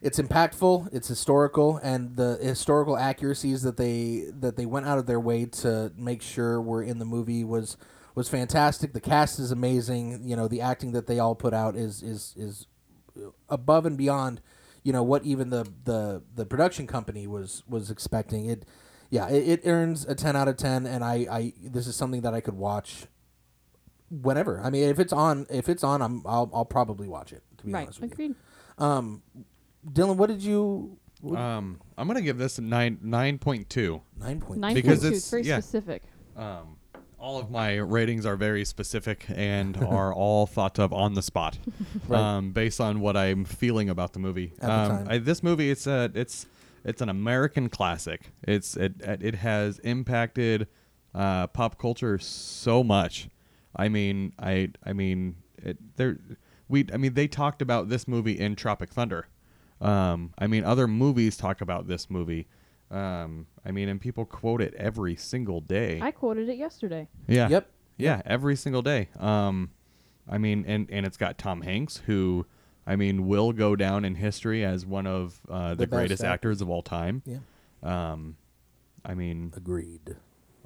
[0.02, 5.06] it's impactful, it's historical, and the historical accuracies that they that they went out of
[5.06, 7.78] their way to make sure were in the movie was
[8.16, 8.94] was fantastic.
[8.94, 10.22] The cast is amazing.
[10.28, 12.68] You know, the acting that they all put out is is is
[13.50, 14.42] above and beyond
[14.84, 18.66] you know what even the the the production company was was expecting it
[19.10, 22.22] yeah it, it earns a 10 out of 10 and i i this is something
[22.22, 23.08] that i could watch
[24.10, 27.44] whenever i mean if it's on if it's on i'm i'll, I'll probably watch it
[27.58, 27.84] to be right.
[27.84, 28.36] honest with Agreed.
[28.80, 29.24] you um
[29.90, 34.02] dylan what did you what, Um, I'm gonna give this a nine nine point two.
[34.20, 35.08] nine point Nine Because point two.
[35.08, 35.60] it's- It's very yeah.
[35.60, 36.04] specific.
[36.36, 36.78] Um,
[37.18, 41.58] all of my ratings are very specific and are all thought of on the spot,
[42.08, 42.20] Right.
[42.22, 44.54] um, based on what I'm feeling about the movie.
[44.60, 45.08] At the um, time.
[45.10, 46.46] I, this movie, it's a, it's,
[46.84, 48.32] it's an American classic.
[48.44, 50.68] It's it, it has impacted
[51.16, 53.30] uh, pop culture so much.
[53.76, 56.18] I mean, I, I mean, it, there,
[56.68, 59.28] we, I mean, they talked about this movie in Tropic Thunder.
[59.82, 62.48] Um, I mean, other movies talk about this movie.
[62.92, 66.00] Um, I mean, and people quote it every single day.
[66.02, 67.08] I quoted it yesterday.
[67.28, 67.50] Yeah.
[67.50, 67.70] Yep.
[67.98, 69.10] Yeah, every single day.
[69.20, 69.72] Um,
[70.30, 72.46] I mean, and and it's got Tom Hanks, who,
[72.86, 76.34] I mean, will go down in history as one of uh, the, The greatest actor.
[76.34, 77.22] actors of all time.
[77.26, 77.38] yeah
[77.84, 78.36] Um,
[79.06, 80.16] I mean, agreed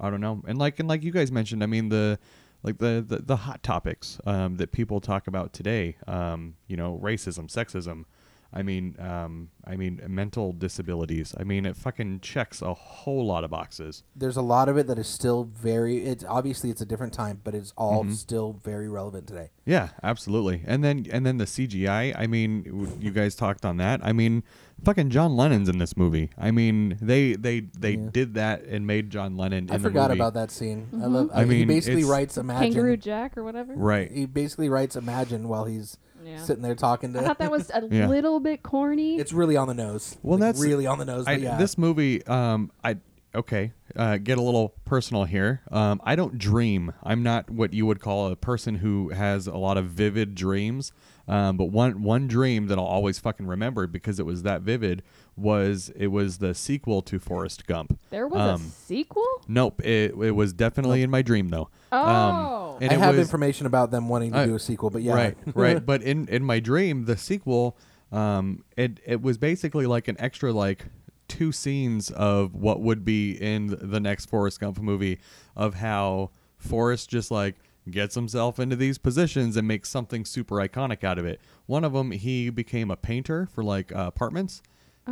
[0.00, 2.18] I don't know, and like and like you guys mentioned, I mean the
[2.62, 5.96] like the the, the hot topics um, that people talk about today.
[6.06, 8.04] Um, you know, racism, sexism.
[8.52, 11.34] I mean, um, I mean, mental disabilities.
[11.38, 14.02] I mean, it fucking checks a whole lot of boxes.
[14.16, 17.40] there's a lot of it that is still very it's obviously it's a different time
[17.44, 18.12] but it's all Mm-hmm.
[18.14, 20.62] still very relevant today Yeah, absolutely.
[20.66, 22.14] And then and then the CGI.
[22.18, 24.00] I mean, you guys talked on that.
[24.02, 24.42] I mean,
[24.84, 26.30] fucking John Lennon's in this movie.
[26.36, 28.08] I mean, they they they Yeah.
[28.10, 29.64] did that and made John Lennon.
[29.68, 30.20] In i the forgot movie.
[30.20, 31.14] about that scene i Mm-hmm.
[31.14, 33.74] love I he mean, he basically writes imagine Kangaroo Jack or whatever.
[33.74, 34.10] Right.
[34.10, 36.42] he basically writes imagine while he's Yeah.
[36.42, 38.08] sitting there talking to I thought that was a Yeah.
[38.08, 39.16] little bit corny.
[39.16, 41.56] it's really on the nose Well, Like, that's- really on the nose I, but yeah
[41.56, 42.96] This movie, um, I
[43.34, 45.60] okay, uh, get a little personal here.
[45.70, 46.92] Um, I don't dream.
[47.04, 50.92] I'm not what you would call a person who has a lot of vivid dreams.
[51.28, 55.04] Um, but one one dream that I'll always fucking remember because it was that vivid
[55.40, 57.98] was it was the sequel to Forrest Gump.
[58.10, 59.26] There was Um, a sequel.
[59.48, 61.68] Nope, it, it was definitely in my dream though.
[61.92, 62.78] Um, Oh.
[62.80, 65.02] and I it have was, information about them wanting to Uh, do a sequel, but
[65.02, 65.84] yeah, Right, right.
[65.92, 67.76] But in in my dream, the sequel,
[68.12, 70.86] um, it it was basically like an extra like
[71.28, 75.20] two scenes of what would be in the next Forrest Gump movie
[75.56, 77.56] of how Forrest just like
[77.90, 81.40] gets himself into these positions and makes something super iconic out of it.
[81.66, 84.62] One of them, he became a painter for like uh, apartments.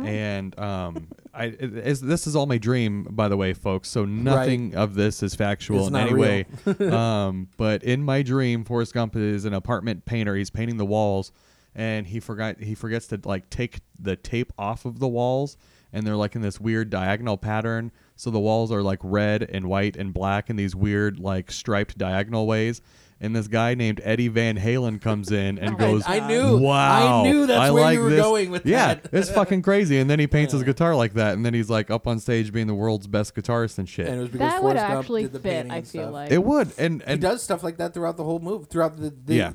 [0.05, 3.89] And um, I it, it's, this is all my dream, by the way, folks.
[3.89, 6.45] So nothing of this is factual It's in not any way
[6.91, 10.35] um, but in my dream, Forrest Gump is an apartment painter.
[10.35, 11.31] He's painting the walls,
[11.75, 15.57] and he forgot he forgets to like take the tape off of the walls,
[15.93, 17.91] and they're like in this weird diagonal pattern.
[18.15, 21.97] So the walls are like red and white and black in these weird like striped
[21.97, 22.81] diagonal ways.
[23.21, 26.57] And this guy named Eddie Van Halen comes in and Oh goes, I knew.
[26.57, 29.09] Wow, I knew that's I where like you were this." going with yeah, that.
[29.11, 29.99] it's fucking crazy.
[29.99, 32.53] And then he paints his guitar like that, and then he's like up on stage
[32.53, 34.07] being the world's best guitarist and shit.
[34.07, 35.49] and it was because that would Forrest Gump actually did the fit.
[35.51, 36.13] painting I and feel stuff.
[36.13, 38.95] like it would, and he and does stuff like that throughout the whole movie, throughout
[38.97, 39.51] the, the Yeah.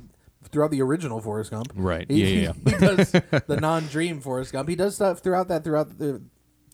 [0.52, 1.72] throughout the original Forrest Gump.
[1.74, 2.04] Right.
[2.10, 3.12] He, Yeah, he, he does
[3.46, 4.68] the non-dream Forrest Gump.
[4.68, 6.20] He does stuff throughout that throughout the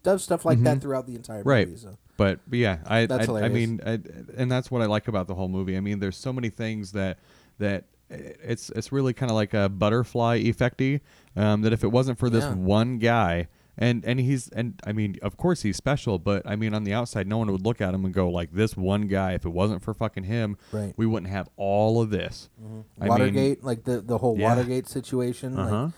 [0.03, 1.49] does stuff like that throughout the entire Mm-hmm.
[1.49, 1.68] Right.
[1.68, 1.80] movie.
[1.80, 1.97] So.
[2.20, 3.92] But, but yeah, I I, I mean, I,
[4.36, 5.74] and that's what I like about the whole movie.
[5.74, 7.16] I mean, there's so many things that
[7.58, 11.00] that it's it's really kind of like a butterfly effecty.
[11.34, 12.52] Um, that if it wasn't for this Yeah.
[12.56, 13.48] one guy,
[13.78, 16.92] and and he's and I mean, of course he's special, but I mean, on the
[16.92, 19.32] outside, no one would look at him and go like, this one guy.
[19.32, 20.92] If it wasn't for fucking him, Right.
[20.98, 22.50] we wouldn't have all of this.
[22.60, 24.48] Mean, Watergate, like the the whole Yeah.
[24.54, 25.56] Watergate situation.
[25.58, 25.84] Uh-huh.
[25.84, 25.92] Like,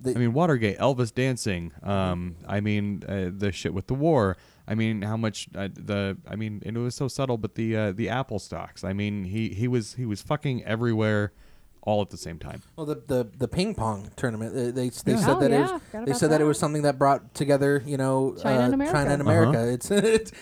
[0.00, 1.72] the, I mean, Watergate, Elvis dancing.
[1.82, 4.36] Um, I mean, uh, the shit with the war.
[4.68, 6.16] I mean, how much uh, the?
[6.26, 8.82] I mean, and it was so subtle, but the uh, the Apple stocks.
[8.82, 11.32] I mean, he he was he was fucking everywhere,
[11.86, 12.60] all at the same time.
[12.76, 14.54] well, the, the the ping pong tournament.
[14.54, 15.16] They they, they Yeah.
[15.18, 16.40] said Oh, that it was forgot they said that.
[16.40, 18.92] it was something that brought together you know China and uh, America.
[18.98, 19.58] China and Uh-huh.
[19.72, 20.32] It's, it's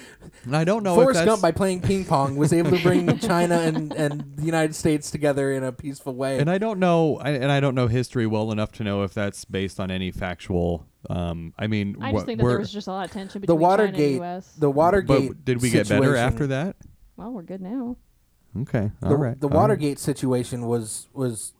[0.44, 3.18] And I don't know Forrest if Gump by playing ping pong was able to bring
[3.18, 6.38] China and, and the United States together in a peaceful way.
[6.38, 9.12] and I don't know, I, and I don't know history well enough to know if
[9.14, 10.86] that's based on any factual.
[11.10, 13.42] Um, I mean, I wha- just think that there was just a lot of tension
[13.42, 14.54] between the Watergate, China and U.S.
[14.56, 15.28] the Watergate.
[15.28, 16.76] But did we get better after that?
[17.16, 17.96] well, we're good now.
[18.62, 19.40] Okay, The, all right.
[19.40, 19.56] the all right.
[19.60, 21.52] Watergate situation was was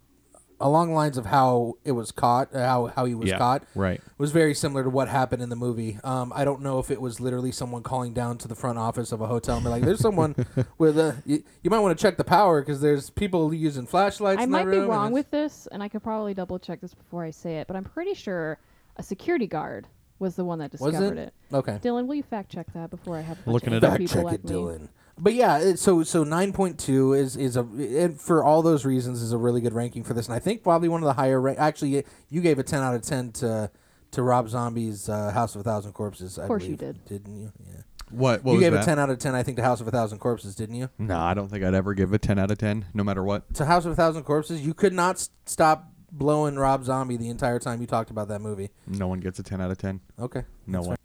[0.61, 3.64] along the lines of how it was caught, uh, how how he was Yeah, caught.
[3.74, 4.01] right.
[4.18, 5.99] was very similar to what happened in the movie.
[6.05, 9.11] Um, I don't know if it was literally someone calling down to the front office
[9.11, 10.36] of a hotel and be like, "There's someone
[10.78, 14.40] with a you, you might want to check the power because there's people using flashlights."
[14.40, 16.34] I in might the be room," and wrong it's- with this, and I could probably
[16.34, 18.59] double check this before I say it, but I'm pretty sure
[18.97, 19.88] a security guard
[20.20, 21.34] was the one that Was discovered it?
[21.51, 21.57] it?
[21.57, 21.78] Okay.
[21.82, 23.86] Dylan, will you fact check that before I have a bunch Looking of it other
[23.95, 23.99] up.
[23.99, 24.51] Fact people check like it, me?
[24.53, 24.88] Dylan.
[25.16, 28.84] But yeah, it, so so nine point two is is a and for all those
[28.84, 31.12] reasons is a really good ranking for this, and I think probably one of the
[31.12, 31.40] higher.
[31.40, 33.70] Ra- actually, you gave a ten out of ten to
[34.10, 36.38] to Rob Zombie's uh, House of a Thousand Corpses.
[36.38, 36.94] I Of course you believe.
[36.94, 37.04] did.
[37.24, 37.52] didn't you?
[37.64, 37.80] Yeah.
[38.10, 38.44] What?
[38.44, 38.82] what you was gave that?
[38.82, 40.90] a ten out of ten, I think, to House of a Thousand Corpses, didn't you?
[40.98, 43.52] No, I don't think I'd ever give a ten out of ten, no matter what.
[43.54, 47.28] To House of a Thousand Corpses, you could not s- stop blowing Rob Zombie the
[47.28, 48.70] entire time you talked about that movie.
[48.86, 50.00] No one gets a ten out of ten.
[50.18, 50.42] Okay.
[50.66, 50.96] No That's one.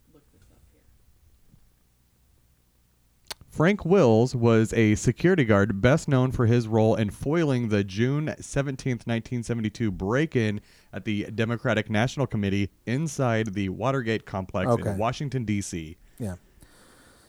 [3.59, 8.27] Frank Wills was a security guard best known for his role in foiling the June
[8.39, 10.61] 17th, 1972 break in
[10.93, 14.91] at the Democratic National Committee inside the Watergate complex Okay.
[14.91, 15.97] in Washington, D.C.
[16.19, 16.35] Yeah.
[16.35, 16.37] So it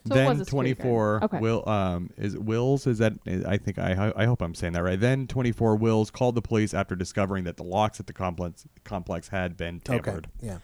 [0.05, 1.23] was then a security 24 guard.
[1.25, 1.39] Okay.
[1.41, 3.15] will um is Wills is that
[3.45, 5.01] I think I I hope I'm saying that right.
[5.01, 9.27] Then 24 Wills called the police after discovering that the locks at the complex complex
[9.31, 10.01] had been tampered.
[10.01, 10.11] Okay.
[10.13, 10.29] tampered.
[10.41, 10.59] Yeah.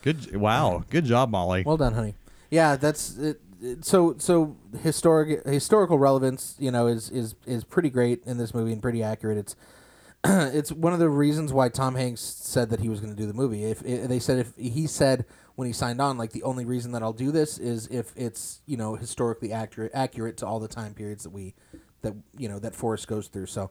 [0.00, 1.62] Good wow, good job Molly.
[1.62, 2.14] Well done, honey.
[2.50, 3.40] Yeah, that's it, it-
[3.80, 6.56] so so historic historical relevance.
[6.58, 9.38] You know, is is is pretty great in this movie and pretty accurate.
[9.38, 9.56] It's
[10.24, 13.26] it's one of the reasons why Tom Hanks said that he was going to do
[13.26, 13.64] the movie.
[13.64, 15.24] If i they said if he said
[15.56, 18.60] when he signed on, like the only reason that I'll do this is if it's
[18.66, 21.54] you know historically accurate accurate to all the time periods that we
[22.02, 23.46] that you know that Forrest goes through.
[23.46, 23.70] So.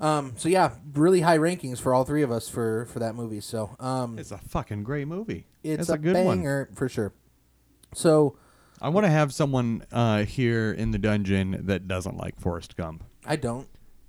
[0.00, 3.40] Um, so yeah, really high rankings for all three of us for for that movie.
[3.40, 5.44] So um, It's a fucking great movie.
[5.64, 6.68] it's, a, a, good one.
[6.72, 7.12] for sure.
[7.94, 8.38] So
[8.80, 13.04] I want to have someone uh, here in the dungeon that doesn't like Forrest Gump,
[13.26, 13.68] I don't.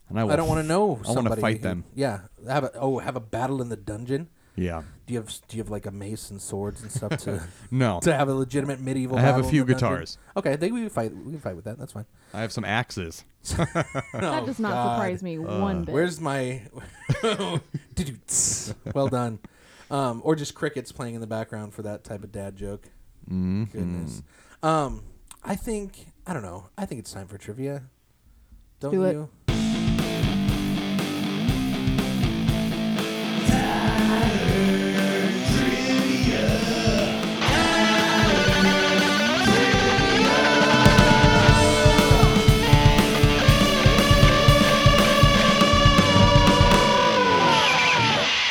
[0.10, 0.84] and I, will I don't want to know.
[0.86, 1.84] I want to somebody fight who- them.
[1.96, 4.30] Yeah, have a oh have a battle in the dungeon.
[4.56, 7.42] Yeah, Do you have do you have like a mace and swords and stuff to
[7.72, 9.18] no, to have a legitimate medieval?
[9.18, 9.90] I have a battle in few the dungeon?
[9.90, 10.18] guitars.
[10.36, 11.16] Okay, they we can fight.
[11.16, 11.78] We can fight with that.
[11.80, 12.06] That's fine.
[12.34, 13.24] I have some axes.
[13.56, 14.96] That Oh, does not God.
[14.96, 15.94] surprise me one bit.
[15.94, 16.62] Where's my?
[18.94, 19.40] well done.
[19.92, 22.88] Um, or just crickets playing in the background for that type of dad joke.
[23.30, 23.64] Mm-hmm.
[23.66, 24.22] Goodness.
[24.62, 25.04] Um,
[25.44, 26.70] I think I don't know.
[26.78, 27.84] I think it's time for trivia.
[28.80, 29.14] Don't Do it.
[29.14, 29.30] you?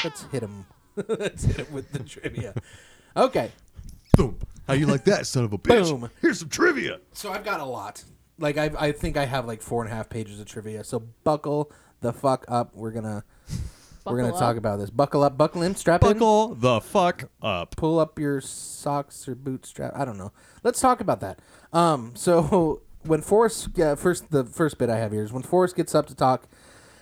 [0.05, 0.65] Let's hit him.
[1.09, 2.55] Let's hit him with the trivia.
[3.17, 3.51] Okay.
[4.17, 4.39] Boom.
[4.69, 5.89] How you like that, son of a bitch?
[5.91, 6.11] Boom.
[6.23, 7.01] Here's some trivia.
[7.13, 8.05] so I've got a lot.
[8.39, 10.85] Like I, I think I have like four and a half pages of trivia.
[10.85, 12.73] So buckle the fuck up.
[12.75, 13.25] We're gonna
[14.07, 14.57] we're gonna Buckle talk up.
[14.59, 14.91] about this.
[14.91, 16.13] Buckle up, buckle in, strap in.
[16.13, 17.75] Buckle the fuck up.
[17.77, 19.93] pull up your socks or bootstrap.
[19.97, 20.33] I don't know.
[20.63, 21.41] Let's talk about that.
[21.73, 25.75] Um, so when Forrest uh, first the first bit I have here is when Forrest
[25.77, 26.47] gets up to talk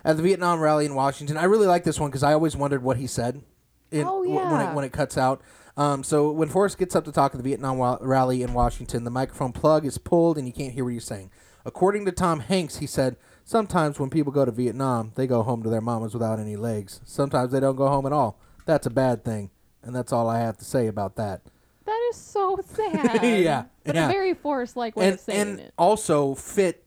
[0.05, 1.37] at the Vietnam rally in Washington.
[1.37, 3.43] I really like this one because I always wondered what he said.
[3.91, 4.71] In, Oh, wh- when yeah.
[4.71, 5.43] it when it cuts out.
[5.77, 9.05] Um, so when Forrest gets up to talk at the Vietnam wa- rally in Washington,
[9.05, 11.31] the microphone plug is pulled and you can't hear what he's saying.
[11.67, 15.63] According to Tom Hanks, he said, "Sometimes when people go to Vietnam, they go home
[15.65, 17.01] to their mamas without any legs.
[17.05, 18.39] Sometimes they don't go home at all.
[18.65, 19.51] That's a bad thing."
[19.83, 21.43] And that's all I have to say about that.
[21.85, 23.23] That is so sad.
[23.23, 24.09] Yeah, But yeah.
[24.09, 25.75] a very Forrest like way and of saying and it.
[25.77, 26.85] also fit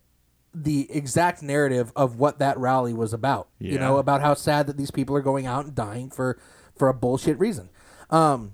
[0.53, 3.49] the exact narrative of what that rally was about.
[3.59, 3.73] Yeah.
[3.73, 6.39] You know, about how sad that these people are going out and dying for
[6.75, 7.69] for a bullshit reason.
[8.09, 8.53] Um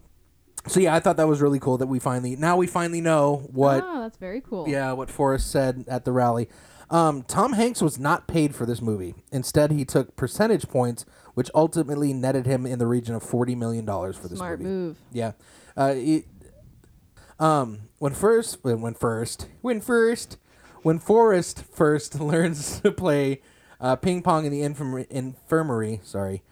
[0.68, 3.48] so yeah, I thought that was really cool that we finally now we finally know
[3.52, 4.68] what oh, that's very cool.
[4.68, 6.50] yeah, what Forrest said at the rally.
[6.90, 9.16] Um, Tom Hanks was not paid for this movie.
[9.32, 11.04] Instead, he took percentage points,
[11.34, 14.70] which ultimately netted him in the region of forty million dollars for this Smart movie.
[14.70, 14.98] move.
[15.12, 15.32] Yeah.
[15.76, 16.26] Uh, it,
[17.40, 20.38] um, when first, when, when first, when first,
[20.84, 23.42] when Forrest first learns to play
[23.80, 26.44] uh, ping pong in the infirmary, infirmary, sorry,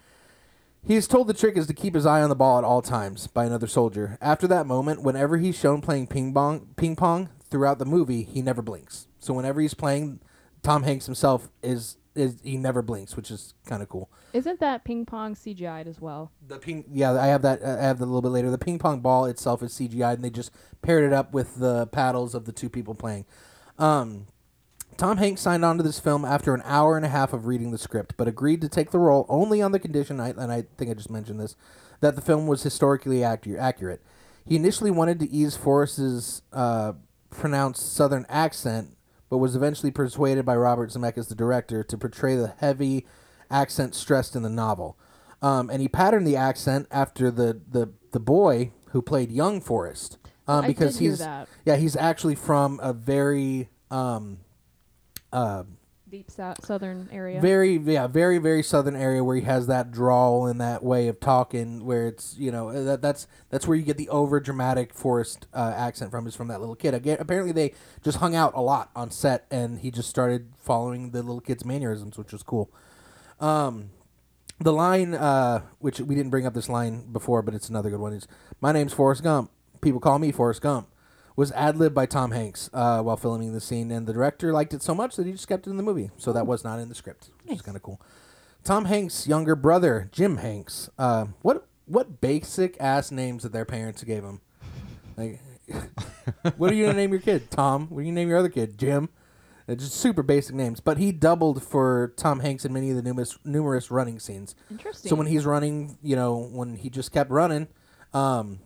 [0.86, 3.28] he's told the trick is to keep his eye on the ball at all times
[3.28, 4.18] by another soldier.
[4.22, 8.42] After that moment, whenever he's shown playing ping pong, ping pong throughout the movie, he
[8.42, 9.08] never blinks.
[9.20, 10.20] So whenever he's playing,
[10.62, 14.10] Tom Hanks himself is is he never blinks, which is kind of cool.
[14.34, 16.32] Isn't that ping pong CGI'd as well?
[16.48, 17.64] The ping, yeah, I have that.
[17.64, 18.52] I have that a little bit later.
[18.52, 21.88] The ping pong ball itself is CGI, and they just paired it up with the
[21.88, 23.26] paddles of the two people playing.
[23.80, 24.28] Um,
[24.98, 27.72] Tom Hanks signed on to this film after an hour and a half of reading
[27.72, 30.64] the script, but agreed to take the role only on the condition, I, and I
[30.78, 31.56] think I just mentioned this,
[32.02, 34.02] that the film was historically accu- accurate.
[34.46, 36.94] He initially wanted to ease Forrest's uh,
[37.30, 38.98] pronounced Southern accent,
[39.30, 43.06] but was eventually persuaded by Robert Zemeckis, the director, to portray the heavy
[43.50, 44.98] accent stressed in the novel.
[45.42, 50.18] Um, and he patterned the accent after the, the, the boy who played young Forrest.
[50.48, 51.48] Um, I because he's that.
[51.64, 54.40] yeah he's actually from a very um,
[55.34, 55.64] uh,
[56.10, 57.42] Deep sou- southern area.
[57.42, 61.20] very yeah very very southern area where he has that drawl and that way of
[61.20, 65.48] talking where it's you know that that's that's where you get the over dramatic Forrest
[65.56, 66.94] uh, accent from is from that little kid.
[66.94, 67.74] Again, apparently they
[68.04, 71.66] just hung out a lot on set and he just started following the little kid's
[71.66, 72.70] mannerisms which was cool.
[73.40, 73.90] Um
[74.60, 78.00] the line uh which we didn't bring up this line before but it's another good
[78.00, 78.28] one is
[78.62, 79.50] my name's Forrest Gump.
[79.82, 80.90] People call me Forrest Gump
[81.36, 84.74] was ad libbed by Tom Hanks uh, while filming the scene, and the director liked
[84.74, 86.12] it so much that he just kept it in the movie.
[86.18, 88.02] So that was not in the script, which is kind of cool.
[88.64, 90.90] Tom Hanks' younger brother, Jim Hanks.
[90.98, 94.42] Uh, what what basic ass names that their parents gave him?
[95.18, 95.42] Like,
[96.58, 97.52] what are you gonna name your kid?
[97.52, 97.88] Tom.
[97.90, 98.78] What are you gonna name your other kid?
[98.78, 99.10] Jim.
[99.66, 100.82] They're just super basic names.
[100.82, 104.56] But he doubled for Tom Hanks in many of the numerous numerous running scenes.
[104.70, 105.10] Interesting.
[105.10, 107.68] So when he's running, you know, when he just kept running,
[108.14, 108.60] um,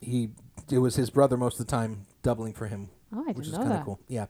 [0.00, 0.30] he
[0.70, 3.46] it was his brother most of the time doubling for him, oh, I which didn't
[3.46, 3.84] is know kind of that.
[3.84, 4.00] cool.
[4.08, 4.26] Yeah.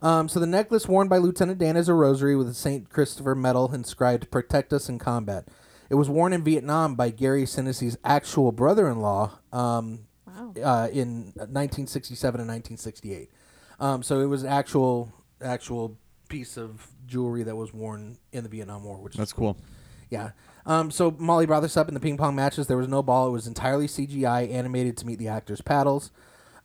[0.00, 3.34] Um, so the necklace worn by Lieutenant Dan is a rosary with a Saint Christopher
[3.34, 5.46] medal inscribed "Protect us in combat."
[5.90, 10.54] It was worn in Vietnam by Gary Sinise's actual brother-in-law um, Wow.
[10.64, 13.30] uh, in 1967 and 1968.
[13.78, 15.12] Um, so it was an actual
[15.42, 19.56] actual piece of jewelry that was worn in the Vietnam War, which is That's cool.
[20.08, 20.30] yeah.
[20.64, 22.66] Um, so Molly brought this up in the ping pong matches.
[22.66, 23.28] There was no ball.
[23.28, 26.10] It was entirely CGI, animated to meet the actors' paddles.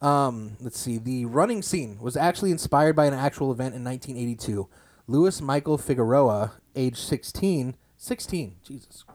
[0.02, 0.98] Um, let's see.
[1.00, 4.68] The running scene was actually inspired by an actual event in 1982.
[5.08, 9.06] Louis Michael Figueroa, age 16, 16, Jesus,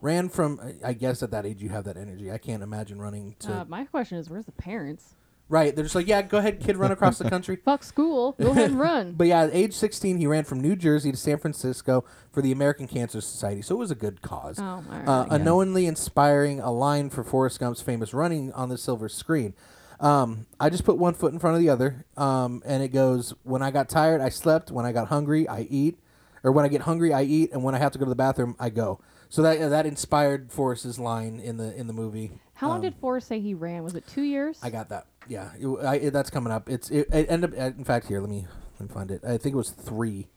[0.00, 0.60] ran from.
[0.84, 2.30] I- guess at that age you have that energy.
[2.30, 3.52] I can't imagine running to.
[3.60, 5.14] Uh, my question is, where's the parents?
[5.50, 5.74] Right.
[5.74, 7.56] They're just like, yeah, go ahead, kid, run across the country.
[7.64, 8.36] Fuck school.
[8.40, 9.12] Go ahead and run.
[9.20, 12.52] But yeah, at age 16, he ran from New Jersey to San Francisco for the
[12.52, 13.60] American Cancer Society.
[13.60, 14.58] So it was a good cause.
[14.58, 19.08] Oh, right, uh, unknowingly inspiring a line for Forrest Gump's famous running on the silver
[19.08, 19.54] screen.
[19.98, 23.34] Um, I just put one foot in front of the other, um, and it goes:
[23.42, 24.70] When I got tired, I slept.
[24.70, 25.98] When I got hungry, I eat.
[26.42, 27.52] Or when I get hungry, I eat.
[27.52, 28.98] And when I have to go to the bathroom, I go.
[29.28, 32.32] So that that inspired Forrest's line in the in the movie.
[32.60, 33.82] How long Um, did Forrest say he ran?
[33.84, 34.58] Was it two years?
[34.62, 35.06] I got that.
[35.26, 36.68] Yeah, it, I, it, that's coming up.
[36.68, 37.78] It's it, it ended up.
[37.78, 38.46] In fact, here let me
[38.78, 39.24] let me find it.
[39.24, 40.28] I think it was three.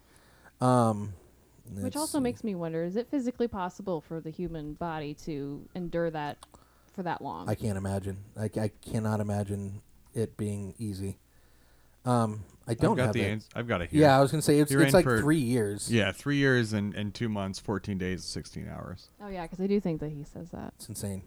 [0.61, 1.13] Um,
[1.81, 2.23] Which also see.
[2.23, 6.37] makes me wonder: Is it physically possible for the human body to endure that
[6.93, 7.49] for that long?
[7.49, 8.19] I can't imagine.
[8.39, 9.81] I, I cannot imagine
[10.13, 11.17] it being easy.
[12.05, 13.99] Um, I don't I've got have the ans- I've got it here.
[13.99, 15.91] Yeah, I was gonna say it's it's like for- three years.
[15.91, 19.09] Yeah, three years and, and two months, 14 days, 16 hours.
[19.21, 20.73] Oh yeah, because I do think that he says that.
[20.77, 21.23] It's insane,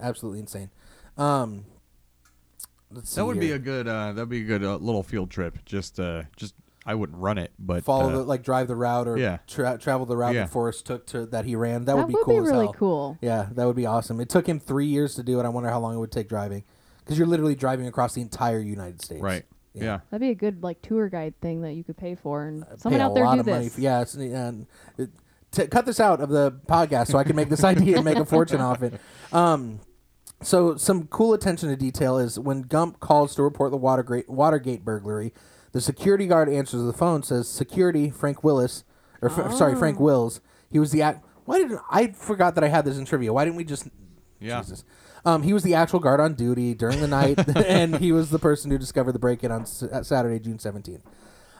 [0.00, 0.70] absolutely insane.
[1.16, 1.64] Um,
[2.92, 3.88] let's see That would be a good.
[3.88, 5.58] Uh, that'd be a good uh, little field trip.
[5.64, 6.54] Just, uh, just
[6.86, 9.38] I wouldn't run it, but follow uh, the like drive the route or yeah.
[9.46, 10.42] tra- travel the route Yeah.
[10.44, 11.84] that Forrest took to that he ran.
[11.84, 12.72] That, would be would cool be as really hell.
[12.74, 13.18] cool.
[13.20, 14.20] Yeah, that would be awesome.
[14.20, 15.44] It took him three years to do it.
[15.44, 16.64] I wonder how long it would take driving,
[17.04, 19.22] because you're literally driving across the entire United States.
[19.22, 19.44] right.
[19.74, 19.84] Yeah.
[19.84, 20.00] Yeah.
[20.10, 23.00] That'd be a good like tour guide thing that you could pay for, and someone
[23.00, 23.74] out there lot do of money this.
[23.76, 24.66] for- yeah, it's, and
[24.98, 25.10] it,
[25.52, 28.16] to cut this out of the podcast so I can make this idea and make
[28.16, 28.94] a fortune off it.
[29.32, 29.78] Um,
[30.42, 34.84] so some cool attention to detail is when Gump calls to report the Watergate Watergate
[34.84, 35.32] burglary,
[35.72, 38.84] the security guard answers the phone, says security Frank Willis,
[39.20, 40.40] or Fr- sorry Frank Wills.
[40.70, 41.24] He was the act.
[41.44, 43.32] Why did I forgot that I had this in trivia?
[43.32, 43.88] Why didn't we just?
[44.40, 44.60] Yeah.
[44.60, 44.84] Jesus.
[45.24, 48.38] Um, he was the actual guard on duty during the night, and he was the
[48.38, 51.02] person who discovered the break-in on S- uh, Saturday, June seventeenth.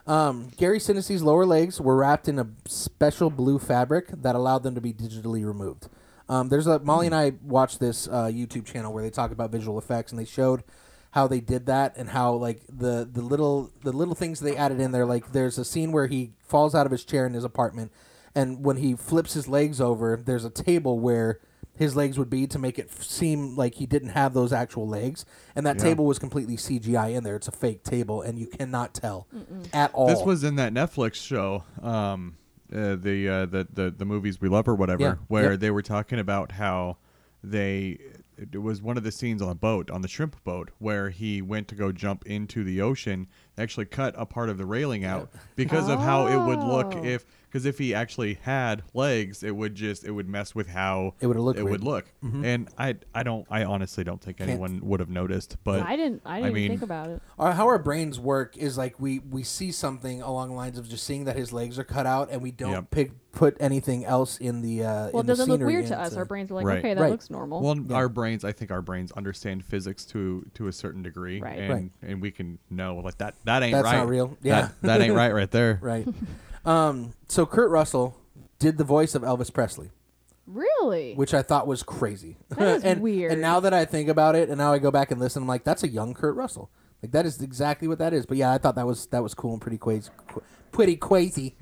[0.07, 4.74] Um, Gary Sinise's lower legs were wrapped in a special blue fabric that allowed them
[4.74, 5.89] to be digitally removed.
[6.31, 9.51] Um, there's a Molly and I watched this uh, YouTube channel where they talk about
[9.51, 10.62] visual effects, and they showed
[11.11, 14.81] how they did that and how like the the little the little things they added
[14.81, 15.05] in there.
[15.05, 17.91] Like there's a scene where he falls out of his chair in his apartment,
[18.33, 21.41] and when he flips his legs over, there's a table where
[21.74, 24.87] his legs would be to make it f- seem like he didn't have those actual
[24.87, 25.24] legs,
[25.57, 27.35] and that table was completely CGI in there.
[27.35, 29.26] It's a fake table, and you cannot tell
[29.72, 30.07] at all.
[30.07, 32.37] This was in that Netflix show, um,
[32.72, 35.14] uh, the, uh, the the the movies we love or whatever, Yeah.
[35.28, 35.60] where Yep.
[35.60, 36.96] they were talking about how
[37.42, 37.98] they.
[38.52, 41.42] It was one of the scenes on a boat, on the shrimp boat, where he
[41.42, 43.26] went to go jump into the ocean.
[43.54, 46.94] They actually cut a part of the railing out because of how it would look
[46.96, 47.04] Oh.
[47.04, 51.14] if, because if he actually had legs, it would just it would mess with how
[51.20, 51.57] It would look.
[51.57, 51.72] It weird.
[51.72, 55.82] would look, and I I don't I honestly don't think anyone would have noticed, but
[55.82, 56.22] I didn't.
[56.24, 57.20] I didn't mean, think about it.
[57.38, 60.88] our, how our brains work is like we we see something along the lines of
[60.88, 62.90] just seeing that his legs are cut out, and we don't Yep.
[62.90, 66.16] pick put anything else in the uh, Well, in it doesn't look weird to us.
[66.16, 66.78] Our brains are like, Right.
[66.78, 67.11] okay, that Right.
[67.12, 67.61] looks normal.
[67.62, 71.59] Well, our brains, I think our brains understand physics to to a certain degree, Right.
[71.59, 71.90] and Right.
[72.03, 73.98] and we can know like that that ain't That's right.
[73.98, 74.36] not real.
[74.42, 74.61] Yeah.
[74.62, 75.78] that, that ain't right right there.
[75.82, 76.07] right.
[76.64, 78.16] Um, so Kurt Russell
[78.58, 79.90] did the voice of Elvis Presley,
[80.46, 81.14] really?
[81.14, 82.36] which I thought was crazy.
[82.50, 83.32] That is and, weird.
[83.32, 85.48] And now that I think about it, and now I go back and listen, I'm
[85.48, 86.70] like, that's a young Kurt Russell.
[87.02, 88.26] Like that is exactly what that is.
[88.26, 91.56] But yeah, I thought that was that was cool and pretty crazy, qu- pretty crazy,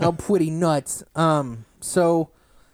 [0.00, 1.04] oh, pretty nuts.
[1.14, 2.30] Um, so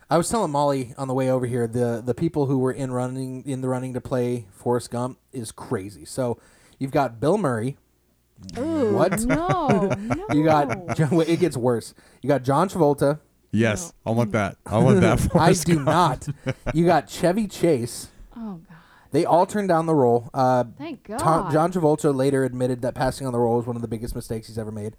[0.08, 2.92] I was telling Molly on the way over here the the people who were in
[2.92, 6.04] running in the running to play Forrest Gump is crazy.
[6.04, 6.40] So
[6.78, 7.76] you've got Bill Murray.
[8.58, 9.20] Ooh, What?
[9.24, 10.26] No, no.
[10.34, 11.94] You got John, it gets worse.
[12.22, 13.20] You got John Travolta.
[13.50, 14.56] Yes, I want that.
[14.64, 15.20] I want that.
[15.24, 15.86] I Forrest do Gump.
[15.86, 16.28] not.
[16.74, 18.08] You got Chevy Chase.
[18.34, 18.76] Oh God!
[19.10, 20.30] They all turned down the role.
[20.32, 21.18] Uh, Thank God.
[21.18, 24.14] Tom, John Travolta later admitted that passing on the role was one of the biggest
[24.14, 24.96] mistakes he's ever made.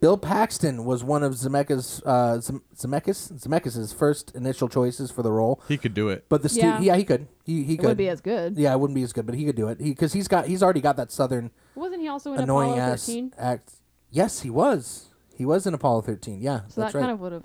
[0.00, 5.32] Bill Paxton was one of Zemeckis uh, Zem- Zemeckis Zemeckis's first initial choices for the
[5.32, 6.26] role, He could do it.
[6.28, 6.80] but the stu- Yeah.
[6.80, 8.58] yeah he could he he it could would be as good.
[8.58, 10.62] yeah it wouldn't be as good but he could do it because he's got he's
[10.62, 13.32] already got that southern Wasn't he also in annoying Apollo ass 13?
[13.38, 13.72] act.
[14.10, 15.06] Yes, he was.
[15.36, 16.40] He was in Apollo 13.
[16.40, 17.02] Yeah, So that's that right.
[17.02, 17.44] kind of would have.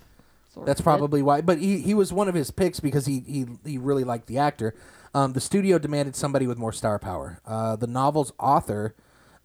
[0.65, 1.41] That's probably why.
[1.41, 4.37] But he, he was one of his picks because he he, he really liked the
[4.39, 4.75] actor.
[5.13, 7.39] Um, the studio demanded somebody with more star power.
[7.45, 8.95] Uh, the novel's author,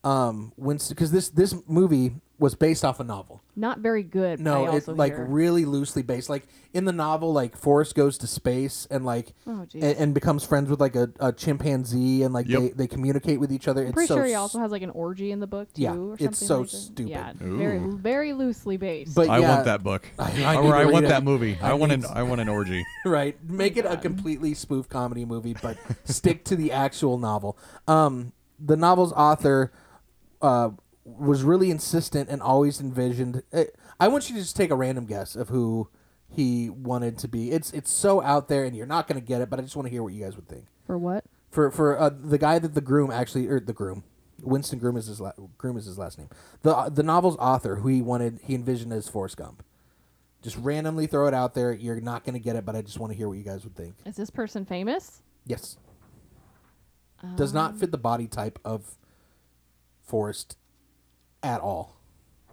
[0.03, 3.41] um, because this this movie was based off a novel.
[3.55, 4.41] not very good.
[4.41, 5.25] No, it's like hear.
[5.25, 6.29] really loosely based.
[6.29, 10.45] Like in the novel, like Forrest goes to space and like Oh, and, and becomes
[10.45, 12.61] friends with like a, a chimpanzee and like Yep.
[12.61, 13.83] they, they communicate with each other.
[13.83, 15.83] I'm it's pretty so sure he also has like an orgy in the book too,
[15.83, 17.11] Yeah, or it's so like stupid.
[17.11, 17.97] Yeah, very Ooh.
[17.99, 19.15] very loosely based.
[19.15, 20.05] But I yeah, want that book.
[20.19, 21.11] I- I or I want it.
[21.11, 21.57] that movie.
[21.63, 22.85] I, I want an I want an orgy.
[23.07, 27.57] right make it a completely spoof comedy movie but stick to the actual novel
[27.87, 29.71] um the novel's author
[30.43, 30.71] uh
[31.05, 33.65] was really insistent and always envisioned eh,
[34.01, 35.89] i want you to just take a random guess of who
[36.29, 39.41] he wanted to be it's it's so out there and you're not going to get
[39.43, 41.25] it but i just want to hear what you guys would think For what?
[41.51, 44.03] for for uh, the guy that the groom actually or the groom
[44.43, 46.29] Winston Groom is his la- Groom is his last name.
[46.63, 49.63] The the novel's author who he wanted he envisioned as Forrest Gump.
[50.43, 51.73] Just randomly throw it out there.
[51.73, 53.63] You're not going to get it, but I just want to hear what you guys
[53.65, 53.95] would think.
[54.05, 55.23] Is this person famous?
[55.47, 55.79] Yes.
[57.37, 58.99] Does not fit the body type of
[60.03, 60.57] Forrest
[61.45, 61.97] at all.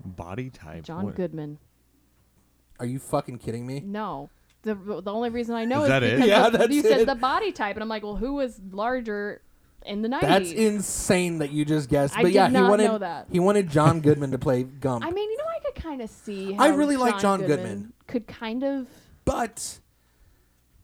[0.03, 0.83] Body type.
[0.83, 1.15] John what?
[1.15, 1.57] Goodman.
[2.79, 3.81] Are you fucking kidding me?
[3.85, 4.29] No.
[4.63, 6.15] The, the only reason I know Is is, that it?
[6.15, 7.05] because Yeah, the- that's you said it.
[7.07, 9.41] the body type, and I'm like, well, who was larger
[9.85, 10.21] in the 90s?
[10.21, 12.15] That's insane that you just guessed.
[12.15, 13.27] I But did yeah, he wanted know that.
[13.31, 15.03] he wanted John Goodman to play Gump.
[15.05, 16.55] I mean, you know, I could kind of see.
[16.57, 17.93] I how really like John Goodman.
[18.07, 18.87] Could kind of.
[19.25, 19.79] but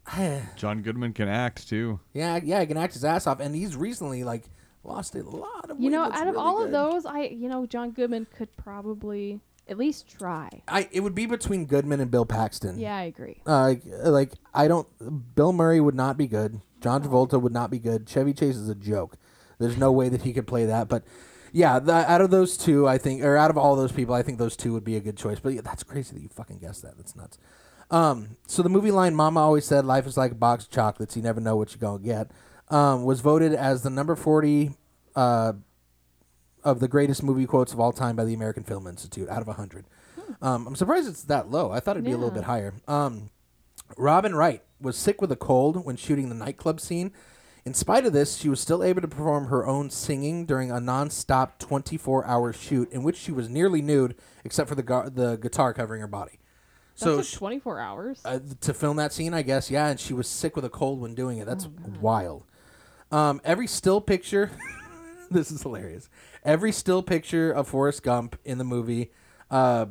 [0.55, 1.99] John Goodman can act too.
[2.13, 4.45] yeah, yeah, he can act his ass off, and he's recently like
[4.87, 6.65] lost a lot of You know, out of really all good.
[6.67, 10.49] of those, I you know John Goodman could probably at least try.
[10.67, 12.79] I it would be between Goodman and Bill Paxton.
[12.79, 13.41] Yeah, I agree.
[13.45, 14.87] Uh, like, like I don't.
[15.35, 16.61] Bill Murray would not be good.
[16.81, 18.07] John Travolta would not be good.
[18.07, 19.17] Chevy Chase is a joke.
[19.59, 20.87] There's no way that he could play that.
[20.87, 21.03] But
[21.51, 24.21] yeah, the, out of those two, I think, or out of all those people, I
[24.21, 25.39] think those two would be a good choice.
[25.39, 26.97] But yeah, that's crazy that you fucking guessed that.
[26.97, 27.37] That's nuts.
[27.89, 31.15] Um, so the movie line "Mama always said life is like a box of chocolates.
[31.15, 32.31] You never know what you're gonna get."
[32.69, 34.71] Um, was voted as the number forty
[35.15, 35.53] uh,
[36.63, 39.47] of the greatest movie quotes of all time by the American Film Institute out of
[39.47, 39.85] 100.
[40.41, 41.71] Um, I'm surprised it's that low.
[41.71, 42.73] I thought it'd be a little bit higher.
[42.87, 43.29] Um,
[43.97, 47.13] Robin Wright was sick with a cold when shooting the nightclub scene.
[47.63, 50.79] In spite of this, she was still able to perform her own singing during a
[50.81, 55.73] non-stop 24-hour shoot in which she was nearly nude except for the gu- the guitar
[55.73, 56.39] covering her body.
[56.95, 58.21] So like sh- 24 hours.
[58.25, 60.99] uh, to film that scene, I guess, yeah, and she was sick with a cold
[60.99, 61.45] when doing it.
[61.45, 61.67] That's
[62.01, 62.43] wild.
[63.11, 64.51] Um, every still picture,
[65.31, 66.09] this is hilarious.
[66.43, 69.11] Every still picture of Forrest Gump in the movie
[69.49, 69.87] uh,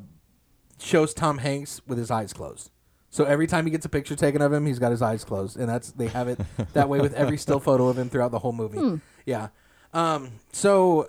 [0.78, 2.70] shows Tom Hanks with his eyes closed.
[3.10, 5.56] So every time he gets a picture taken of him, he's got his eyes closed,
[5.56, 6.38] and that's they have it
[6.74, 9.00] that way with every still photo of him throughout the whole movie.
[9.24, 9.48] Yeah.
[9.94, 11.08] Um, so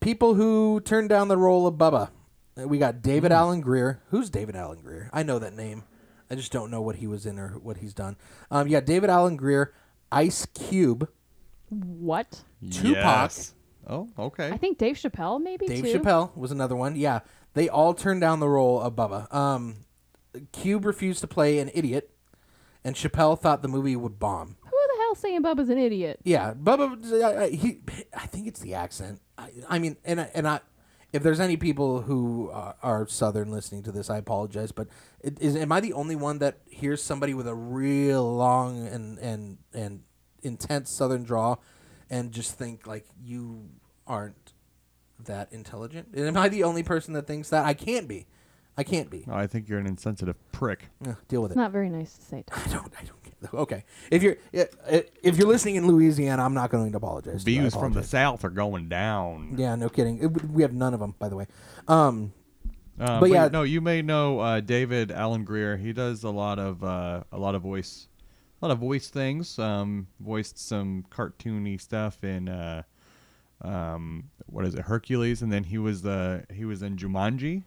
[0.00, 2.10] people who turned down the role of Bubba,
[2.56, 4.02] we got David Alan Grier.
[4.10, 5.08] Who's David Alan Grier?
[5.12, 5.84] I know that name.
[6.30, 8.16] I just don't know what he was in or what he's done.
[8.50, 9.72] Um, yeah, David Alan Grier,
[10.12, 11.08] Ice Cube,
[11.70, 12.42] what?
[12.70, 12.94] Tupac.
[12.94, 13.54] Yes.
[13.86, 14.50] Oh, okay.
[14.50, 15.98] I think Dave Chappelle maybe Dave too.
[15.98, 16.94] Chappelle was another one.
[16.96, 17.20] Yeah,
[17.54, 19.32] they all turned down the role of Bubba.
[19.34, 19.76] Um,
[20.52, 22.10] Cube refused to play an idiot,
[22.84, 24.56] and Chappelle thought the movie would bomb.
[24.62, 26.20] Who the hell saying Bubba's an idiot?
[26.24, 27.22] Yeah, Bubba.
[27.22, 27.80] I- I- He,
[28.14, 29.20] I think it's the accent.
[29.38, 30.60] I, I mean, and I, and I,
[31.12, 34.70] if there's any people who uh, are Southern listening to this, I apologize.
[34.72, 34.88] But
[35.20, 39.18] it, is am I the only one that hears somebody with a real long and
[39.18, 40.02] and and
[40.48, 41.56] intense Southern draw,
[42.10, 43.68] and just think like you
[44.06, 44.52] aren't
[45.24, 46.08] that intelligent?
[46.14, 47.64] And am I the only person that thinks that?
[47.64, 48.26] I can't be.
[48.76, 49.24] I can't be.
[49.28, 50.84] Oh, I think you're an insensitive prick.
[51.06, 51.60] Ugh, deal with It's it.
[51.60, 52.44] not very nice to say.
[52.46, 52.60] Tom.
[52.66, 52.92] I don't.
[53.00, 53.54] I don't get.
[53.54, 57.40] Okay, if you're if you're listening in Louisiana, I'm not going to apologize.
[57.40, 59.54] to Views from the south are going down.
[59.56, 60.18] Yeah, no kidding.
[60.22, 61.46] It- we have none of them, by the way.
[61.86, 62.32] Um,
[63.00, 65.76] Uh, But yeah- no, you may know uh, David Alan Grier.
[65.76, 68.08] He does a lot of uh, a lot of voice,
[68.60, 69.58] a lot of voice things.
[69.58, 72.82] Um, voiced some cartoony stuff in uh,
[73.62, 77.64] um, what is it, Hercules, and then he was the he was in Jumanji.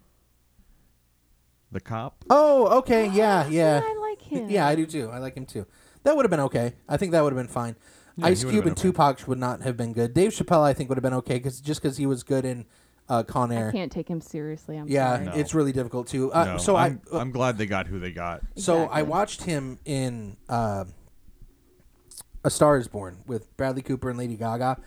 [1.71, 2.25] The cop.
[2.29, 4.49] oh, okay, yeah, yeah, I like him.
[4.49, 4.67] yeah.
[4.67, 5.09] I do too.
[5.09, 5.65] I like him too.
[6.03, 6.73] That would have been okay.
[6.89, 7.77] I think that would have been fine.
[8.17, 8.81] Yeah, Ice Cube and okay.
[8.81, 10.13] Tupac would not have been good.
[10.13, 12.65] Dave Chappelle, I think, would have been okay because just because he was good in
[13.11, 14.77] uh, Con I can't take him seriously.
[14.77, 15.25] I'm Yeah, sorry.
[15.25, 15.31] No.
[15.33, 16.31] it's really difficult too.
[16.33, 18.41] Uh, no, so I, I'm, I'm glad they got who they got.
[18.55, 20.85] So I watched him in uh,
[22.43, 24.77] A Star Is Born with Bradley Cooper and Lady Gaga.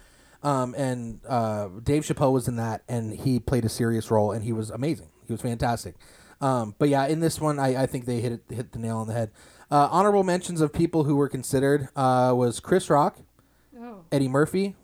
[0.43, 4.45] Um, and uh, Dave Chappelle was in that, and he played a serious role, and
[4.45, 5.09] he was amazing.
[5.27, 5.95] He was fantastic.
[6.41, 8.99] Um, but yeah, in this one, I, I think they hit it, hit the nail
[8.99, 9.31] on the head.
[9.71, 13.19] Uh, honorable mentions of people who were considered uh, was Chris Rock,
[13.79, 14.05] Oh.
[14.13, 14.77] Eddie Murphy,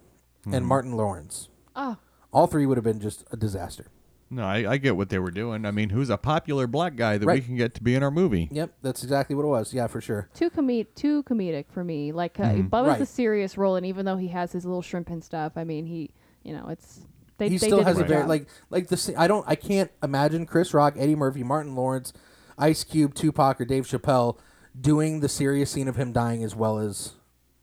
[0.51, 1.49] and Martin Lawrence.
[1.77, 1.97] Oh.
[2.33, 3.87] All three would have been just a disaster.
[4.33, 5.67] No, I, I get what they were doing.
[5.67, 7.45] I mean, who's a popular black guy that we Right.
[7.45, 8.49] can get to be in our movie?
[8.53, 9.75] Yep, that's exactly what it was.
[9.75, 10.29] Yeah, for sure.
[10.35, 12.13] Too comed too comedic for me.
[12.13, 12.69] Like uh, Mm-hmm.
[12.69, 13.01] Bubba's Right.
[13.01, 15.87] a serious role, and even though he has his little shrimp and stuff, I mean,
[15.87, 16.11] he,
[16.45, 17.01] you know, it's
[17.39, 17.49] they.
[17.49, 18.29] he they still did has a their very job.
[18.29, 22.13] like like the se- I don't I can't imagine Chris Rock, Eddie Murphy, Martin Lawrence,
[22.57, 24.39] Ice Cube, Tupac, or Dave Chappelle
[24.81, 27.15] doing the serious scene of him dying as well as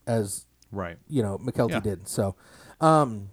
[0.06, 0.98] as Right.
[1.08, 1.80] you know Mykelti Yeah.
[1.80, 2.08] did.
[2.08, 2.34] So,
[2.82, 3.30] um,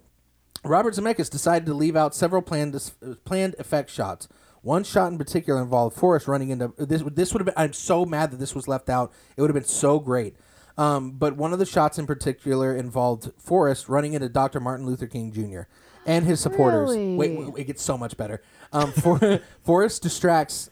[0.68, 2.90] Robert Zemeckis decided to leave out several planned
[3.24, 4.28] planned effect shots.
[4.62, 7.02] One shot in particular involved Forrest running into this.
[7.02, 7.54] This would have been.
[7.56, 9.12] I'm so mad that this was left out.
[9.36, 10.34] It would have been so great.
[10.78, 14.60] Um, but one of the shots in particular involved Forrest running into Dr.
[14.60, 15.62] Martin Luther King Jr.
[16.04, 16.90] and his supporters.
[16.90, 17.16] Really?
[17.16, 18.42] Wait, wait, it gets so much better.
[18.72, 20.70] Um, For, Forrest distracts.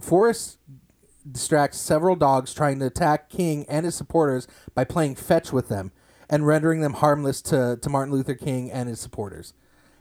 [0.00, 0.58] Forrest
[1.30, 5.92] distracts several dogs trying to attack King and his supporters by playing fetch with them
[6.30, 9.54] and rendering them harmless to, to Martin Luther King and his supporters.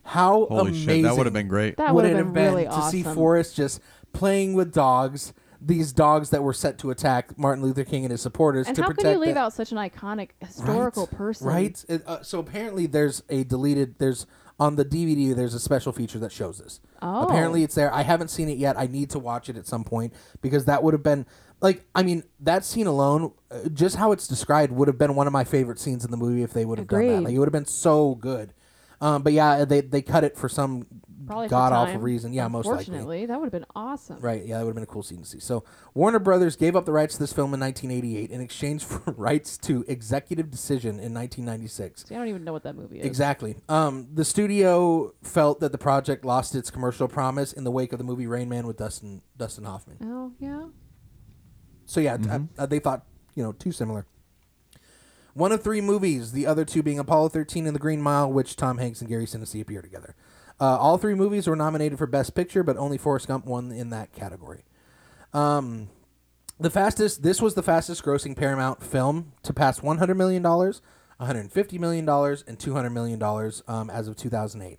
[0.04, 1.78] How Holy amazing shit, that would have been great.
[1.78, 2.92] that would would it have have been been really to awesome.
[2.92, 3.82] see Forrest just
[4.14, 8.22] playing with dogs, these dogs that were set to attack Martin Luther King and his
[8.22, 11.18] supporters and to how protect can you leave the- out such an iconic historical Right,
[11.18, 11.48] person?
[11.48, 11.86] Right.
[11.90, 13.96] It, uh, so apparently, there's a deleted.
[14.00, 14.26] There's
[14.60, 15.36] on the DVD.
[15.36, 16.80] There's a special feature that shows this.
[17.02, 17.24] Oh.
[17.28, 17.94] Apparently, it's there.
[17.94, 18.78] I haven't seen it yet.
[18.80, 21.26] I need to watch it at some point because that would have been
[21.62, 21.86] like.
[21.96, 25.34] I mean, that scene alone, uh, just how it's described, would have been one of
[25.34, 27.06] my favorite scenes in the movie if they would have done that.
[27.14, 27.26] Agreed.
[27.26, 28.54] Like it would have been so good.
[29.00, 30.88] Um, but yeah, they they cut it for some
[31.28, 32.02] Probably for god awful time.
[32.02, 32.34] reason.
[32.34, 32.80] Yeah, most likely.
[32.86, 34.20] Unfortunately, that would have been awesome.
[34.20, 35.40] Right, yeah, that would have been a cool scene to see.
[35.40, 39.12] So, Warner Brothers gave up the rights to this film in 1988 in exchange for
[39.12, 42.06] rights to Executive Decision in 1996.
[42.06, 43.06] See, I don't even know what that movie is.
[43.06, 43.56] Exactly.
[43.70, 47.98] Um, the studio felt that the project lost its commercial promise in the wake of
[48.00, 49.98] the movie Rain Man with Dustin Dustin Hoffman.
[50.02, 50.68] Oh yeah.
[51.98, 52.30] So yeah, t-
[52.60, 54.06] uh, they thought you know too similar.
[55.34, 58.56] One of three movies, the other two being Apollo 13 and The Green Mile, which
[58.56, 60.14] Tom Hanks and Gary Sinise appear together.
[60.62, 63.90] Uh, all three movies were nominated for Best Picture, but only Forrest Gump won in
[63.90, 64.64] that category.
[65.34, 65.90] Um,
[66.60, 72.08] the fastest, this was the fastest grossing Paramount film to pass $100 million, $150 million,
[72.08, 73.24] and $200 million
[73.68, 74.78] um, as of 2008,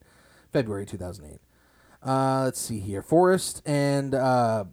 [0.52, 1.40] February 2008.
[2.00, 3.02] Uh, let's see here.
[3.02, 4.66] Forrest and uh,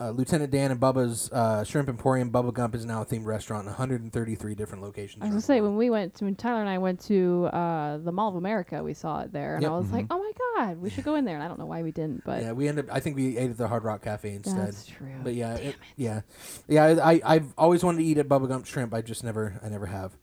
[0.00, 3.62] uh, Lieutenant Dan and Bubba's uh, Shrimp Emporium, Bubba Gump is now a themed restaurant
[3.62, 5.22] in 133 different locations.
[5.22, 7.98] I was gonna say when we went to when Tyler and I went to uh,
[7.98, 9.72] the Mall of America, we saw it there, and Yep.
[9.72, 10.32] I was like, "Oh my
[10.64, 12.52] god, we should go in there." And I don't know why we didn't, but yeah,
[12.52, 12.88] we ended.
[12.88, 14.56] Up, I think we ate at the Hard Rock Cafe instead.
[14.68, 15.08] that's true.
[15.24, 16.20] But yeah, Damn it- yeah,
[16.68, 16.84] yeah.
[16.84, 18.94] I, I I've always wanted to eat at Bubba Gump Shrimp.
[18.94, 20.16] I just never I never have.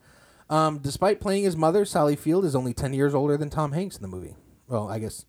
[0.49, 3.95] Um, despite playing his mother, Sally Field is only ten years older than Tom Hanks
[3.95, 4.35] in the movie.
[4.67, 5.25] Well, I guess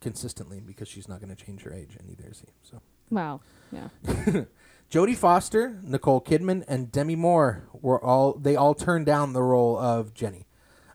[0.00, 2.48] consistently because she's not going to change her age, and neither is he.
[2.62, 2.80] So.
[3.12, 3.40] Wow.
[3.70, 3.88] Yeah.
[4.90, 9.78] Jodie Foster, Nicole Kidman, and Demi Moore were all they all turned down the role
[9.78, 10.46] of Jenny.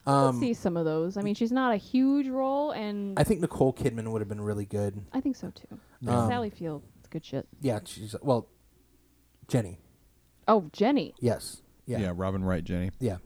[0.05, 1.15] I Um, see some of those.
[1.17, 4.29] I mean, she's not a huge role, and I I, think Nicole Kidman would have
[4.29, 5.01] been really good.
[5.13, 5.79] I think so too.
[6.09, 7.47] Um, Sally Field, it's good shit.
[7.61, 8.47] Yeah, she's well,
[9.47, 9.79] Jenny.
[10.47, 11.13] Oh, Jenny.
[11.19, 11.61] Yes.
[11.85, 11.97] Yeah.
[11.97, 12.13] Yeah, Yeah.
[12.15, 12.91] Robin Wright, Jenny.
[12.99, 13.17] Yeah.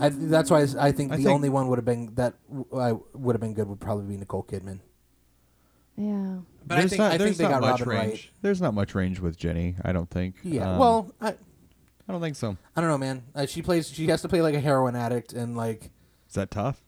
[0.00, 2.14] I, that's why I s- I think I the think- only one would have been
[2.14, 4.78] that w- I would have been good would probably be Nicole Kidman.
[5.98, 6.36] Yeah.
[6.66, 8.10] But I There's think not, I think they got much Robin range.
[8.12, 8.30] right.
[8.42, 9.74] There's not much range with Jenny.
[9.82, 10.36] I don't think.
[10.44, 10.72] Yeah.
[10.72, 12.56] Um, well, I I don't think so.
[12.76, 13.22] I don't know, man.
[13.34, 13.88] Uh, she plays.
[13.90, 15.90] She has to play like a heroin addict and like
[16.28, 16.80] Is that tough?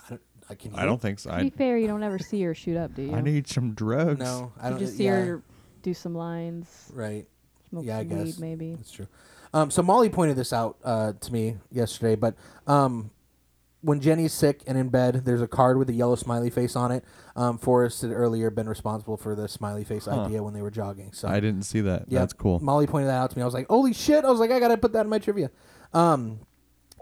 [0.00, 0.20] I don't.
[0.50, 0.74] I can.
[0.74, 1.30] I don't think so.
[1.30, 3.14] To be fair, you don't ever see her shoot up, do you?
[3.14, 4.18] I need some drugs.
[4.20, 4.78] No, I don't.
[4.78, 5.42] just see yeah, her
[5.82, 7.26] do some lines, Right.
[7.68, 8.24] smoke Yeah, I guess.
[8.24, 8.74] weed, maybe.
[8.74, 9.06] That's true.
[9.52, 12.34] Um, so Molly pointed this out uh, to me yesterday, but
[12.66, 13.10] um,
[13.84, 16.90] when Jenny's sick and in bed, there's a card with a yellow smiley face on
[16.90, 17.04] it.
[17.36, 20.22] Um, Forrest had earlier been responsible for the smiley face Huh.
[20.24, 21.12] idea when they were jogging.
[21.12, 22.04] So I didn't see that.
[22.08, 22.60] Yeah, That's cool.
[22.60, 23.42] Molly pointed that out to me.
[23.42, 25.50] I was like, "Holy shit!" I was like, "I gotta put that in my trivia."
[25.92, 26.40] Um,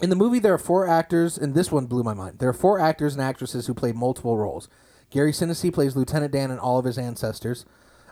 [0.00, 2.38] in the movie, there are four actors, and this one blew my mind.
[2.38, 4.68] There are four actors and actresses who play multiple roles.
[5.10, 7.64] Gary Sinise plays Lieutenant Dan and all of his ancestors.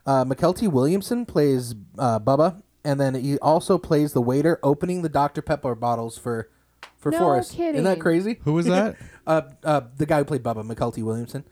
[0.07, 5.09] Uh, Mykelti Williamson plays uh, Bubba, and then he also plays the waiter opening the
[5.09, 6.49] Dr Pepper bottles for
[7.01, 7.59] for No Forrest.
[7.59, 8.39] Isn't that crazy?
[8.45, 8.97] Who was that?
[9.27, 11.45] uh, uh, the guy who played Bubba, Mykelti Williamson.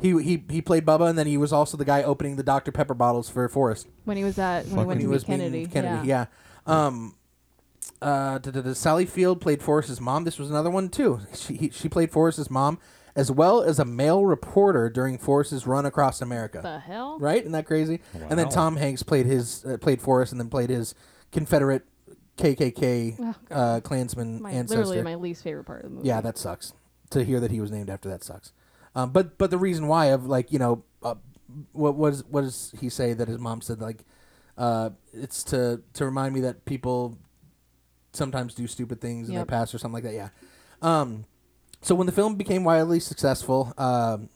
[0.00, 2.72] He, he he played Bubba, and then he was also the guy opening the Dr
[2.72, 5.24] Pepper bottles for Forrest When he was at when he went to he meet was
[5.24, 5.50] Kennedy.
[5.50, 6.08] meeting Kennedy.
[6.08, 6.26] yeah.
[6.66, 6.86] Yeah.
[6.86, 7.14] Um.
[8.02, 10.24] Uh, da, da, da, Sally Field played Forrest's mom.
[10.24, 11.20] This was another one too.
[11.34, 12.78] She he, she played Forrest's mom,
[13.14, 16.60] as well as a male reporter during Forrest's run across America.
[16.62, 17.18] The hell?
[17.18, 17.40] Right?
[17.40, 18.00] Isn't that crazy?
[18.28, 20.94] And then Tom Hanks played his uh, played Forrest, and then played his
[21.32, 21.84] Confederate
[22.36, 24.84] KKK Oh, uh, Klansman My, ancestor.
[24.84, 26.08] literally my least favorite part of the movie.
[26.08, 26.72] Yeah, that sucks.
[27.10, 28.52] To hear that he was named after that sucks.
[28.94, 31.14] Um, but but the reason why of like you know uh,
[31.72, 34.04] what was what does he say that his mom said like
[34.58, 37.18] uh, it's to to remind me that people
[38.12, 40.14] sometimes do stupid things in their past or something like that.
[40.14, 40.28] Yeah.
[40.82, 41.24] Um,
[41.82, 44.28] so when the film became wildly successful, um,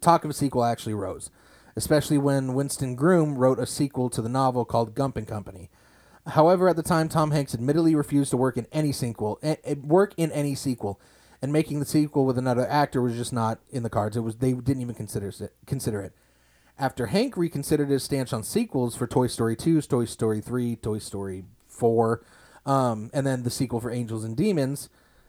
[0.00, 1.30] talk of a sequel actually rose,
[1.76, 5.68] especially when Winston Groom wrote a sequel to the novel called Gump and Company.
[6.30, 9.74] However, at the time, Tom Hanks admittedly refused to work in any sequel, eh, eh,
[9.82, 11.00] work in any sequel,
[11.42, 14.16] and making the sequel with another actor was just not in the cards.
[14.16, 15.52] It was they didn't even consider it.
[15.66, 16.12] Consider it.
[16.78, 20.98] After Hank reconsidered his stance on sequels for Toy Story 2, Toy Story 3, Toy
[20.98, 22.22] Story 4,
[22.64, 24.88] um, and then the sequel for Angels and Demons,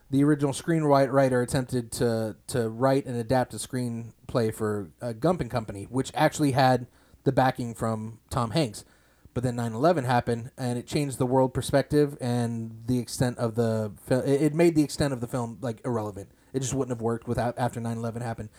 [0.09, 5.49] the original screenwriter attempted to to write and adapt a screenplay for uh, Gump and
[5.49, 6.87] Company, which actually had
[7.23, 8.83] the backing from Tom Hanks.
[9.33, 13.93] But then 9/11 happened, and it changed the world perspective and the extent of the
[14.05, 14.23] film.
[14.25, 16.29] It made the extent of the film like irrelevant.
[16.53, 18.49] It just wouldn't have worked without after 9/11 happened.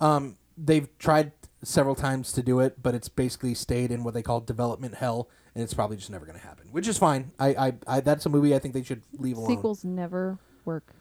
[0.00, 1.32] Um, they've tried
[1.62, 5.28] several times to do it, but it's basically stayed in what they call development hell,
[5.54, 7.30] and it's probably just never going to happen, which is fine.
[7.38, 9.48] I, I, I, that's a movie I think they should leave alone.
[9.48, 10.94] Sequels never work.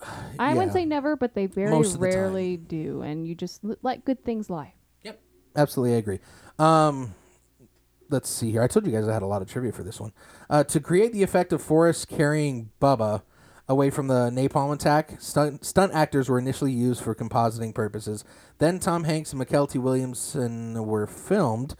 [0.02, 0.54] I Yeah.
[0.54, 4.04] wouldn't say never, but they very of the rarely do, and you just l- let
[4.04, 4.74] good things lie.
[5.02, 5.20] Yep,
[5.56, 6.18] absolutely, I agree.
[6.58, 7.14] Um,
[8.14, 8.62] let's see here.
[8.62, 10.12] I told you guys I had a lot of trivia for this one.
[10.48, 13.22] Uh, to create the effect of Forrest carrying Bubba
[13.68, 18.24] away from the napalm attack, stunt, stunt actors were initially used for compositing purposes.
[18.58, 21.74] Then Tom Hanks and Mykelti Williamson were filmed.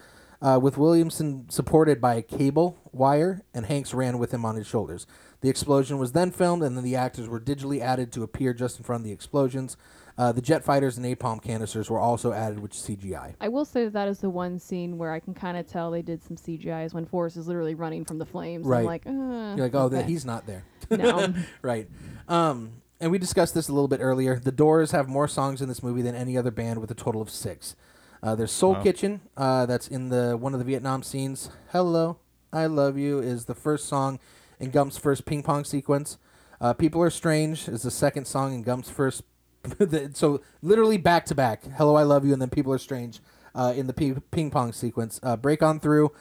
[0.45, 4.67] uh, with Williamson supported by a cable wire, and Hanks ran with him on his
[4.67, 5.07] shoulders.
[5.41, 8.79] The explosion was then filmed, and then the actors were digitally added to appear just
[8.79, 9.79] in front of the explosions.
[10.17, 13.35] Uh, the jet fighters and napalm canisters were also added, which is CGI.
[13.41, 15.91] I will say that, that is the one scene where I can kind of tell
[15.91, 18.65] they did some CGI is when Forrest is literally running from the flames.
[18.65, 18.81] Right.
[18.81, 19.11] I'm like, uh,
[19.57, 19.97] You're like, oh, okay.
[19.97, 20.65] that he's not there.
[20.91, 21.35] No.
[21.63, 21.89] right.
[22.29, 24.39] Um, and we discussed this a little bit earlier.
[24.39, 27.21] The Doors have more songs in this movie than any other band, with a total
[27.21, 27.75] of six.
[28.23, 31.51] Uh, there's Soul Kitchen, uh, that's in the one of the Vietnam scenes.
[31.73, 32.19] Hello,
[32.53, 34.19] I love you is the first song
[34.59, 36.17] in Gump's first ping pong sequence.
[36.61, 39.25] Uh, People are strange is the second song in Gump's first.
[40.15, 41.63] so literally back to back.
[41.77, 43.21] Hello, I love you, and then People are strange
[43.55, 45.21] uh, in the pi- ping pong sequence.
[45.23, 46.13] Uh, Break on through.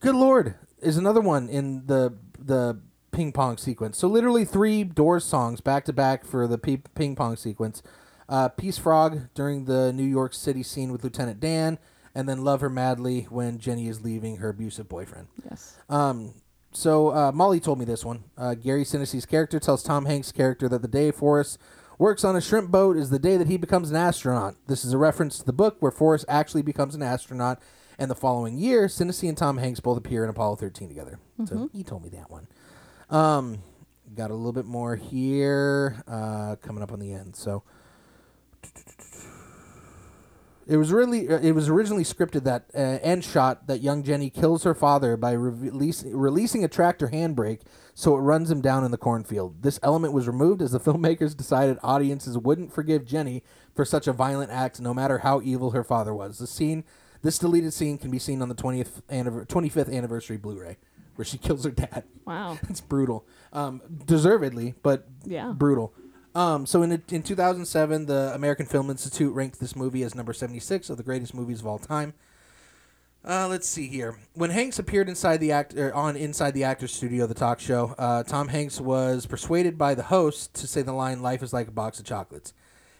[0.00, 2.80] Good lord, is another one in the the
[3.10, 3.98] ping pong sequence.
[3.98, 7.82] So literally three Doors songs back to back for the ping pong sequence.
[8.28, 11.78] Uh, Peace Frog during the New York City scene with Lieutenant Dan,
[12.14, 15.28] and then Love Her Madly when Jenny is leaving her abusive boyfriend.
[15.48, 15.78] yes.
[15.88, 16.34] Um,
[16.70, 18.24] so uh, Molly told me this one.
[18.36, 21.58] Uh, Gary Sinise's character tells Tom Hanks' character that the day Forrest
[21.98, 24.54] works on a shrimp boat is the day that he becomes an astronaut.
[24.66, 27.60] This is a reference to the book where Forrest actually becomes an astronaut,
[27.98, 31.18] and the following year, Sinise and Tom Hanks both appear in Apollo 13 together.
[31.44, 32.46] So he told me that one.
[33.10, 33.62] Um,
[34.14, 37.34] got a little bit more here uh, coming up on the end.
[37.34, 37.64] So
[40.66, 44.30] it was really uh, it was originally scripted that uh, end shot that young Jenny
[44.30, 47.60] kills her father by release, releasing a tractor handbrake
[48.00, 49.60] so it runs him down in the cornfield.
[49.62, 53.42] This element was removed as the filmmakers decided audiences wouldn't forgive Jenny
[53.74, 56.38] for such a violent act no matter how evil her father was.
[56.38, 56.84] The scene
[57.22, 60.76] this deleted scene can be seen on the 20th anniver- 25th anniversary Blu-ray
[61.16, 62.04] where she kills her dad.
[62.24, 62.56] Wow.
[62.70, 63.26] It's brutal.
[63.52, 65.50] Um, deservedly, but Yeah.
[65.50, 65.92] brutal.
[66.36, 70.88] Um, so in in 2007, the American Film Institute ranked this movie as number 76
[70.88, 72.14] of the greatest movies of all time.
[73.24, 74.18] Uh, let's see here.
[74.34, 77.94] When Hanks appeared inside the act er, on Inside the Actors Studio, the talk show,
[77.98, 81.68] uh, Tom Hanks was persuaded by the host to say the line "Life is like
[81.68, 82.54] a box of chocolates."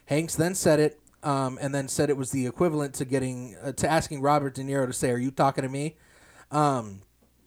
[0.06, 3.72] Hanks then said it, um, and then said it was the equivalent to getting uh,
[3.72, 5.96] to asking Robert De Niro to say, "Are you talking to me?"
[6.50, 7.02] Um,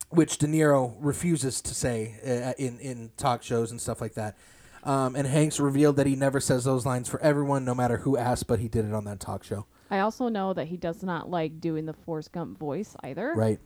[0.10, 4.38] which De Niro refuses to say uh, in in talk shows and stuff like that.
[4.84, 8.18] Um, and Hanks revealed that he never says those lines for everyone, no matter who
[8.18, 9.68] asked, but he did it on that talk show.
[9.92, 13.34] I also know that he does not like doing the Forrest Gump voice either.
[13.36, 13.60] Right.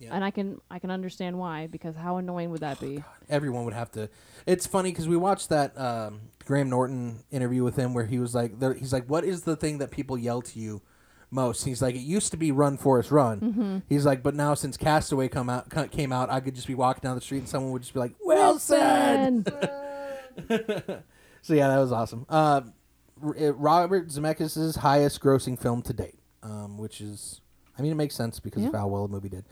[0.00, 0.10] Yeah.
[0.12, 3.02] And I can I can understand why because how annoying would that be?
[3.28, 4.08] Everyone would have to.
[4.46, 8.34] It's funny because we watched that um, Graham Norton interview with him where he was
[8.34, 10.82] like, there, he's like, what is the thing that people yell to you
[11.30, 11.64] most?
[11.64, 15.28] He's like, it used to be "Run Forrest Run." He's like, but now since Castaway
[15.28, 17.72] come out co- came out, I could just be walking down the street and someone
[17.72, 19.52] would just be like, "Well said."
[21.42, 22.26] So yeah, that was awesome.
[22.28, 22.62] Uh,
[23.20, 27.40] Robert Zemeckis' highest grossing film to date, um, which is,
[27.78, 29.44] I mean, it makes sense because of how well the movie did.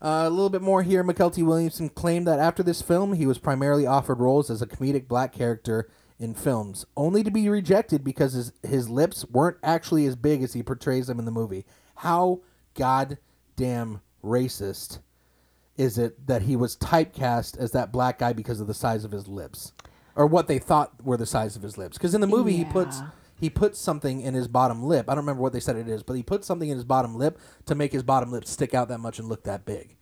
[0.00, 1.04] Uh, a little bit more here.
[1.04, 5.06] Mykelti Williamson claimed that after this film, he was primarily offered roles as a comedic
[5.06, 5.88] black character
[6.18, 10.52] in films, only to be rejected because his, his lips weren't actually as big as
[10.52, 11.64] he portrays them in the movie.
[11.96, 12.40] How
[12.74, 14.98] goddamn racist
[15.76, 19.10] is it that he was typecast as that black guy because of the size of
[19.10, 19.72] his lips,
[20.16, 21.96] or what they thought were the size of his lips?
[21.98, 23.00] Because in the movie he puts
[23.38, 25.06] he puts something in his bottom lip.
[25.08, 27.16] I don't remember what they said it is, but he put something in his bottom
[27.16, 29.96] lip to make his bottom lip stick out that much and look that big.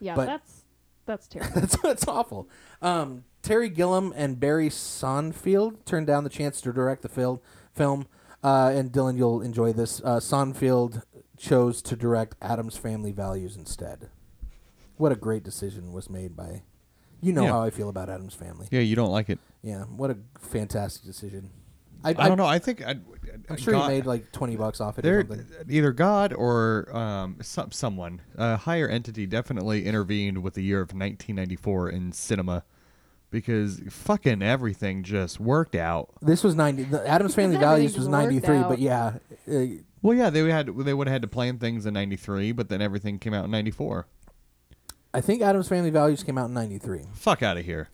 [0.00, 0.62] Yeah, But- that's
[1.04, 1.60] that's terrible.
[1.60, 2.48] That's that's awful.
[2.82, 8.06] Um, Terry Gilliam and Barry Sonnenfeld turned down the chance to direct the fil- film.
[8.42, 10.00] Uh, and Dylan, you'll enjoy this.
[10.04, 11.02] Uh, Sonnenfeld
[11.36, 14.08] chose to direct Addams Family Values instead.
[14.96, 16.62] What a great decision was made by.
[17.20, 17.50] You know Yeah.
[17.50, 18.66] how I feel about Addams Family.
[18.70, 19.38] Yeah, you don't like it.
[19.66, 21.50] Yeah, what a fantastic decision.
[22.04, 22.46] I, I don't know.
[22.46, 22.94] I think I,
[23.50, 25.44] I'm sure God, he made like twenty bucks off it or something.
[25.68, 30.90] either God or um, some, someone, a higher entity, definitely intervened with the year of
[30.90, 32.62] 1994 in cinema
[33.32, 36.10] because fucking everything just worked out.
[36.22, 36.84] This was ninety.
[36.84, 38.68] The Addams Family Values was ninety three, out.
[38.68, 39.14] but yeah,
[39.52, 39.64] uh,
[40.00, 42.80] Well, yeah, they had they would have had to plan things in '93, but then
[42.80, 44.06] everything came out in '94.
[45.12, 47.02] I think Addams Family Values came out in ninety three.
[47.14, 47.88] Fuck out of here.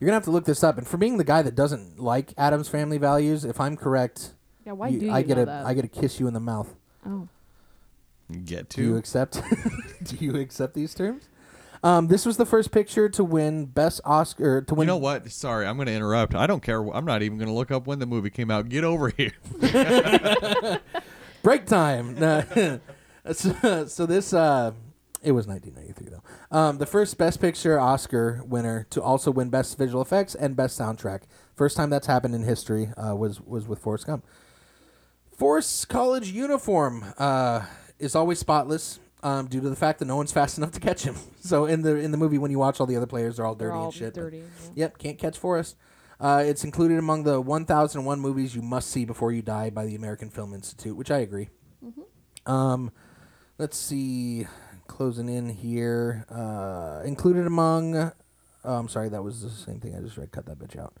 [0.00, 0.78] You're gonna have to look this up.
[0.78, 4.32] And for being the guy that doesn't like Addams Family Values, if I'm correct,
[4.64, 5.66] Yeah, why you- do you I get know a that?
[5.66, 6.74] I get a kiss you in the mouth.
[7.06, 7.28] oh,
[8.44, 9.40] Get Do you to accept?
[10.04, 11.28] do you accept these terms?
[11.82, 14.86] Um, this was the first picture to win best Oscar to win.
[14.86, 15.30] you know what?
[15.32, 16.34] Sorry, I'm going to interrupt.
[16.34, 16.78] I don't care.
[16.80, 18.68] I'm not even going to look up when the movie came out.
[18.68, 19.32] Get over here.
[21.42, 22.14] break time.
[22.18, 22.80] No.
[23.32, 24.72] so, so this uh,
[25.22, 26.22] it was 1993 though.
[26.52, 30.78] Um, the first Best Picture Oscar winner to also win Best Visual Effects and Best
[30.78, 31.22] Soundtrack.
[31.54, 34.24] First time that's happened in history uh, was was with Forrest Gump.
[35.36, 37.64] Forrest's college uniform uh,
[37.98, 38.98] is always spotless.
[39.22, 41.14] um, due to the fact that no one's fast enough to catch him.
[41.42, 43.54] So in the in the movie, when you watch all the other players, they're all
[43.54, 44.12] dirty all and shit.
[44.14, 44.38] dirty.
[44.38, 44.70] yeah.
[44.74, 45.74] Yep, can't catch Forrest.
[46.20, 49.94] Uh, it's included among the 1001 movies you must see before you die by the
[49.94, 51.48] American Film Institute, which I agree.
[52.44, 52.90] Um,
[53.56, 54.46] let's see,
[54.90, 56.26] closing in here.
[56.28, 57.96] Uh, included among.
[57.96, 60.32] Oh, I'm sorry, that was the same thing I just read.
[60.32, 60.94] Cut that bitch out.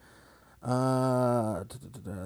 [0.62, 1.64] Uh,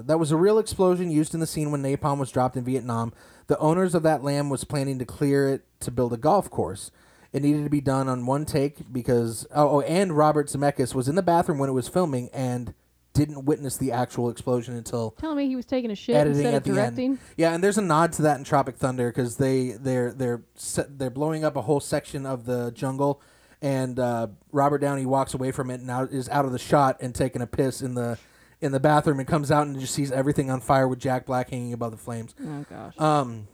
[0.03, 3.13] that was a real explosion used in the scene when napalm was dropped in Vietnam.
[3.47, 6.91] The owners of that land was planning to clear it to build a golf course.
[7.33, 11.09] It needed to be done on one take because oh, oh and Robert Zemeckis was
[11.09, 12.75] in the bathroom when it was filming and
[13.15, 16.55] didn't witness the actual explosion until Telling me he was taking a shit editing instead
[16.55, 17.11] at of the directing.
[17.13, 17.19] end.
[17.37, 20.43] Yeah, and there's a nod to that in Tropic Thunder because they they're they're
[20.89, 23.23] they're blowing up a whole section of the jungle,
[23.63, 26.99] and uh, Robert Downey walks away from it and out, is out of the shot
[27.01, 28.19] and taking a piss in the
[28.61, 31.51] in the bathroom and comes out and just sees everything on fire with Jack Black
[31.51, 32.35] hanging above the flames.
[32.45, 32.99] Oh gosh.
[33.01, 33.49] Um.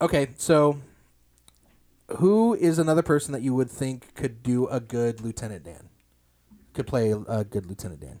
[0.00, 0.78] Okay, so
[2.16, 5.89] who is another person that you would think could do a good Lieutenant Dan?
[6.72, 8.20] Could play a, a good Lieutenant Dan.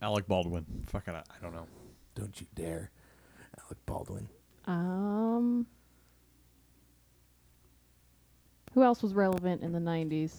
[0.00, 0.64] Alec Baldwin.
[0.86, 1.66] Fucking, I I don't know.
[2.14, 2.90] Don't you dare,
[3.64, 4.28] Alec Baldwin.
[4.66, 5.66] Um.
[8.72, 10.32] Who else was relevant in the '90s?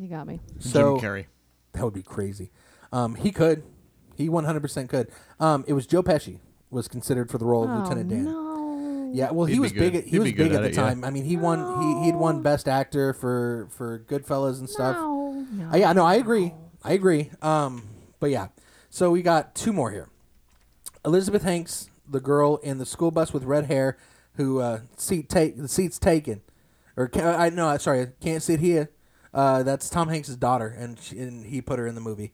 [0.00, 0.40] You got me.
[0.58, 1.26] So Jim Carrey.
[1.72, 2.50] that would be crazy.
[2.92, 3.62] Um, he could,
[4.16, 5.10] he one hundred percent could.
[5.38, 6.38] Um, it was Joe Pesci
[6.70, 8.24] was considered for the role of oh, Lieutenant Dan.
[8.24, 8.57] No.
[9.12, 9.94] Yeah, well, he He'd be was big.
[9.94, 10.82] At, he He'd was big at at the it, yeah.
[10.82, 11.04] time.
[11.04, 11.80] I mean, he won.
[11.82, 14.96] He he'd won Best Actor for for Goodfellas and stuff.
[14.96, 15.46] No.
[15.52, 15.70] no.
[15.70, 16.52] Uh, yeah, no, I agree.
[16.82, 17.30] I agree.
[17.42, 17.88] Um,
[18.20, 18.48] but yeah,
[18.90, 20.08] so we got two more here.
[21.04, 23.96] Elizabeth Hanks, the girl in the school bus with red hair,
[24.34, 26.42] who uh, seat take the seat's taken,
[26.96, 28.90] or can, I no, sorry, I can't sit here.
[29.34, 32.32] Uh, that's Tom Hanks' daughter, and, she, and he put her in the movie.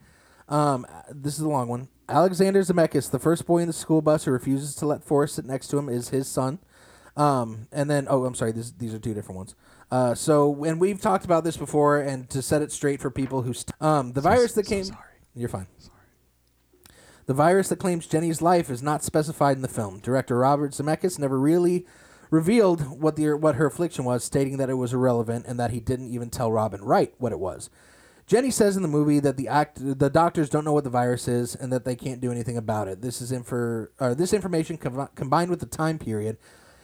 [0.49, 1.89] Um, this is a long one.
[2.09, 5.47] Alexander Zemeckis, the first boy in the school bus who refuses to let Forrest sit
[5.47, 6.59] next to him, is his son.
[7.17, 9.55] Um, and then, oh, I'm sorry, this, these are two different ones.
[9.91, 13.43] Uh, so, and we've talked about this before, and to set it straight for people
[13.43, 14.99] who, st- um, the virus that came, Sorry.
[15.35, 15.67] you're fine.
[15.79, 15.93] Sorry.
[17.27, 20.01] The virus that claims Jenny's life is not specified in the film.
[20.01, 21.87] Director Robert Zemeckis never really
[22.31, 25.81] revealed what the what her affliction was, stating that it was irrelevant and that he
[25.81, 27.71] didn't even tell Robin Wright what it was.
[28.27, 31.29] Jenny says in the movie that the act the doctors don't know what the virus
[31.29, 33.03] is and that they can't do anything about it.
[33.03, 36.39] This is infor, or this information com- combined with the time period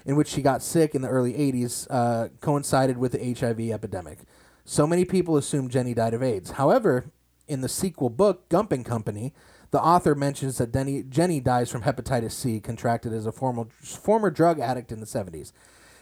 [0.04, 4.18] in which she got sick in the early 80s uh, coincided with the HIV epidemic.
[4.64, 6.52] So many people assume Jenny died of AIDS.
[6.52, 7.10] However,
[7.48, 9.32] in the sequel book, Gump and Company,
[9.70, 14.30] the author mentions that Denny, Jenny dies from hepatitis C, contracted as a former, former
[14.30, 15.52] drug addict in the 70s.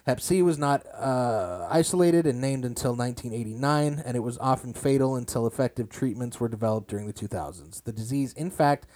[0.09, 5.17] Hep C was not uh, isolated and named until 1989, and it was often fatal
[5.17, 7.85] until effective treatments were developed during the 2000s.
[7.85, 8.87] The disease, in fact,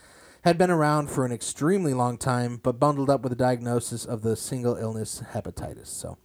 [0.44, 4.22] had been around for an extremely long time, but bundled up with the diagnosis of
[4.22, 5.88] the single illness hepatitis.
[5.88, 6.16] So,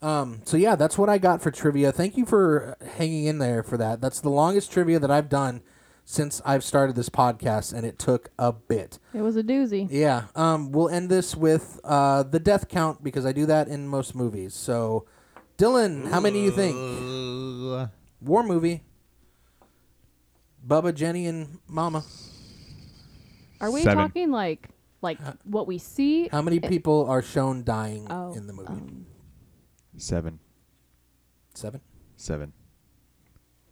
[0.00, 1.90] um, so yeah, that's what I got for trivia.
[1.90, 4.00] Thank you for hanging in there for that.
[4.00, 5.60] That's the longest trivia that I've done
[6.10, 8.98] since I've started this podcast, and it took a bit.
[9.14, 9.86] It was a doozy.
[9.88, 10.24] Yeah.
[10.34, 14.16] Um, we'll end this with uh, the death count because I do that in most
[14.16, 14.52] movies.
[14.52, 15.06] So,
[15.56, 16.74] Dylan, how many do you think?
[16.76, 17.86] Uh,
[18.20, 18.82] War movie.
[20.66, 22.02] Bubba, Jenny, and Mama.
[23.60, 23.96] Are we Seven.
[23.96, 24.68] talking like
[25.02, 26.26] like what we see?
[26.26, 28.68] How many people are shown dying Oh, in the movie?
[28.72, 29.06] um,
[29.96, 30.40] seven.
[31.54, 31.80] Seven?
[32.16, 32.52] Seven.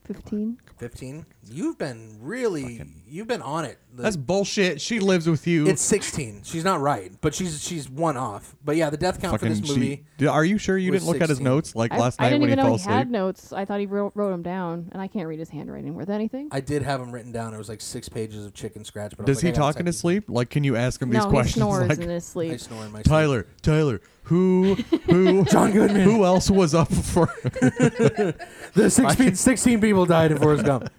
[0.09, 0.59] Fifteen.
[0.79, 1.27] 15?
[1.51, 3.79] You've been really, you've been on it.
[3.93, 4.81] The- That's bullshit.
[4.81, 5.67] She lives with you.
[5.67, 6.43] it's 16.
[6.45, 8.55] She's not right, but she's she's one off.
[8.65, 9.61] But yeah, the death count for fucking.
[9.61, 9.97] this movie.
[9.97, 11.45] She, Did- are you sure you was didn't look at his 16.
[11.45, 12.95] notes like I, last I night didn't when he even fell know he asleep?
[12.95, 13.53] had notes.
[13.53, 16.49] I thought he wrote, wrote them down, and I can't read his handwriting worth anything.
[16.53, 17.53] I did have them written down.
[17.55, 19.11] It was like six pages of chicken scratch.
[19.17, 20.25] But I was Does like, he I gotta talk in his type sleep?
[20.29, 21.55] Like, can you ask him these no, he questions?
[21.65, 22.31] snores like, in his these.
[22.31, 22.61] I sleep.
[22.61, 23.05] snore in my sleep.
[23.07, 24.75] Tyler, Tyler, who,
[25.07, 26.03] who, John Goodman.
[26.03, 27.29] who else was up for?
[28.75, 30.91] The 16, 16 people died in Forrest Gump.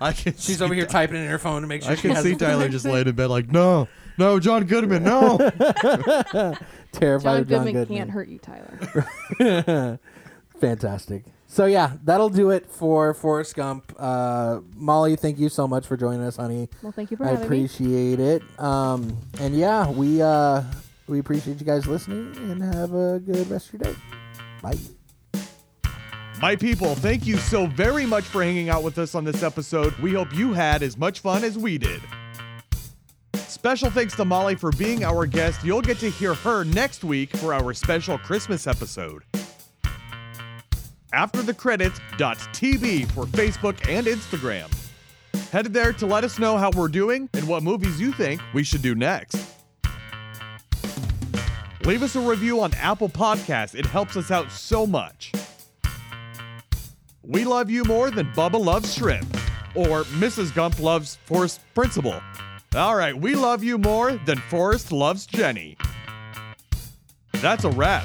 [0.00, 0.32] I can.
[0.32, 2.24] She's see, over here typing in her phone to make sure I she can has
[2.24, 3.86] see Tyler just laying in bed like, no,
[4.16, 5.36] no, John Goodman, no.
[6.92, 7.98] terrified John of John Goodman, Goodman.
[7.98, 9.98] can't hurt you, Tyler.
[10.58, 11.24] Fantastic.
[11.46, 13.94] So yeah, that'll do it for Forrest Gump.
[13.98, 16.68] Uh, Molly, thank you so much for joining us, honey.
[16.82, 17.44] well, thank you for I having me.
[17.44, 18.42] I appreciate it.
[18.60, 20.62] Um, and yeah, we uh,
[21.08, 23.98] we appreciate you guys listening, and have a good rest of your day.
[24.62, 24.78] Bye.
[26.40, 29.92] My people, thank you so very much for hanging out with us on this episode.
[29.98, 32.00] We hope you had as much fun as we did.
[33.34, 35.64] Special thanks to Molly for being our guest.
[35.64, 39.24] You'll get to hear her next week for our special Christmas episode.
[41.12, 44.72] After the credits.tv for Facebook and Instagram.
[45.50, 48.62] Head there to let us know how we're doing and what movies you think we
[48.62, 49.57] should do next.
[51.88, 55.32] Leave us a review on Apple Podcasts, it helps us out so much.
[57.22, 59.34] We love you more than Bubba loves shrimp,
[59.74, 60.54] or Mrs.
[60.54, 62.20] Gump loves Forrest Principal.
[62.76, 65.78] All right, we love you more than Forrest loves Jenny.
[67.32, 68.04] That's a wrap.